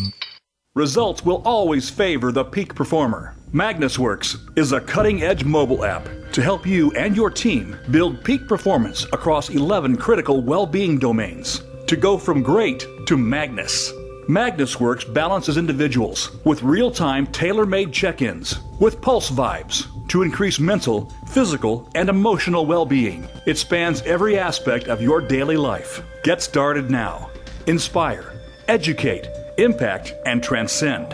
Results 0.74 1.26
will 1.26 1.42
always 1.44 1.90
favor 1.90 2.32
the 2.32 2.46
peak 2.46 2.74
performer. 2.74 3.36
MagnusWorx 3.54 4.58
is 4.58 4.72
a 4.72 4.80
cutting 4.80 5.22
edge 5.22 5.44
mobile 5.44 5.84
app 5.84 6.08
to 6.32 6.42
help 6.42 6.66
you 6.66 6.92
and 6.92 7.14
your 7.14 7.30
team 7.30 7.76
build 7.92 8.24
peak 8.24 8.48
performance 8.48 9.04
across 9.12 9.50
11 9.50 9.98
critical 9.98 10.40
well 10.40 10.66
being 10.66 10.98
domains 10.98 11.62
to 11.88 11.98
go 11.98 12.18
from 12.18 12.42
great 12.42 12.88
to 13.06 13.18
Magnus. 13.18 13.92
MagnusWorx 14.30 15.14
balances 15.14 15.58
individuals 15.58 16.38
with 16.46 16.64
real 16.64 16.90
time 16.90 17.28
tailor 17.28 17.66
made 17.66 17.92
check 17.92 18.22
ins 18.22 18.60
with 18.80 19.02
pulse 19.02 19.30
vibes 19.30 19.88
to 20.10 20.24
increase 20.24 20.60
mental, 20.60 21.12
physical, 21.28 21.90
and 21.96 22.10
emotional 22.10 22.66
well 22.66 22.86
being. 22.86 23.28
It 23.46 23.58
spans 23.58 24.02
every 24.04 24.38
aspect 24.38 24.88
of 24.88 25.02
your 25.02 25.22
daily 25.22 25.58
life. 25.58 26.02
Get 26.24 26.42
started 26.42 26.90
now. 26.90 27.30
Inspire, 27.68 28.34
educate, 28.68 29.28
impact, 29.58 30.14
and 30.26 30.44
transcend. 30.44 31.08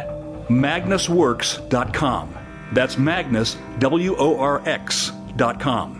MagnusWorx.com. 0.50 2.36
That's 2.74 2.98
Magnus, 2.98 3.58
W 3.80 4.16
O 4.18 4.38
R 4.39 4.62
X.com. 4.68 6.00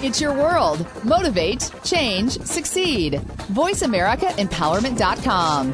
It's 0.00 0.20
your 0.20 0.32
world. 0.32 0.86
Motivate, 1.02 1.72
change, 1.82 2.40
succeed. 2.42 3.14
VoiceAmericaEmpowerment.com. 3.14 5.72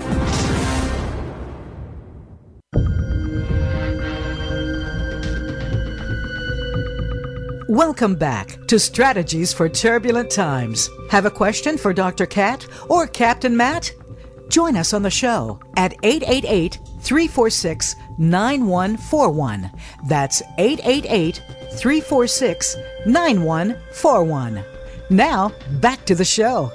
Welcome 7.68 8.14
back 8.14 8.56
to 8.68 8.78
Strategies 8.78 9.52
for 9.52 9.68
Turbulent 9.68 10.30
Times. 10.30 10.88
Have 11.10 11.26
a 11.26 11.30
question 11.30 11.76
for 11.76 11.92
Dr. 11.92 12.24
Kat 12.24 12.66
or 12.88 13.06
Captain 13.06 13.54
Matt? 13.54 13.92
Join 14.48 14.76
us 14.76 14.94
on 14.94 15.02
the 15.02 15.10
show 15.10 15.60
at 15.76 15.92
888 16.02 16.78
346 17.04 17.96
9141. 18.18 19.70
That's 20.08 20.42
888 20.58 21.42
346 21.72 22.76
9141. 23.06 24.64
Now, 25.10 25.52
back 25.80 26.04
to 26.06 26.14
the 26.14 26.24
show. 26.24 26.72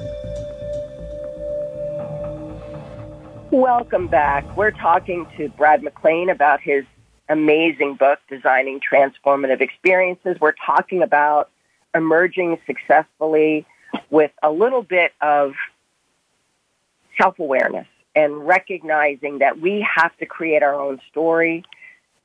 Welcome 3.52 4.08
back. 4.08 4.56
We're 4.56 4.70
talking 4.70 5.26
to 5.38 5.50
Brad 5.50 5.82
McClain 5.82 6.32
about 6.32 6.62
his 6.62 6.86
amazing 7.30 7.96
book, 7.96 8.20
Designing 8.30 8.80
Transformative 8.80 9.62
Experiences. 9.62 10.38
We're 10.40 10.54
talking 10.64 11.02
about 11.02 11.50
emerging 11.96 12.60
successfully 12.68 13.66
with 14.12 14.32
a 14.44 14.52
little 14.52 14.84
bit 14.84 15.14
of 15.22 15.54
self-awareness 17.20 17.88
and 18.20 18.46
recognizing 18.46 19.40
that 19.40 19.62
we 19.62 19.88
have 19.96 20.16
to 20.18 20.26
create 20.26 20.62
our 20.62 20.74
own 20.74 21.00
story. 21.10 21.64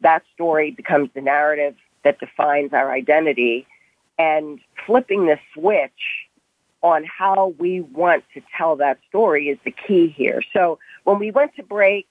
That 0.00 0.24
story 0.34 0.72
becomes 0.72 1.10
the 1.14 1.20
narrative 1.20 1.76
that 2.02 2.18
defines 2.18 2.72
our 2.72 2.90
identity 2.90 3.64
and 4.18 4.58
flipping 4.84 5.26
the 5.26 5.38
switch 5.52 6.26
on 6.82 7.04
how 7.04 7.54
we 7.58 7.80
want 7.80 8.24
to 8.34 8.42
tell 8.56 8.74
that 8.76 8.98
story 9.08 9.48
is 9.48 9.58
the 9.64 9.70
key 9.70 10.08
here. 10.08 10.42
So 10.52 10.80
when 11.04 11.20
we 11.20 11.30
went 11.30 11.54
to 11.56 11.62
break, 11.62 12.08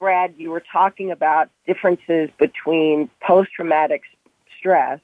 Brad, 0.00 0.34
you 0.36 0.50
were 0.50 0.64
talking 0.72 1.12
about 1.12 1.50
differences 1.68 2.30
between 2.36 3.08
post-traumatic 3.22 4.02
stress 4.58 4.98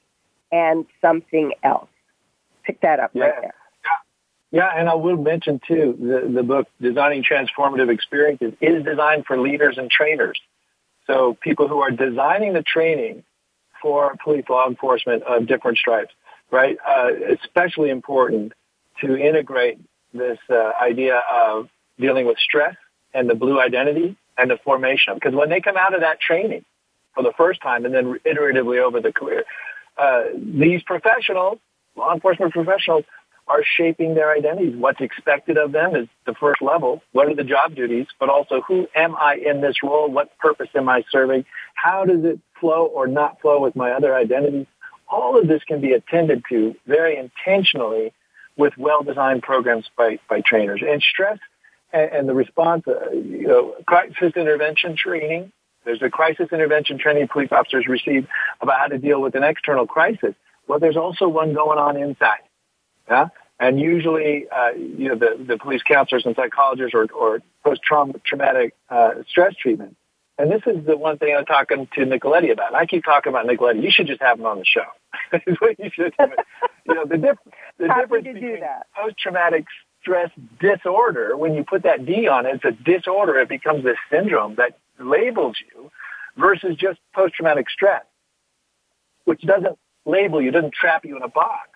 and 0.50 0.84
something 1.00 1.52
else. 1.62 1.88
Pick 2.64 2.80
that 2.80 2.98
up 2.98 3.12
yeah. 3.14 3.24
right 3.24 3.40
there. 3.40 3.54
Yeah, 4.56 4.70
and 4.74 4.88
I 4.88 4.94
will 4.94 5.18
mention 5.18 5.60
too, 5.68 5.94
the, 6.00 6.32
the 6.32 6.42
book 6.42 6.66
Designing 6.80 7.22
Transformative 7.22 7.92
Experiences 7.92 8.54
is 8.62 8.82
designed 8.82 9.26
for 9.26 9.38
leaders 9.38 9.76
and 9.76 9.90
trainers. 9.90 10.40
So 11.06 11.36
people 11.42 11.68
who 11.68 11.80
are 11.80 11.90
designing 11.90 12.54
the 12.54 12.62
training 12.62 13.22
for 13.82 14.16
police 14.24 14.46
law 14.48 14.66
enforcement 14.66 15.24
of 15.24 15.46
different 15.46 15.76
stripes, 15.76 16.14
right? 16.50 16.78
Uh, 16.88 17.10
especially 17.38 17.90
important 17.90 18.54
to 19.02 19.14
integrate 19.14 19.78
this 20.14 20.38
uh, 20.48 20.72
idea 20.82 21.20
of 21.30 21.68
dealing 22.00 22.24
with 22.26 22.38
stress 22.38 22.76
and 23.12 23.28
the 23.28 23.34
blue 23.34 23.60
identity 23.60 24.16
and 24.38 24.50
the 24.50 24.56
formation. 24.64 25.12
Because 25.16 25.34
when 25.34 25.50
they 25.50 25.60
come 25.60 25.76
out 25.76 25.92
of 25.92 26.00
that 26.00 26.18
training 26.18 26.64
for 27.14 27.22
the 27.22 27.32
first 27.36 27.60
time 27.60 27.84
and 27.84 27.94
then 27.94 28.18
iteratively 28.24 28.78
over 28.82 29.02
the 29.02 29.12
career, 29.12 29.44
uh, 29.98 30.22
these 30.34 30.82
professionals, 30.82 31.58
law 31.94 32.14
enforcement 32.14 32.54
professionals, 32.54 33.04
are 33.48 33.62
shaping 33.64 34.14
their 34.14 34.32
identities. 34.32 34.74
What's 34.76 35.00
expected 35.00 35.56
of 35.56 35.72
them 35.72 35.94
is 35.94 36.08
the 36.26 36.34
first 36.34 36.60
level. 36.60 37.02
What 37.12 37.28
are 37.28 37.34
the 37.34 37.44
job 37.44 37.74
duties? 37.74 38.06
But 38.18 38.28
also, 38.28 38.60
who 38.66 38.88
am 38.94 39.14
I 39.16 39.36
in 39.36 39.60
this 39.60 39.76
role? 39.82 40.10
What 40.10 40.36
purpose 40.38 40.68
am 40.74 40.88
I 40.88 41.04
serving? 41.10 41.44
How 41.74 42.04
does 42.04 42.24
it 42.24 42.40
flow 42.60 42.86
or 42.86 43.06
not 43.06 43.40
flow 43.40 43.60
with 43.60 43.76
my 43.76 43.92
other 43.92 44.14
identities? 44.14 44.66
All 45.08 45.38
of 45.40 45.46
this 45.46 45.62
can 45.62 45.80
be 45.80 45.92
attended 45.92 46.42
to 46.48 46.74
very 46.86 47.16
intentionally 47.16 48.12
with 48.56 48.76
well-designed 48.76 49.42
programs 49.42 49.88
by, 49.96 50.18
by 50.28 50.40
trainers. 50.40 50.82
And 50.86 51.00
stress 51.02 51.38
and, 51.92 52.10
and 52.12 52.28
the 52.28 52.34
response, 52.34 52.84
uh, 52.88 53.10
you 53.12 53.46
know, 53.46 53.74
crisis 53.86 54.32
intervention 54.34 54.96
training. 54.96 55.52
There's 55.84 56.02
a 56.02 56.10
crisis 56.10 56.48
intervention 56.50 56.98
training 56.98 57.28
police 57.28 57.50
officers 57.52 57.86
receive 57.86 58.26
about 58.60 58.80
how 58.80 58.86
to 58.88 58.98
deal 58.98 59.20
with 59.20 59.36
an 59.36 59.44
external 59.44 59.86
crisis. 59.86 60.34
Well, 60.66 60.80
there's 60.80 60.96
also 60.96 61.28
one 61.28 61.54
going 61.54 61.78
on 61.78 61.96
inside. 61.96 62.40
Yeah? 63.08 63.28
And 63.58 63.80
usually, 63.80 64.46
uh, 64.54 64.72
you 64.72 65.08
know, 65.08 65.14
the, 65.14 65.42
the 65.42 65.56
police 65.56 65.82
counselors 65.82 66.26
and 66.26 66.36
psychologists 66.36 66.94
or, 66.94 67.06
or 67.12 67.40
post-traumatic 67.64 68.74
uh, 68.90 69.10
stress 69.28 69.54
treatment. 69.54 69.96
And 70.38 70.52
this 70.52 70.60
is 70.66 70.84
the 70.84 70.96
one 70.96 71.16
thing 71.16 71.34
I'm 71.34 71.46
talking 71.46 71.88
to 71.94 72.00
Nicoletti 72.02 72.52
about. 72.52 72.68
And 72.68 72.76
I 72.76 72.84
keep 72.84 73.04
talking 73.04 73.30
about 73.30 73.46
Nicoletti. 73.46 73.82
You 73.82 73.90
should 73.90 74.06
just 74.06 74.20
have 74.20 74.38
him 74.38 74.44
on 74.44 74.58
the 74.58 74.66
show. 74.66 74.84
is 75.46 75.56
what 75.58 75.78
you 75.78 75.90
should 75.90 76.12
do. 76.18 76.26
you 76.86 76.94
know, 76.94 77.06
the, 77.06 77.16
diff- 77.16 77.54
the 77.78 77.88
difference 77.88 78.24
between 78.24 78.60
post-traumatic 78.94 79.64
stress 80.02 80.30
disorder, 80.60 81.36
when 81.36 81.54
you 81.54 81.64
put 81.64 81.84
that 81.84 82.04
D 82.04 82.28
on 82.28 82.44
it, 82.44 82.60
it's 82.62 82.64
a 82.64 82.84
disorder. 82.84 83.38
It 83.38 83.48
becomes 83.48 83.84
this 83.84 83.96
syndrome 84.10 84.56
that 84.56 84.78
labels 85.00 85.56
you 85.72 85.90
versus 86.36 86.76
just 86.76 86.98
post-traumatic 87.14 87.70
stress, 87.70 88.04
which 89.24 89.40
doesn't 89.40 89.78
label 90.04 90.42
you, 90.42 90.50
doesn't 90.50 90.74
trap 90.74 91.06
you 91.06 91.16
in 91.16 91.22
a 91.22 91.28
box. 91.28 91.70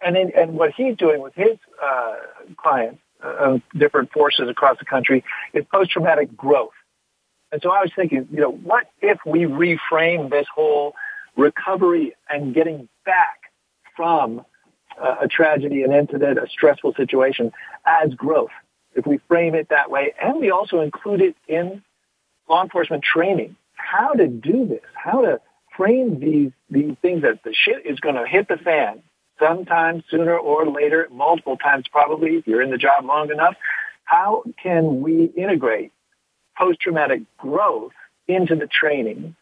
And 0.00 0.16
in, 0.16 0.32
and 0.36 0.54
what 0.54 0.72
he's 0.76 0.96
doing 0.96 1.20
with 1.20 1.34
his 1.34 1.58
uh, 1.82 2.14
clients, 2.56 3.00
uh, 3.22 3.58
different 3.76 4.12
forces 4.12 4.48
across 4.48 4.78
the 4.78 4.84
country, 4.84 5.24
is 5.52 5.64
post-traumatic 5.72 6.36
growth. 6.36 6.72
And 7.50 7.60
so 7.62 7.70
I 7.70 7.80
was 7.80 7.90
thinking, 7.96 8.28
you 8.30 8.40
know, 8.40 8.50
what 8.50 8.86
if 9.00 9.18
we 9.26 9.40
reframe 9.40 10.30
this 10.30 10.46
whole 10.54 10.94
recovery 11.36 12.14
and 12.28 12.54
getting 12.54 12.88
back 13.04 13.50
from 13.96 14.44
uh, 15.00 15.16
a 15.22 15.28
tragedy, 15.28 15.82
an 15.82 15.92
incident, 15.92 16.38
a 16.38 16.48
stressful 16.48 16.94
situation 16.94 17.52
as 17.86 18.14
growth? 18.14 18.50
If 18.94 19.06
we 19.06 19.18
frame 19.28 19.54
it 19.54 19.68
that 19.70 19.90
way, 19.90 20.14
and 20.20 20.40
we 20.40 20.50
also 20.50 20.80
include 20.80 21.20
it 21.20 21.36
in 21.46 21.82
law 22.48 22.62
enforcement 22.62 23.02
training, 23.02 23.56
how 23.74 24.12
to 24.12 24.26
do 24.26 24.66
this, 24.66 24.82
how 24.94 25.22
to 25.22 25.40
frame 25.76 26.18
these 26.18 26.50
these 26.68 26.96
things 27.00 27.22
that 27.22 27.42
the 27.44 27.54
shit 27.54 27.86
is 27.86 28.00
going 28.00 28.16
to 28.16 28.26
hit 28.26 28.48
the 28.48 28.56
fan 28.56 29.02
sometime 29.38 30.02
sooner 30.10 30.36
or 30.36 30.66
later, 30.68 31.08
multiple 31.10 31.56
times 31.56 31.86
probably, 31.90 32.36
if 32.36 32.46
you're 32.46 32.62
in 32.62 32.70
the 32.70 32.78
job 32.78 33.04
long 33.04 33.30
enough. 33.30 33.54
How 34.04 34.42
can 34.62 35.02
we 35.02 35.24
integrate 35.24 35.92
post-traumatic 36.56 37.22
growth 37.36 37.92
into 38.26 38.56
the 38.56 38.66
training 38.66 39.36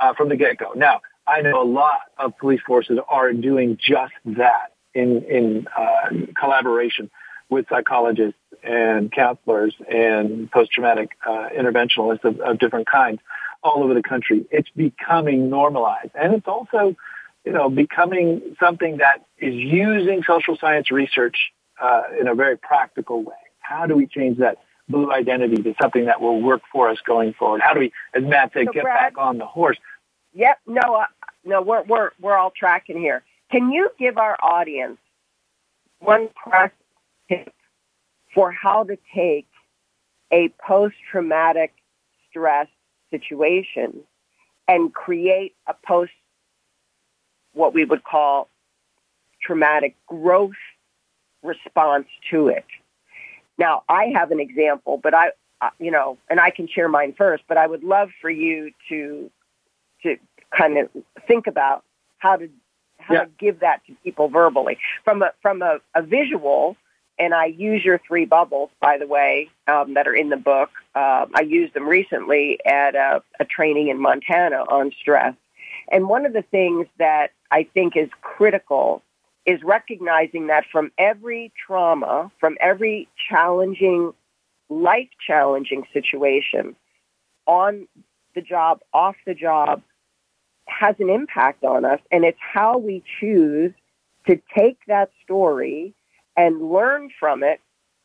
uh, 0.00 0.14
from 0.14 0.28
the 0.28 0.36
get-go? 0.36 0.72
Now, 0.74 1.00
I 1.26 1.42
know 1.42 1.62
a 1.62 1.64
lot 1.64 2.00
of 2.16 2.36
police 2.38 2.60
forces 2.66 2.98
are 3.08 3.32
doing 3.32 3.78
just 3.80 4.14
that 4.24 4.72
in, 4.94 5.22
in 5.24 5.68
uh, 5.76 6.10
collaboration 6.38 7.10
with 7.48 7.66
psychologists 7.68 8.40
and 8.62 9.12
counselors 9.12 9.74
and 9.88 10.50
post-traumatic 10.50 11.10
uh, 11.26 11.48
interventionalists 11.56 12.24
of, 12.24 12.40
of 12.40 12.58
different 12.58 12.86
kinds 12.86 13.20
all 13.62 13.84
over 13.84 13.94
the 13.94 14.02
country. 14.02 14.46
It's 14.50 14.68
becoming 14.70 15.48
normalized. 15.48 16.10
And 16.14 16.34
it's 16.34 16.48
also 16.48 16.96
you 17.44 17.52
know, 17.52 17.70
becoming 17.70 18.56
something 18.60 18.98
that 18.98 19.24
is 19.38 19.54
using 19.54 20.22
social 20.26 20.56
science 20.56 20.90
research 20.90 21.36
uh, 21.80 22.02
in 22.20 22.28
a 22.28 22.34
very 22.34 22.56
practical 22.58 23.22
way. 23.22 23.34
How 23.60 23.86
do 23.86 23.94
we 23.94 24.06
change 24.06 24.38
that 24.38 24.58
blue 24.88 25.12
identity 25.12 25.62
to 25.62 25.74
something 25.80 26.06
that 26.06 26.20
will 26.20 26.40
work 26.40 26.62
for 26.72 26.88
us 26.90 26.98
going 27.06 27.34
forward? 27.34 27.60
How 27.62 27.74
do 27.74 27.80
we, 27.80 27.92
as 28.14 28.22
Matt 28.22 28.52
said, 28.52 28.66
So, 28.66 28.72
get 28.72 28.82
Brad- 28.84 29.14
back 29.14 29.18
on 29.18 29.38
the 29.38 29.46
horse? 29.46 29.78
Yep. 30.34 30.58
No, 30.66 30.94
uh, 30.94 31.06
no, 31.44 31.62
we're 31.62 31.82
we're 31.84 32.10
we're 32.20 32.36
all 32.36 32.50
tracking 32.50 32.98
here. 32.98 33.22
Can 33.50 33.70
you 33.70 33.90
give 33.98 34.18
our 34.18 34.36
audience 34.42 34.98
one 36.00 36.28
practical 36.34 36.84
tip 37.28 37.54
for 38.34 38.52
how 38.52 38.84
to 38.84 38.98
take 39.14 39.46
a 40.30 40.50
post-traumatic 40.64 41.72
stress 42.28 42.68
situation 43.10 44.00
and 44.68 44.92
create 44.92 45.54
a 45.66 45.74
post 45.86 46.12
what 47.58 47.74
we 47.74 47.84
would 47.84 48.04
call 48.04 48.48
traumatic 49.42 49.96
growth 50.06 50.62
response 51.42 52.06
to 52.30 52.48
it. 52.48 52.64
Now, 53.58 53.82
I 53.88 54.04
have 54.14 54.30
an 54.30 54.40
example, 54.40 54.98
but 55.02 55.14
I, 55.14 55.32
you 55.78 55.90
know, 55.90 56.18
and 56.30 56.38
I 56.40 56.50
can 56.50 56.68
share 56.68 56.88
mine 56.88 57.14
first, 57.16 57.42
but 57.48 57.56
I 57.56 57.66
would 57.66 57.82
love 57.82 58.10
for 58.20 58.30
you 58.30 58.70
to, 58.88 59.30
to 60.02 60.16
kind 60.56 60.78
of 60.78 60.88
think 61.26 61.46
about 61.46 61.84
how 62.18 62.36
to, 62.36 62.48
how 62.98 63.14
Yeah. 63.14 63.24
to 63.24 63.30
give 63.38 63.60
that 63.60 63.84
to 63.86 63.94
people 64.04 64.28
verbally 64.28 64.78
from 65.04 65.22
a, 65.22 65.32
from 65.42 65.62
a, 65.62 65.78
a 65.94 66.02
visual. 66.02 66.76
And 67.20 67.34
I 67.34 67.46
use 67.46 67.84
your 67.84 67.98
three 68.06 68.26
bubbles, 68.26 68.70
by 68.80 68.98
the 68.98 69.06
way, 69.06 69.50
um, 69.66 69.94
that 69.94 70.06
are 70.06 70.14
in 70.14 70.28
the 70.28 70.36
book. 70.36 70.70
Uh, 70.94 71.26
I 71.34 71.40
used 71.40 71.74
them 71.74 71.88
recently 71.88 72.60
at 72.64 72.94
a, 72.94 73.22
a 73.40 73.44
training 73.44 73.88
in 73.88 74.00
Montana 74.00 74.58
on 74.68 74.92
stress. 75.00 75.34
And 75.90 76.08
one 76.08 76.26
of 76.26 76.32
the 76.32 76.42
things 76.42 76.86
that 76.98 77.32
I 77.50 77.64
think 77.64 77.96
is 77.96 78.10
critical 78.20 79.02
is 79.46 79.62
recognizing 79.62 80.48
that 80.48 80.64
from 80.70 80.92
every 80.98 81.52
trauma, 81.66 82.30
from 82.38 82.58
every 82.60 83.08
challenging, 83.30 84.12
life 84.68 85.08
challenging 85.26 85.86
situation, 85.92 86.76
on 87.46 87.88
the 88.34 88.42
job, 88.42 88.80
off 88.92 89.16
the 89.26 89.34
job, 89.34 89.82
has 90.66 90.96
an 90.98 91.08
impact 91.08 91.64
on 91.64 91.86
us. 91.86 92.00
And 92.12 92.24
it's 92.24 92.38
how 92.40 92.76
we 92.76 93.02
choose 93.20 93.72
to 94.26 94.38
take 94.54 94.78
that 94.86 95.10
story 95.24 95.94
and 96.36 96.70
learn 96.70 97.08
from 97.18 97.42
it, 97.42 97.60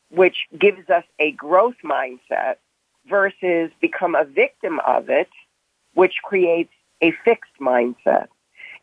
which 0.09 0.47
gives 0.57 0.89
us 0.89 1.03
a 1.19 1.33
growth 1.33 1.75
mindset 1.83 2.55
versus 3.09 3.69
become 3.81 4.15
a 4.15 4.23
victim 4.23 4.79
of 4.87 5.09
it, 5.09 5.29
which 5.93 6.15
creates 6.23 6.71
a 7.01 7.11
fixed 7.25 7.59
mindset. 7.59 8.27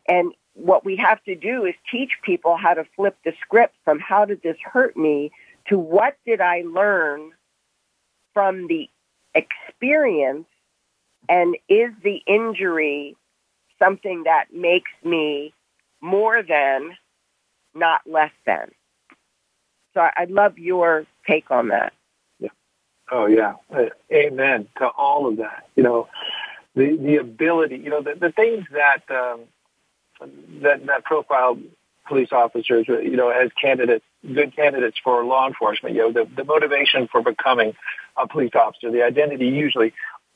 And 0.07 0.33
what 0.53 0.83
we 0.83 0.95
have 0.97 1.23
to 1.23 1.35
do 1.35 1.65
is 1.65 1.75
teach 1.89 2.11
people 2.23 2.57
how 2.57 2.73
to 2.73 2.85
flip 2.95 3.17
the 3.23 3.33
script 3.41 3.75
from 3.85 3.99
how 3.99 4.25
did 4.25 4.41
this 4.41 4.57
hurt 4.63 4.97
me 4.97 5.31
to 5.67 5.77
what 5.77 6.17
did 6.25 6.41
I 6.41 6.63
learn 6.65 7.31
from 8.33 8.67
the 8.67 8.89
experience 9.33 10.47
and 11.29 11.55
is 11.69 11.91
the 12.03 12.21
injury 12.27 13.15
something 13.79 14.23
that 14.23 14.45
makes 14.53 14.91
me 15.03 15.53
more 16.01 16.43
than, 16.43 16.97
not 17.73 18.01
less 18.05 18.31
than? 18.45 18.71
So 19.93 20.07
I'd 20.15 20.31
love 20.31 20.57
your 20.57 21.05
take 21.27 21.51
on 21.51 21.69
that. 21.69 21.93
Yeah. 22.39 22.49
Oh 23.11 23.25
yeah. 23.25 23.55
Amen 24.11 24.67
to 24.77 24.87
all 24.87 25.27
of 25.27 25.37
that. 25.37 25.67
You 25.75 25.83
know, 25.83 26.07
the 26.75 26.97
the 26.97 27.17
ability. 27.17 27.77
You 27.77 27.89
know, 27.89 28.01
the, 28.01 28.15
the 28.15 28.31
things 28.31 28.65
that 28.71 29.03
um, 29.09 29.41
that 30.61 30.85
that 30.85 31.03
profile 31.03 31.57
police 32.07 32.29
officers, 32.31 32.87
you 32.87 33.15
know, 33.15 33.29
as 33.29 33.51
candidates, 33.59 34.03
good 34.21 34.55
candidates 34.55 34.97
for 35.03 35.23
law 35.23 35.47
enforcement. 35.47 35.95
You 35.95 36.01
know, 36.01 36.11
the, 36.11 36.29
the 36.35 36.43
motivation 36.43 37.07
for 37.07 37.21
becoming 37.21 37.73
a 38.17 38.27
police 38.27 38.51
officer, 38.53 38.91
the 38.91 39.03
identity 39.03 39.47
usually, 39.47 39.93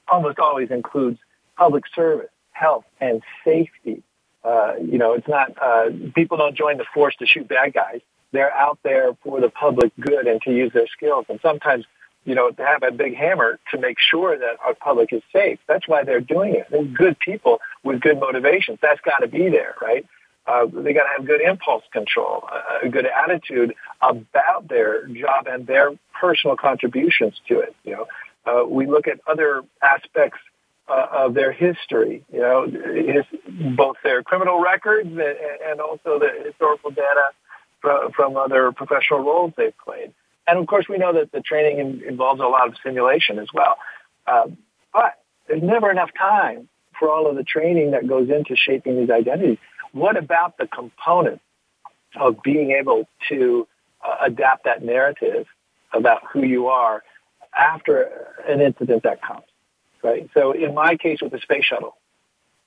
almost 0.07 0.39
always 0.39 0.71
includes 0.71 1.19
public 1.57 1.83
service, 1.93 2.29
health, 2.51 2.85
and 3.01 3.21
safety. 3.43 4.03
Uh, 4.43 4.73
you 4.79 4.97
know, 4.97 5.13
it's 5.13 5.27
not 5.27 5.51
uh, 5.61 5.89
people 6.13 6.37
don't 6.37 6.55
join 6.55 6.77
the 6.77 6.85
force 6.93 7.15
to 7.17 7.25
shoot 7.25 7.47
bad 7.47 7.73
guys. 7.73 8.01
They're 8.31 8.53
out 8.53 8.79
there 8.83 9.15
for 9.23 9.41
the 9.41 9.49
public 9.49 9.91
good 9.99 10.27
and 10.27 10.41
to 10.43 10.51
use 10.51 10.71
their 10.73 10.87
skills. 10.87 11.25
And 11.29 11.39
sometimes 11.41 11.85
you 12.25 12.35
know, 12.35 12.49
to 12.49 12.65
have 12.65 12.83
a 12.83 12.91
big 12.91 13.15
hammer 13.15 13.59
to 13.71 13.79
make 13.79 13.97
sure 13.99 14.37
that 14.37 14.57
our 14.65 14.73
public 14.73 15.13
is 15.13 15.21
safe. 15.31 15.59
That's 15.67 15.87
why 15.87 16.03
they're 16.03 16.21
doing 16.21 16.55
it. 16.55 16.67
They're 16.69 16.83
good 16.83 17.17
people 17.19 17.59
with 17.83 18.01
good 18.01 18.19
motivations. 18.19 18.79
That's 18.81 18.99
got 19.01 19.19
to 19.19 19.27
be 19.27 19.49
there, 19.49 19.75
right? 19.81 20.05
Uh, 20.47 20.65
they 20.65 20.93
got 20.93 21.03
to 21.03 21.09
have 21.17 21.25
good 21.25 21.41
impulse 21.41 21.83
control, 21.91 22.47
a 22.83 22.89
good 22.89 23.07
attitude 23.07 23.73
about 24.01 24.67
their 24.67 25.07
job 25.07 25.47
and 25.47 25.65
their 25.65 25.91
personal 26.19 26.55
contributions 26.55 27.33
to 27.47 27.59
it. 27.59 27.75
You 27.83 27.93
know, 27.93 28.07
uh, 28.45 28.65
we 28.67 28.85
look 28.85 29.07
at 29.07 29.19
other 29.27 29.63
aspects 29.81 30.39
uh, 30.87 31.07
of 31.11 31.33
their 31.33 31.51
history. 31.51 32.23
You 32.31 32.39
know, 32.39 32.67
his, 32.67 33.25
both 33.75 33.95
their 34.03 34.21
criminal 34.21 34.61
records 34.61 35.09
and 35.09 35.81
also 35.81 36.19
the 36.19 36.29
historical 36.45 36.91
data 36.91 37.23
from, 37.81 38.11
from 38.11 38.37
other 38.37 38.71
professional 38.71 39.21
roles 39.21 39.53
they've 39.57 39.77
played. 39.83 40.13
And 40.47 40.59
of 40.59 40.67
course, 40.67 40.85
we 40.87 40.97
know 40.97 41.13
that 41.13 41.31
the 41.31 41.41
training 41.41 41.79
in, 41.79 42.03
involves 42.07 42.39
a 42.39 42.45
lot 42.45 42.67
of 42.67 42.75
simulation 42.83 43.39
as 43.39 43.47
well. 43.53 43.77
Um, 44.27 44.57
but 44.93 45.19
there's 45.47 45.63
never 45.63 45.91
enough 45.91 46.11
time 46.17 46.69
for 46.99 47.11
all 47.11 47.27
of 47.27 47.35
the 47.35 47.43
training 47.43 47.91
that 47.91 48.07
goes 48.07 48.29
into 48.29 48.55
shaping 48.55 48.99
these 48.99 49.09
identities. 49.09 49.57
What 49.91 50.17
about 50.17 50.57
the 50.57 50.67
component 50.67 51.41
of 52.15 52.41
being 52.43 52.71
able 52.71 53.07
to 53.29 53.67
uh, 54.03 54.17
adapt 54.25 54.65
that 54.65 54.83
narrative 54.83 55.47
about 55.93 56.21
who 56.31 56.43
you 56.43 56.67
are 56.67 57.03
after 57.57 58.27
an 58.47 58.61
incident 58.61 59.03
that 59.03 59.21
comes, 59.21 59.45
right? 60.03 60.29
So 60.33 60.51
in 60.51 60.73
my 60.73 60.95
case 60.97 61.19
with 61.21 61.31
the 61.31 61.39
space 61.39 61.65
shuttle, 61.65 61.97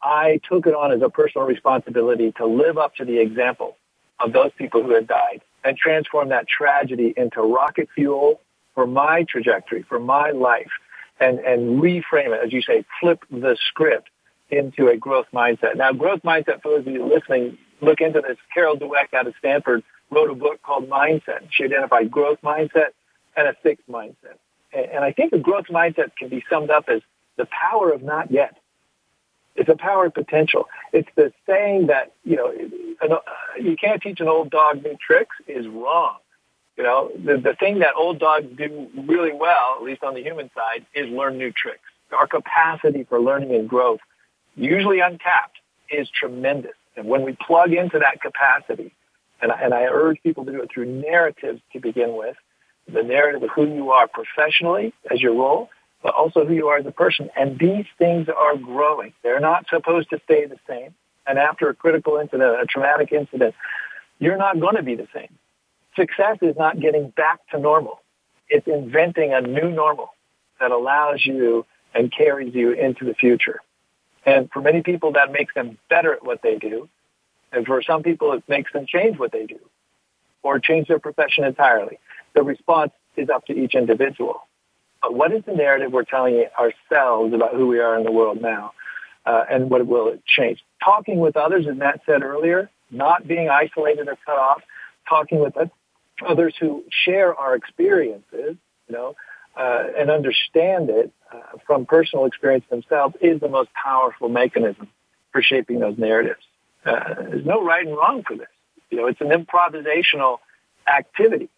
I 0.02 0.40
took 0.48 0.66
it 0.66 0.74
on 0.74 0.92
as 0.92 1.02
a 1.02 1.10
personal 1.10 1.46
responsibility 1.46 2.32
to 2.32 2.46
live 2.46 2.78
up 2.78 2.94
to 2.96 3.04
the 3.04 3.18
example 3.18 3.76
of 4.20 4.32
those 4.32 4.50
people 4.56 4.82
who 4.82 4.94
had 4.94 5.06
died 5.06 5.42
and 5.64 5.76
transform 5.76 6.28
that 6.30 6.46
tragedy 6.48 7.12
into 7.16 7.40
rocket 7.40 7.88
fuel 7.94 8.40
for 8.74 8.86
my 8.86 9.24
trajectory, 9.28 9.82
for 9.82 9.98
my 9.98 10.30
life, 10.30 10.70
and, 11.20 11.38
and 11.40 11.82
reframe 11.82 12.34
it, 12.34 12.44
as 12.44 12.52
you 12.52 12.62
say, 12.62 12.84
flip 13.00 13.24
the 13.30 13.56
script 13.68 14.08
into 14.50 14.88
a 14.88 14.96
growth 14.96 15.26
mindset. 15.32 15.76
Now, 15.76 15.92
growth 15.92 16.22
mindset, 16.22 16.62
for 16.62 16.70
those 16.70 16.86
of 16.86 16.92
you 16.92 17.04
listening, 17.06 17.58
look 17.80 18.00
into 18.00 18.20
this. 18.20 18.38
Carol 18.54 18.76
Dweck 18.76 19.12
out 19.14 19.26
of 19.26 19.34
Stanford 19.38 19.82
wrote 20.10 20.30
a 20.30 20.34
book 20.34 20.62
called 20.62 20.88
Mindset. 20.88 21.48
She 21.50 21.64
identified 21.64 22.10
growth 22.10 22.38
mindset 22.42 22.90
and 23.36 23.48
a 23.48 23.54
fixed 23.62 23.88
mindset. 23.88 24.38
And, 24.72 25.04
I 25.04 25.12
think 25.12 25.32
a 25.32 25.38
growth 25.38 25.66
mindset 25.70 26.14
can 26.16 26.28
be 26.28 26.44
summed 26.50 26.70
up 26.70 26.88
as 26.88 27.00
the 27.36 27.46
power 27.46 27.90
of 27.90 28.02
not 28.02 28.30
yet. 28.30 28.56
It's 29.58 29.68
a 29.68 29.76
power 29.76 30.06
of 30.06 30.14
potential. 30.14 30.68
It's 30.92 31.08
the 31.16 31.32
saying 31.46 31.88
that, 31.88 32.12
you 32.24 32.36
know, 32.36 33.20
you 33.60 33.76
can't 33.76 34.00
teach 34.00 34.20
an 34.20 34.28
old 34.28 34.50
dog 34.50 34.82
new 34.84 34.96
tricks 35.04 35.34
is 35.48 35.66
wrong. 35.66 36.16
You 36.76 36.84
know, 36.84 37.10
the, 37.12 37.38
the 37.38 37.56
thing 37.58 37.80
that 37.80 37.94
old 37.96 38.20
dogs 38.20 38.46
do 38.56 38.88
really 38.96 39.32
well, 39.32 39.74
at 39.76 39.82
least 39.82 40.04
on 40.04 40.14
the 40.14 40.22
human 40.22 40.48
side, 40.54 40.86
is 40.94 41.10
learn 41.10 41.36
new 41.36 41.50
tricks. 41.50 41.80
Our 42.16 42.28
capacity 42.28 43.02
for 43.02 43.20
learning 43.20 43.52
and 43.54 43.68
growth, 43.68 43.98
usually 44.54 45.00
untapped, 45.00 45.58
is 45.90 46.08
tremendous. 46.08 46.76
And 46.96 47.06
when 47.08 47.22
we 47.22 47.36
plug 47.46 47.72
into 47.72 47.98
that 47.98 48.22
capacity, 48.22 48.92
and, 49.42 49.50
and 49.50 49.74
I 49.74 49.84
urge 49.84 50.22
people 50.22 50.44
to 50.44 50.52
do 50.52 50.62
it 50.62 50.70
through 50.72 50.86
narratives 50.86 51.60
to 51.72 51.80
begin 51.80 52.16
with, 52.16 52.36
the 52.86 53.02
narrative 53.02 53.42
of 53.42 53.50
who 53.50 53.66
you 53.66 53.90
are 53.90 54.06
professionally 54.06 54.94
as 55.10 55.20
your 55.20 55.34
role, 55.34 55.68
but 56.02 56.14
also 56.14 56.46
who 56.46 56.54
you 56.54 56.68
are 56.68 56.78
as 56.78 56.86
a 56.86 56.92
person. 56.92 57.30
And 57.36 57.58
these 57.58 57.86
things 57.98 58.28
are 58.28 58.56
growing. 58.56 59.12
They're 59.22 59.40
not 59.40 59.68
supposed 59.68 60.10
to 60.10 60.20
stay 60.24 60.46
the 60.46 60.58
same. 60.68 60.94
And 61.26 61.38
after 61.38 61.68
a 61.68 61.74
critical 61.74 62.16
incident, 62.18 62.60
a 62.60 62.66
traumatic 62.66 63.12
incident, 63.12 63.54
you're 64.18 64.36
not 64.36 64.60
going 64.60 64.76
to 64.76 64.82
be 64.82 64.94
the 64.94 65.08
same. 65.14 65.28
Success 65.96 66.38
is 66.42 66.56
not 66.56 66.80
getting 66.80 67.10
back 67.10 67.40
to 67.50 67.58
normal. 67.58 68.00
It's 68.48 68.66
inventing 68.66 69.32
a 69.34 69.40
new 69.40 69.70
normal 69.70 70.10
that 70.60 70.70
allows 70.70 71.24
you 71.24 71.66
and 71.94 72.12
carries 72.12 72.54
you 72.54 72.72
into 72.72 73.04
the 73.04 73.14
future. 73.14 73.60
And 74.24 74.50
for 74.50 74.60
many 74.60 74.82
people, 74.82 75.12
that 75.12 75.32
makes 75.32 75.54
them 75.54 75.78
better 75.88 76.12
at 76.12 76.24
what 76.24 76.42
they 76.42 76.56
do. 76.56 76.88
And 77.52 77.66
for 77.66 77.82
some 77.82 78.02
people, 78.02 78.32
it 78.32 78.44
makes 78.48 78.72
them 78.72 78.86
change 78.86 79.18
what 79.18 79.32
they 79.32 79.46
do 79.46 79.58
or 80.42 80.58
change 80.58 80.88
their 80.88 80.98
profession 80.98 81.44
entirely. 81.44 81.98
The 82.34 82.42
response 82.42 82.92
is 83.16 83.28
up 83.28 83.46
to 83.46 83.52
each 83.52 83.74
individual. 83.74 84.42
But 85.08 85.16
what 85.16 85.32
is 85.32 85.42
the 85.46 85.54
narrative 85.54 85.90
we're 85.90 86.04
telling 86.04 86.44
ourselves 86.58 87.32
about 87.32 87.54
who 87.54 87.66
we 87.66 87.78
are 87.78 87.96
in 87.96 88.04
the 88.04 88.12
world 88.12 88.42
now? 88.42 88.72
Uh, 89.24 89.42
and 89.50 89.70
what 89.70 89.86
will 89.86 90.08
it 90.08 90.22
change? 90.26 90.62
Talking 90.84 91.18
with 91.18 91.34
others, 91.34 91.66
as 91.66 91.74
Matt 91.78 92.02
said 92.04 92.22
earlier, 92.22 92.68
not 92.90 93.26
being 93.26 93.48
isolated 93.48 94.06
or 94.06 94.18
cut 94.26 94.38
off, 94.38 94.60
talking 95.08 95.40
with 95.40 95.54
others 96.26 96.54
who 96.60 96.84
share 96.90 97.34
our 97.34 97.54
experiences, 97.54 98.56
you 98.86 98.94
know, 98.94 99.16
uh, 99.56 99.84
and 99.98 100.10
understand 100.10 100.90
it 100.90 101.10
uh, 101.32 101.56
from 101.66 101.86
personal 101.86 102.26
experience 102.26 102.66
themselves 102.68 103.14
is 103.22 103.40
the 103.40 103.48
most 103.48 103.70
powerful 103.82 104.28
mechanism 104.28 104.88
for 105.32 105.40
shaping 105.40 105.80
those 105.80 105.96
narratives. 105.96 106.42
Uh, 106.84 107.14
there's 107.14 107.46
no 107.46 107.64
right 107.64 107.86
and 107.86 107.96
wrong 107.96 108.24
for 108.28 108.36
this. 108.36 108.48
You 108.90 108.98
know, 108.98 109.06
it's 109.06 109.22
an 109.22 109.28
improvisational 109.28 110.36
activity. 110.86 111.48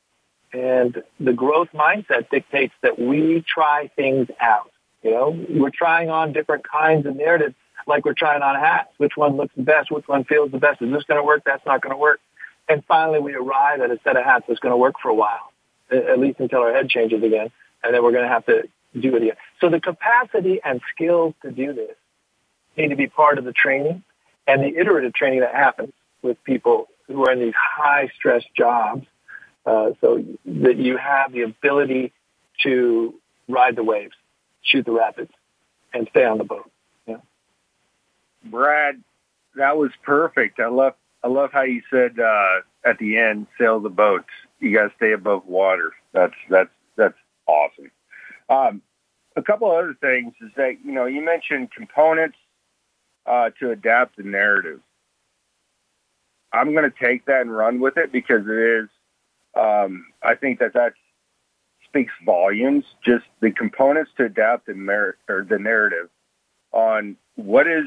And 0.52 1.02
the 1.18 1.32
growth 1.32 1.68
mindset 1.72 2.28
dictates 2.30 2.74
that 2.82 2.98
we 2.98 3.44
try 3.46 3.90
things 3.94 4.28
out. 4.40 4.70
You 5.02 5.12
know, 5.12 5.46
we're 5.48 5.70
trying 5.70 6.10
on 6.10 6.32
different 6.32 6.64
kinds 6.68 7.06
of 7.06 7.16
narratives 7.16 7.54
like 7.86 8.04
we're 8.04 8.14
trying 8.14 8.42
on 8.42 8.56
hats. 8.56 8.90
Which 8.98 9.16
one 9.16 9.36
looks 9.36 9.54
the 9.56 9.62
best? 9.62 9.90
Which 9.90 10.06
one 10.06 10.24
feels 10.24 10.50
the 10.50 10.58
best? 10.58 10.82
Is 10.82 10.92
this 10.92 11.04
going 11.04 11.20
to 11.20 11.24
work? 11.24 11.42
That's 11.46 11.64
not 11.64 11.80
going 11.80 11.92
to 11.92 11.96
work. 11.96 12.20
And 12.68 12.84
finally, 12.86 13.18
we 13.20 13.34
arrive 13.34 13.80
at 13.80 13.90
a 13.90 13.98
set 14.04 14.16
of 14.16 14.24
hats 14.24 14.44
that's 14.46 14.60
going 14.60 14.72
to 14.72 14.76
work 14.76 14.94
for 15.02 15.08
a 15.08 15.14
while, 15.14 15.52
at 15.90 16.18
least 16.18 16.40
until 16.40 16.60
our 16.60 16.72
head 16.72 16.88
changes 16.88 17.22
again. 17.22 17.50
And 17.82 17.94
then 17.94 18.02
we're 18.02 18.12
going 18.12 18.24
to 18.24 18.28
have 18.28 18.46
to 18.46 18.68
do 18.98 19.16
it 19.16 19.22
again. 19.22 19.36
So 19.60 19.70
the 19.70 19.80
capacity 19.80 20.60
and 20.64 20.80
skills 20.94 21.34
to 21.42 21.50
do 21.50 21.72
this 21.72 21.96
need 22.76 22.88
to 22.88 22.96
be 22.96 23.06
part 23.06 23.38
of 23.38 23.44
the 23.44 23.52
training 23.52 24.02
and 24.46 24.62
the 24.62 24.78
iterative 24.78 25.14
training 25.14 25.40
that 25.40 25.54
happens 25.54 25.92
with 26.22 26.42
people 26.44 26.88
who 27.06 27.24
are 27.26 27.32
in 27.32 27.40
these 27.40 27.54
high 27.56 28.10
stress 28.16 28.44
jobs 28.56 29.06
uh, 29.66 29.90
so 30.00 30.24
that 30.46 30.76
you 30.76 30.96
have 30.96 31.32
the 31.32 31.42
ability 31.42 32.12
to 32.62 33.14
ride 33.48 33.76
the 33.76 33.84
waves, 33.84 34.14
shoot 34.62 34.84
the 34.84 34.92
rapids, 34.92 35.32
and 35.92 36.08
stay 36.10 36.24
on 36.24 36.38
the 36.38 36.44
boat. 36.44 36.70
Yeah. 37.06 37.16
Brad, 38.44 39.02
that 39.56 39.76
was 39.76 39.90
perfect. 40.02 40.60
I 40.60 40.68
love 40.68 40.94
I 41.22 41.28
love 41.28 41.50
how 41.52 41.62
you 41.62 41.82
said 41.90 42.18
uh, 42.18 42.60
at 42.84 42.98
the 42.98 43.18
end, 43.18 43.46
sail 43.58 43.78
the 43.80 43.90
boats. 43.90 44.30
You 44.58 44.74
got 44.74 44.88
to 44.88 44.92
stay 44.96 45.12
above 45.12 45.46
water. 45.46 45.92
That's 46.12 46.34
that's 46.48 46.70
that's 46.96 47.18
awesome. 47.46 47.90
Um, 48.48 48.82
a 49.36 49.42
couple 49.42 49.70
other 49.70 49.94
things 50.00 50.32
is 50.40 50.50
that 50.56 50.76
you 50.84 50.92
know 50.92 51.06
you 51.06 51.24
mentioned 51.24 51.70
components 51.72 52.36
uh, 53.26 53.50
to 53.60 53.70
adapt 53.70 54.16
the 54.16 54.22
narrative. 54.22 54.80
I'm 56.52 56.72
going 56.72 56.90
to 56.90 56.96
take 56.98 57.26
that 57.26 57.42
and 57.42 57.56
run 57.56 57.80
with 57.80 57.96
it 57.96 58.10
because 58.10 58.42
it 58.46 58.82
is. 58.82 58.88
Um, 59.54 60.06
I 60.22 60.34
think 60.34 60.60
that 60.60 60.74
that 60.74 60.94
speaks 61.84 62.12
volumes. 62.24 62.84
Just 63.04 63.24
the 63.40 63.50
components 63.50 64.10
to 64.16 64.24
adapt 64.24 64.66
the 64.66 64.74
mer- 64.74 65.16
or 65.28 65.44
the 65.48 65.58
narrative 65.58 66.08
on 66.72 67.16
what 67.36 67.66
is 67.66 67.86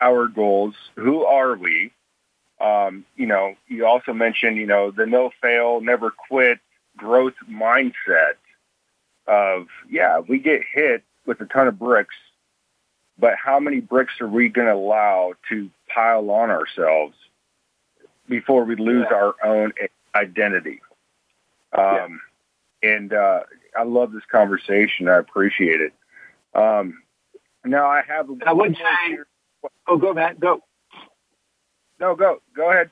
our 0.00 0.26
goals, 0.26 0.74
who 0.96 1.24
are 1.24 1.54
we. 1.54 1.92
Um, 2.60 3.04
you 3.16 3.26
know, 3.26 3.54
you 3.68 3.86
also 3.86 4.12
mentioned, 4.12 4.56
you 4.56 4.66
know, 4.66 4.90
the 4.90 5.06
no 5.06 5.30
fail, 5.42 5.80
never 5.80 6.10
quit 6.10 6.60
growth 6.96 7.34
mindset 7.50 8.36
of, 9.26 9.66
yeah, 9.90 10.20
we 10.20 10.38
get 10.38 10.62
hit 10.72 11.02
with 11.26 11.40
a 11.40 11.46
ton 11.46 11.68
of 11.68 11.78
bricks, 11.78 12.14
but 13.18 13.34
how 13.42 13.58
many 13.58 13.80
bricks 13.80 14.20
are 14.20 14.28
we 14.28 14.48
going 14.48 14.68
to 14.68 14.74
allow 14.74 15.34
to 15.48 15.70
pile 15.92 16.30
on 16.30 16.50
ourselves 16.50 17.14
before 18.28 18.64
we 18.64 18.76
lose 18.76 19.06
yeah. 19.10 19.16
our 19.16 19.34
own 19.44 19.72
identity? 20.14 20.80
Um, 21.76 22.20
yeah. 22.82 22.96
And 22.96 23.12
uh, 23.12 23.40
I 23.76 23.82
love 23.84 24.12
this 24.12 24.22
conversation. 24.30 25.08
I 25.08 25.16
appreciate 25.16 25.80
it. 25.80 25.92
Um, 26.54 27.02
now 27.64 27.86
I 27.86 28.02
have. 28.06 28.28
I 28.46 28.52
would 28.52 28.76
say. 28.76 29.18
Oh, 29.88 29.96
go, 29.96 30.12
Matt. 30.12 30.38
Go. 30.38 30.62
No, 31.98 32.14
go. 32.14 32.42
Go 32.54 32.70
ahead. 32.70 32.90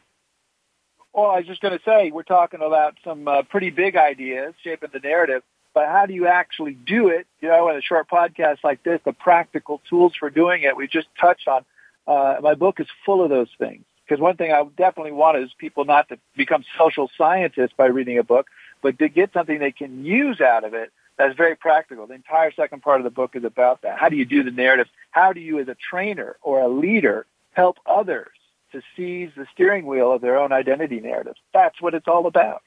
Well, 1.12 1.26
I 1.26 1.38
was 1.38 1.46
just 1.46 1.60
going 1.60 1.76
to 1.76 1.84
say 1.84 2.10
we're 2.10 2.22
talking 2.22 2.60
about 2.62 2.94
some 3.04 3.28
uh, 3.28 3.42
pretty 3.42 3.70
big 3.70 3.96
ideas 3.96 4.54
shaping 4.64 4.88
the 4.92 5.00
narrative, 5.00 5.42
but 5.74 5.86
how 5.86 6.06
do 6.06 6.14
you 6.14 6.26
actually 6.26 6.72
do 6.72 7.08
it? 7.08 7.26
You 7.40 7.48
know, 7.48 7.68
in 7.68 7.76
a 7.76 7.82
short 7.82 8.08
podcast 8.08 8.58
like 8.64 8.82
this, 8.82 9.00
the 9.04 9.12
practical 9.12 9.82
tools 9.90 10.14
for 10.18 10.30
doing 10.30 10.62
it 10.62 10.74
we 10.76 10.88
just 10.88 11.08
touched 11.20 11.48
on. 11.48 11.64
Uh, 12.06 12.36
my 12.40 12.54
book 12.54 12.80
is 12.80 12.86
full 13.04 13.22
of 13.22 13.28
those 13.28 13.50
things. 13.58 13.84
Because 14.12 14.20
one 14.20 14.36
thing 14.36 14.52
I 14.52 14.62
definitely 14.76 15.12
want 15.12 15.38
is 15.38 15.48
people 15.56 15.86
not 15.86 16.10
to 16.10 16.18
become 16.36 16.66
social 16.76 17.10
scientists 17.16 17.72
by 17.74 17.86
reading 17.86 18.18
a 18.18 18.22
book, 18.22 18.48
but 18.82 18.98
to 18.98 19.08
get 19.08 19.32
something 19.32 19.58
they 19.58 19.72
can 19.72 20.04
use 20.04 20.38
out 20.38 20.64
of 20.64 20.74
it 20.74 20.92
that's 21.16 21.34
very 21.34 21.56
practical. 21.56 22.06
The 22.06 22.12
entire 22.12 22.52
second 22.52 22.82
part 22.82 23.00
of 23.00 23.04
the 23.04 23.10
book 23.10 23.34
is 23.36 23.44
about 23.44 23.80
that. 23.80 23.98
How 23.98 24.10
do 24.10 24.16
you 24.16 24.26
do 24.26 24.42
the 24.42 24.50
narrative? 24.50 24.88
How 25.12 25.32
do 25.32 25.40
you, 25.40 25.60
as 25.60 25.68
a 25.68 25.76
trainer 25.88 26.36
or 26.42 26.60
a 26.60 26.68
leader, 26.68 27.24
help 27.52 27.78
others 27.86 28.28
to 28.72 28.82
seize 28.94 29.30
the 29.34 29.46
steering 29.54 29.86
wheel 29.86 30.12
of 30.12 30.20
their 30.20 30.36
own 30.36 30.52
identity 30.52 31.00
narrative? 31.00 31.36
That's 31.54 31.80
what 31.80 31.94
it's 31.94 32.06
all 32.06 32.26
about. 32.26 32.60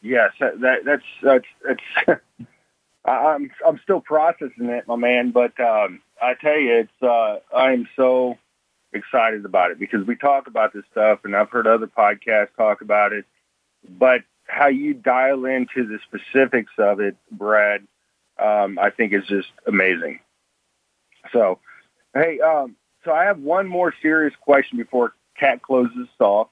Yes, 0.00 0.30
that, 0.40 0.80
that's 0.86 1.02
that's. 1.22 2.20
I'm 3.04 3.50
I'm 3.66 3.78
still 3.82 4.00
processing 4.00 4.70
it, 4.70 4.88
my 4.88 4.96
man. 4.96 5.30
But 5.30 5.60
um, 5.60 6.00
I 6.22 6.32
tell 6.40 6.58
you, 6.58 6.86
it's 6.86 7.02
uh, 7.02 7.40
I'm 7.54 7.86
so 7.96 8.38
excited 8.92 9.44
about 9.44 9.70
it 9.70 9.78
because 9.78 10.06
we 10.06 10.16
talk 10.16 10.46
about 10.46 10.72
this 10.72 10.84
stuff, 10.90 11.20
and 11.24 11.36
I've 11.36 11.50
heard 11.50 11.66
other 11.66 11.86
podcasts 11.86 12.54
talk 12.56 12.80
about 12.80 13.12
it. 13.12 13.24
But 13.88 14.22
how 14.46 14.68
you 14.68 14.94
dial 14.94 15.44
into 15.44 15.86
the 15.86 15.98
specifics 16.06 16.72
of 16.78 17.00
it, 17.00 17.16
Brad, 17.30 17.86
um, 18.38 18.78
I 18.78 18.90
think 18.90 19.12
is 19.12 19.26
just 19.26 19.48
amazing. 19.66 20.20
So, 21.32 21.58
hey, 22.14 22.40
um, 22.40 22.76
so 23.04 23.12
I 23.12 23.24
have 23.24 23.38
one 23.38 23.68
more 23.68 23.94
serious 24.00 24.34
question 24.40 24.78
before 24.78 25.14
Kat 25.38 25.62
closes 25.62 26.08
off. 26.18 26.48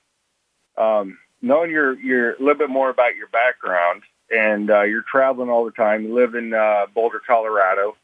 Um, 0.77 1.19
knowing 1.41 1.71
your 1.71 1.99
your 1.99 2.35
a 2.35 2.39
little 2.39 2.55
bit 2.55 2.71
more 2.71 2.91
about 2.91 3.17
your 3.17 3.29
background 3.29 4.03
and 4.31 4.71
uh, 4.71 4.83
you're 4.83 5.05
traveling 5.11 5.49
all 5.49 5.65
the 5.65 5.71
time. 5.71 6.05
You 6.05 6.15
live 6.15 6.35
in 6.35 6.53
uh, 6.53 6.87
Boulder, 6.95 7.21
Colorado. 7.27 7.97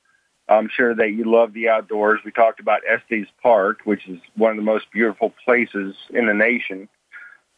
I'm 0.49 0.69
sure 0.69 0.95
that 0.95 1.13
you 1.13 1.25
love 1.25 1.53
the 1.53 1.69
outdoors. 1.69 2.21
We 2.25 2.33
talked 2.33 2.61
about 2.61 2.83
Estes 2.89 3.29
Park, 3.43 3.81
which 3.85 4.09
is 4.09 4.19
one 4.37 4.51
of 4.51 4.57
the 4.57 4.63
most 4.63 4.87
beautiful 4.93 5.33
places 5.45 5.95
in 6.11 6.27
the 6.27 6.35
nation. 6.35 6.89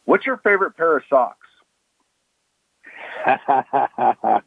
What's 0.05 0.25
your 0.25 0.37
favorite 0.37 0.77
pair 0.77 0.97
of 0.97 1.03
socks? 1.09 1.47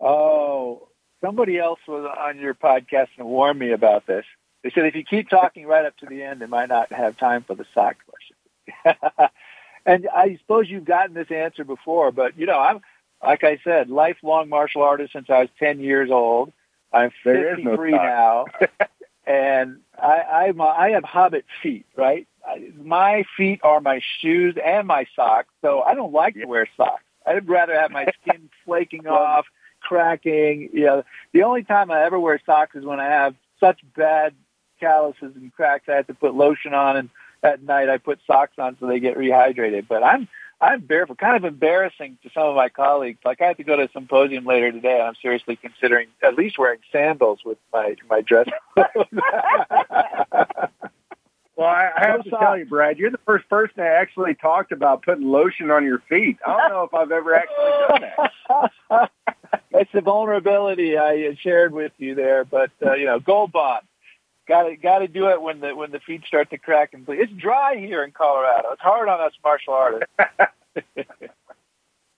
oh, 0.00 0.88
somebody 1.22 1.58
else 1.58 1.78
was 1.86 2.10
on 2.18 2.38
your 2.38 2.54
podcast 2.54 3.08
and 3.18 3.26
warned 3.26 3.58
me 3.58 3.72
about 3.72 4.06
this. 4.06 4.24
They 4.62 4.70
said 4.70 4.86
if 4.86 4.94
you 4.94 5.04
keep 5.04 5.28
talking 5.28 5.66
right 5.66 5.86
up 5.86 5.96
to 5.98 6.06
the 6.06 6.22
end, 6.22 6.40
they 6.40 6.46
might 6.46 6.68
not 6.68 6.92
have 6.92 7.16
time 7.16 7.44
for 7.46 7.54
the 7.54 7.64
sock 7.72 7.96
question. 8.06 8.96
and 9.86 10.08
I 10.12 10.36
suppose 10.40 10.68
you've 10.68 10.84
gotten 10.84 11.14
this 11.14 11.30
answer 11.30 11.64
before, 11.64 12.12
but 12.12 12.36
you 12.38 12.46
know, 12.46 12.58
I'm 12.58 12.80
like 13.22 13.44
I 13.44 13.58
said, 13.62 13.90
lifelong 13.90 14.48
martial 14.48 14.82
artist 14.82 15.12
since 15.12 15.28
I 15.28 15.40
was 15.40 15.48
10 15.58 15.80
years 15.80 16.10
old. 16.10 16.52
I'm 16.92 17.10
53 17.22 17.90
no 17.92 17.96
now, 17.96 18.44
and 19.26 19.78
I, 20.00 20.22
I'm 20.22 20.60
a, 20.60 20.64
I 20.64 20.90
have 20.90 21.04
hobbit 21.04 21.44
feet, 21.62 21.86
right? 21.96 22.26
My 22.76 23.24
feet 23.36 23.60
are 23.62 23.80
my 23.80 24.00
shoes 24.20 24.56
and 24.62 24.88
my 24.88 25.06
socks, 25.14 25.50
so 25.62 25.82
I 25.82 25.94
don't 25.94 26.12
like 26.12 26.34
to 26.34 26.46
wear 26.46 26.66
socks. 26.76 27.04
I'd 27.26 27.48
rather 27.48 27.78
have 27.78 27.90
my 27.90 28.06
skin 28.22 28.50
flaking 28.64 29.06
off, 29.06 29.46
cracking. 29.80 30.70
You 30.72 30.86
know, 30.86 31.02
the 31.32 31.42
only 31.42 31.62
time 31.62 31.90
I 31.90 32.02
ever 32.02 32.18
wear 32.18 32.40
socks 32.44 32.74
is 32.74 32.84
when 32.84 32.98
I 32.98 33.06
have 33.06 33.34
such 33.60 33.80
bad 33.96 34.34
calluses 34.80 35.36
and 35.36 35.52
cracks 35.52 35.88
I 35.88 35.92
have 35.92 36.06
to 36.08 36.14
put 36.14 36.34
lotion 36.34 36.74
on, 36.74 36.96
and 36.96 37.10
at 37.42 37.62
night 37.62 37.88
I 37.88 37.98
put 37.98 38.18
socks 38.26 38.58
on 38.58 38.76
so 38.80 38.86
they 38.86 39.00
get 39.00 39.16
rehydrated. 39.16 39.86
But 39.86 40.02
I'm 40.02 40.28
I'm 40.60 40.80
barefoot, 40.80 41.18
kind 41.18 41.36
of 41.36 41.44
embarrassing 41.44 42.18
to 42.22 42.30
some 42.34 42.44
of 42.44 42.54
my 42.54 42.68
colleagues. 42.68 43.18
Like 43.24 43.40
I 43.40 43.46
have 43.46 43.56
to 43.56 43.64
go 43.64 43.76
to 43.76 43.84
a 43.84 43.88
symposium 43.92 44.44
later 44.44 44.70
today, 44.70 44.94
and 44.94 45.02
I'm 45.02 45.14
seriously 45.22 45.56
considering 45.56 46.08
at 46.22 46.34
least 46.34 46.58
wearing 46.58 46.80
sandals 46.92 47.40
with 47.44 47.58
my 47.72 47.96
my 48.08 48.20
dress. 48.20 48.48
Well, 51.60 51.68
I, 51.68 51.90
I 51.94 52.06
have 52.06 52.24
to 52.24 52.30
tell 52.30 52.56
you, 52.56 52.64
Brad, 52.64 52.98
you're 52.98 53.10
the 53.10 53.20
first 53.26 53.46
person 53.50 53.74
that 53.76 53.92
actually 53.92 54.34
talked 54.34 54.72
about 54.72 55.02
putting 55.02 55.30
lotion 55.30 55.70
on 55.70 55.84
your 55.84 55.98
feet. 56.08 56.38
I 56.46 56.56
don't 56.56 56.70
know 56.70 56.84
if 56.84 56.94
I've 56.94 57.12
ever 57.12 57.34
actually 57.34 57.72
done 57.86 58.70
that. 58.88 59.10
it's 59.72 59.92
the 59.92 60.00
vulnerability 60.00 60.96
I 60.96 61.36
shared 61.42 61.74
with 61.74 61.92
you 61.98 62.14
there, 62.14 62.46
but 62.46 62.70
uh, 62.82 62.94
you 62.94 63.04
know, 63.04 63.20
Gold 63.20 63.52
Bond. 63.52 63.82
Got 64.50 64.64
to 64.64 64.74
got 64.74 64.98
to 64.98 65.06
do 65.06 65.28
it 65.28 65.40
when 65.40 65.60
the 65.60 65.76
when 65.76 65.92
the 65.92 66.00
feet 66.00 66.24
start 66.26 66.50
to 66.50 66.58
crack 66.58 66.92
and 66.92 67.06
bleed. 67.06 67.20
It's 67.20 67.32
dry 67.34 67.76
here 67.76 68.02
in 68.02 68.10
Colorado. 68.10 68.70
It's 68.72 68.82
hard 68.82 69.08
on 69.08 69.20
us 69.20 69.32
martial 69.44 69.74
artists. 69.74 70.12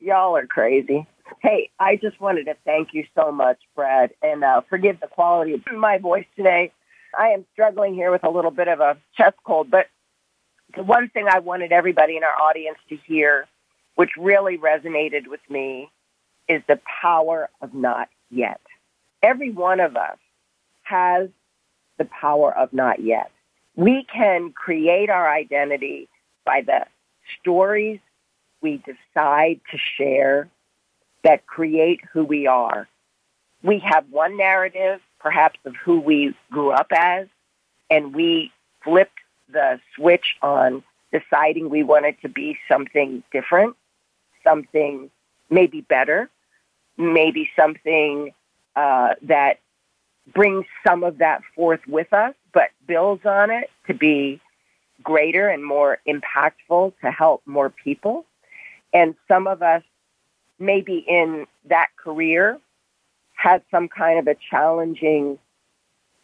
Y'all 0.01 0.35
are 0.35 0.47
crazy. 0.47 1.07
Hey, 1.43 1.69
I 1.79 1.97
just 1.97 2.19
wanted 2.23 2.47
to 2.47 2.57
thank 2.65 2.95
you 2.95 3.05
so 3.15 3.33
much, 3.33 3.59
Brad, 3.77 4.15
and 4.23 4.43
uh, 4.43 4.63
forgive 4.71 4.99
the 5.01 5.09
quality 5.09 5.53
of 5.53 5.61
my 5.77 5.99
voice 5.99 6.25
today. 6.35 6.73
I 7.19 7.33
am 7.33 7.45
struggling 7.53 7.93
here 7.93 8.11
with 8.11 8.25
a 8.25 8.31
little 8.31 8.51
bit 8.51 8.69
of 8.69 8.81
a 8.81 8.97
chest 9.15 9.37
cold, 9.45 9.71
but 9.71 9.89
the 10.75 10.85
one 10.85 11.11
thing 11.11 11.27
I 11.29 11.41
wanted 11.41 11.71
everybody 11.71 12.17
in 12.17 12.25
our 12.25 12.41
audience 12.41 12.79
to 12.89 12.97
hear, 12.97 13.47
which 13.97 14.13
really 14.17 14.57
resonated 14.57 15.27
with 15.27 15.43
me, 15.51 15.91
is 16.49 16.63
the 16.67 16.81
power 17.03 17.51
of 17.61 17.75
not 17.75 18.09
yet. 18.31 18.63
Every 19.23 19.51
one 19.51 19.81
of 19.81 19.99
us 19.99 20.17
has 20.85 21.29
the 21.99 22.05
power 22.05 22.57
of 22.57 22.73
not 22.73 23.01
yet. 23.01 23.31
We 23.77 24.05
can 24.05 24.53
create 24.53 25.11
our 25.11 25.29
identity 25.29 26.09
by 26.45 26.63
the 26.63 26.87
stories 27.41 28.01
we 28.61 28.79
decide 28.79 29.61
to 29.71 29.79
share 29.97 30.49
that 31.25 31.47
create 31.47 32.01
who 32.13 32.25
we 32.25 32.47
are. 32.47 32.89
We 33.63 33.79
have 33.81 34.05
one 34.11 34.37
narrative 34.37 35.01
perhaps 35.23 35.59
of 35.65 35.77
who 35.77 36.01
we 36.01 36.35
grew 36.51 36.73
up 36.73 36.89
as, 36.95 37.29
and 37.89 38.15
we 38.15 38.51
flipped 38.83 39.21
the 39.49 39.81
switch 39.95 40.37
on 40.43 40.83
deciding 41.13 41.71
we 41.71 41.83
wanted 41.83 42.21
to 42.23 42.29
be 42.29 42.59
something 42.69 43.23
different, 43.33 43.77
something 44.43 45.11
maybe 45.49 45.83
better, 45.83 46.29
maybe 46.97 47.49
something 47.55 48.33
uh, 48.75 49.15
that 49.23 49.61
brings 50.27 50.67
some 50.87 51.03
of 51.05 51.19
that 51.19 51.43
forth 51.55 51.81
with 51.87 52.13
us, 52.13 52.35
but 52.53 52.71
builds 52.87 53.25
on 53.27 53.51
it 53.51 53.71
to 53.87 53.95
be 53.95 54.41
greater 55.03 55.49
and 55.49 55.65
more 55.65 55.99
impactful 56.07 56.93
to 57.01 57.11
help 57.11 57.43
more 57.47 57.71
people. 57.71 58.25
And 58.93 59.15
some 59.27 59.47
of 59.47 59.63
us 59.63 59.83
maybe 60.59 60.99
in 60.99 61.47
that 61.65 61.89
career 61.97 62.59
had 63.35 63.63
some 63.71 63.89
kind 63.89 64.19
of 64.19 64.29
a 64.29 64.37
challenging 64.51 65.39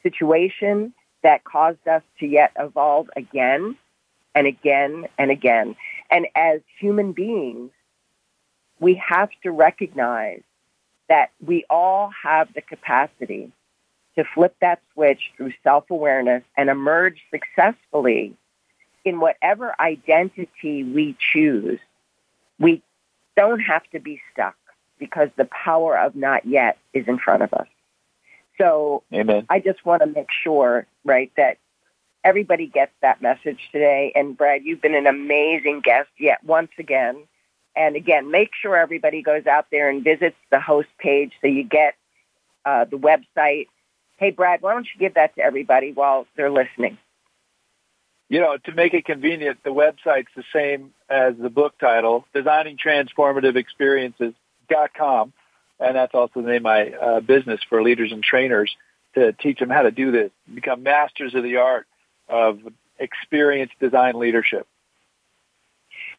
situation 0.02 0.94
that 1.22 1.42
caused 1.42 1.86
us 1.88 2.02
to 2.20 2.26
yet 2.26 2.52
evolve 2.56 3.10
again 3.16 3.76
and 4.34 4.46
again 4.46 5.06
and 5.18 5.30
again. 5.30 5.74
And 6.10 6.28
as 6.36 6.60
human 6.78 7.12
beings, 7.12 7.72
we 8.78 8.94
have 8.94 9.30
to 9.42 9.50
recognize 9.50 10.42
that 11.08 11.30
we 11.44 11.64
all 11.68 12.12
have 12.22 12.52
the 12.54 12.60
capacity 12.60 13.50
to 14.18 14.24
flip 14.34 14.56
that 14.60 14.80
switch 14.92 15.30
through 15.36 15.52
self-awareness 15.62 16.42
and 16.56 16.68
emerge 16.68 17.22
successfully 17.30 18.34
in 19.04 19.20
whatever 19.20 19.80
identity 19.80 20.82
we 20.82 21.16
choose. 21.32 21.78
We 22.58 22.82
don't 23.36 23.60
have 23.60 23.84
to 23.92 24.00
be 24.00 24.20
stuck 24.32 24.56
because 24.98 25.28
the 25.36 25.44
power 25.44 25.96
of 25.96 26.16
not 26.16 26.44
yet 26.44 26.78
is 26.92 27.06
in 27.06 27.20
front 27.20 27.44
of 27.44 27.54
us. 27.54 27.68
So 28.58 29.04
Amen. 29.14 29.46
I 29.48 29.60
just 29.60 29.86
want 29.86 30.02
to 30.02 30.08
make 30.08 30.32
sure, 30.32 30.84
right, 31.04 31.30
that 31.36 31.58
everybody 32.24 32.66
gets 32.66 32.90
that 33.00 33.22
message 33.22 33.68
today. 33.70 34.10
And 34.16 34.36
Brad, 34.36 34.64
you've 34.64 34.82
been 34.82 34.96
an 34.96 35.06
amazing 35.06 35.82
guest 35.82 36.10
yet 36.18 36.42
once 36.42 36.72
again. 36.76 37.22
And 37.76 37.94
again, 37.94 38.32
make 38.32 38.50
sure 38.60 38.76
everybody 38.76 39.22
goes 39.22 39.46
out 39.46 39.66
there 39.70 39.88
and 39.88 40.02
visits 40.02 40.34
the 40.50 40.58
host 40.58 40.88
page 40.98 41.34
so 41.40 41.46
you 41.46 41.62
get 41.62 41.94
uh, 42.64 42.84
the 42.84 42.98
website. 42.98 43.68
Hey, 44.18 44.32
Brad, 44.32 44.60
why 44.62 44.74
don't 44.74 44.88
you 44.92 44.98
give 44.98 45.14
that 45.14 45.36
to 45.36 45.42
everybody 45.42 45.92
while 45.92 46.26
they're 46.36 46.50
listening? 46.50 46.98
You 48.28 48.40
know, 48.40 48.56
to 48.64 48.72
make 48.72 48.92
it 48.92 49.04
convenient, 49.06 49.62
the 49.64 49.70
website's 49.70 50.28
the 50.36 50.44
same 50.52 50.92
as 51.08 51.34
the 51.38 51.48
book 51.48 51.78
title, 51.78 52.26
designingtransformativeexperiences.com. 52.34 55.32
And 55.80 55.96
that's 55.96 56.14
also 56.14 56.42
the 56.42 56.48
name 56.48 56.56
of 56.56 56.62
my 56.62 56.90
uh, 56.90 57.20
business 57.20 57.60
for 57.68 57.80
leaders 57.82 58.10
and 58.12 58.22
trainers 58.22 58.76
to 59.14 59.32
teach 59.32 59.60
them 59.60 59.70
how 59.70 59.82
to 59.82 59.92
do 59.92 60.10
this, 60.10 60.32
become 60.52 60.82
masters 60.82 61.34
of 61.34 61.44
the 61.44 61.58
art 61.58 61.86
of 62.28 62.58
experience 62.98 63.70
design 63.80 64.18
leadership. 64.18 64.66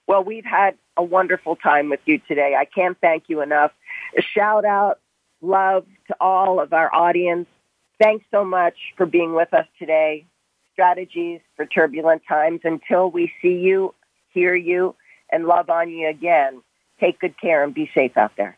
Well, 0.08 0.24
we've 0.24 0.46
had 0.46 0.76
a 0.98 1.04
wonderful 1.04 1.58
time 1.58 1.90
with 1.90 2.00
you 2.06 2.20
today. 2.28 2.56
I 2.58 2.66
can't 2.66 2.98
thank 3.00 3.26
you 3.28 3.42
enough. 3.42 3.72
A 4.18 4.22
shout 4.22 4.66
out, 4.66 5.00
love 5.42 5.86
to 6.08 6.16
all 6.20 6.60
of 6.60 6.74
our 6.74 6.92
audience. 6.94 7.48
Thanks 8.00 8.26
so 8.32 8.46
much 8.46 8.76
for 8.96 9.06
being 9.06 9.34
with 9.34 9.54
us 9.54 9.68
today. 9.78 10.26
Strategies 10.74 11.42
for 11.58 11.66
turbulent 11.66 12.22
times. 12.28 12.62
Until 12.64 13.12
we 13.12 13.32
see 13.42 13.60
you, 13.60 13.94
hear 14.30 14.56
you, 14.56 14.96
and 15.32 15.46
love 15.46 15.70
on 15.70 15.90
you 15.90 16.08
again, 16.08 16.62
take 17.00 17.20
good 17.20 17.40
care 17.40 17.64
and 17.64 17.74
be 17.74 17.92
safe 17.94 18.16
out 18.16 18.32
there. 18.38 18.58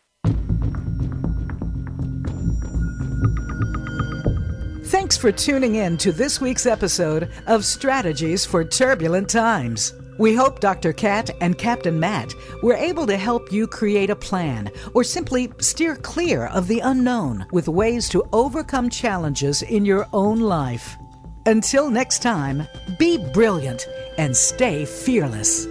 Thanks 4.85 5.17
for 5.17 5.31
tuning 5.31 5.75
in 5.75 5.97
to 5.97 6.11
this 6.11 6.39
week's 6.39 6.65
episode 6.65 7.31
of 7.47 7.65
Strategies 7.65 8.45
for 8.45 8.63
Turbulent 8.63 9.29
Times. 9.29 9.93
We 10.17 10.35
hope 10.35 10.59
Dr. 10.59 10.93
Kat 10.93 11.29
and 11.41 11.57
Captain 11.57 11.99
Matt 11.99 12.33
were 12.61 12.75
able 12.75 13.07
to 13.07 13.17
help 13.17 13.51
you 13.51 13.67
create 13.67 14.09
a 14.09 14.15
plan 14.15 14.69
or 14.93 15.03
simply 15.03 15.51
steer 15.59 15.95
clear 15.95 16.47
of 16.47 16.67
the 16.67 16.79
unknown 16.79 17.45
with 17.51 17.67
ways 17.67 18.09
to 18.09 18.27
overcome 18.33 18.89
challenges 18.89 19.61
in 19.61 19.85
your 19.85 20.07
own 20.13 20.39
life. 20.39 20.97
Until 21.45 21.89
next 21.89 22.21
time, 22.21 22.67
be 22.99 23.17
brilliant 23.17 23.87
and 24.17 24.35
stay 24.35 24.85
fearless. 24.85 25.65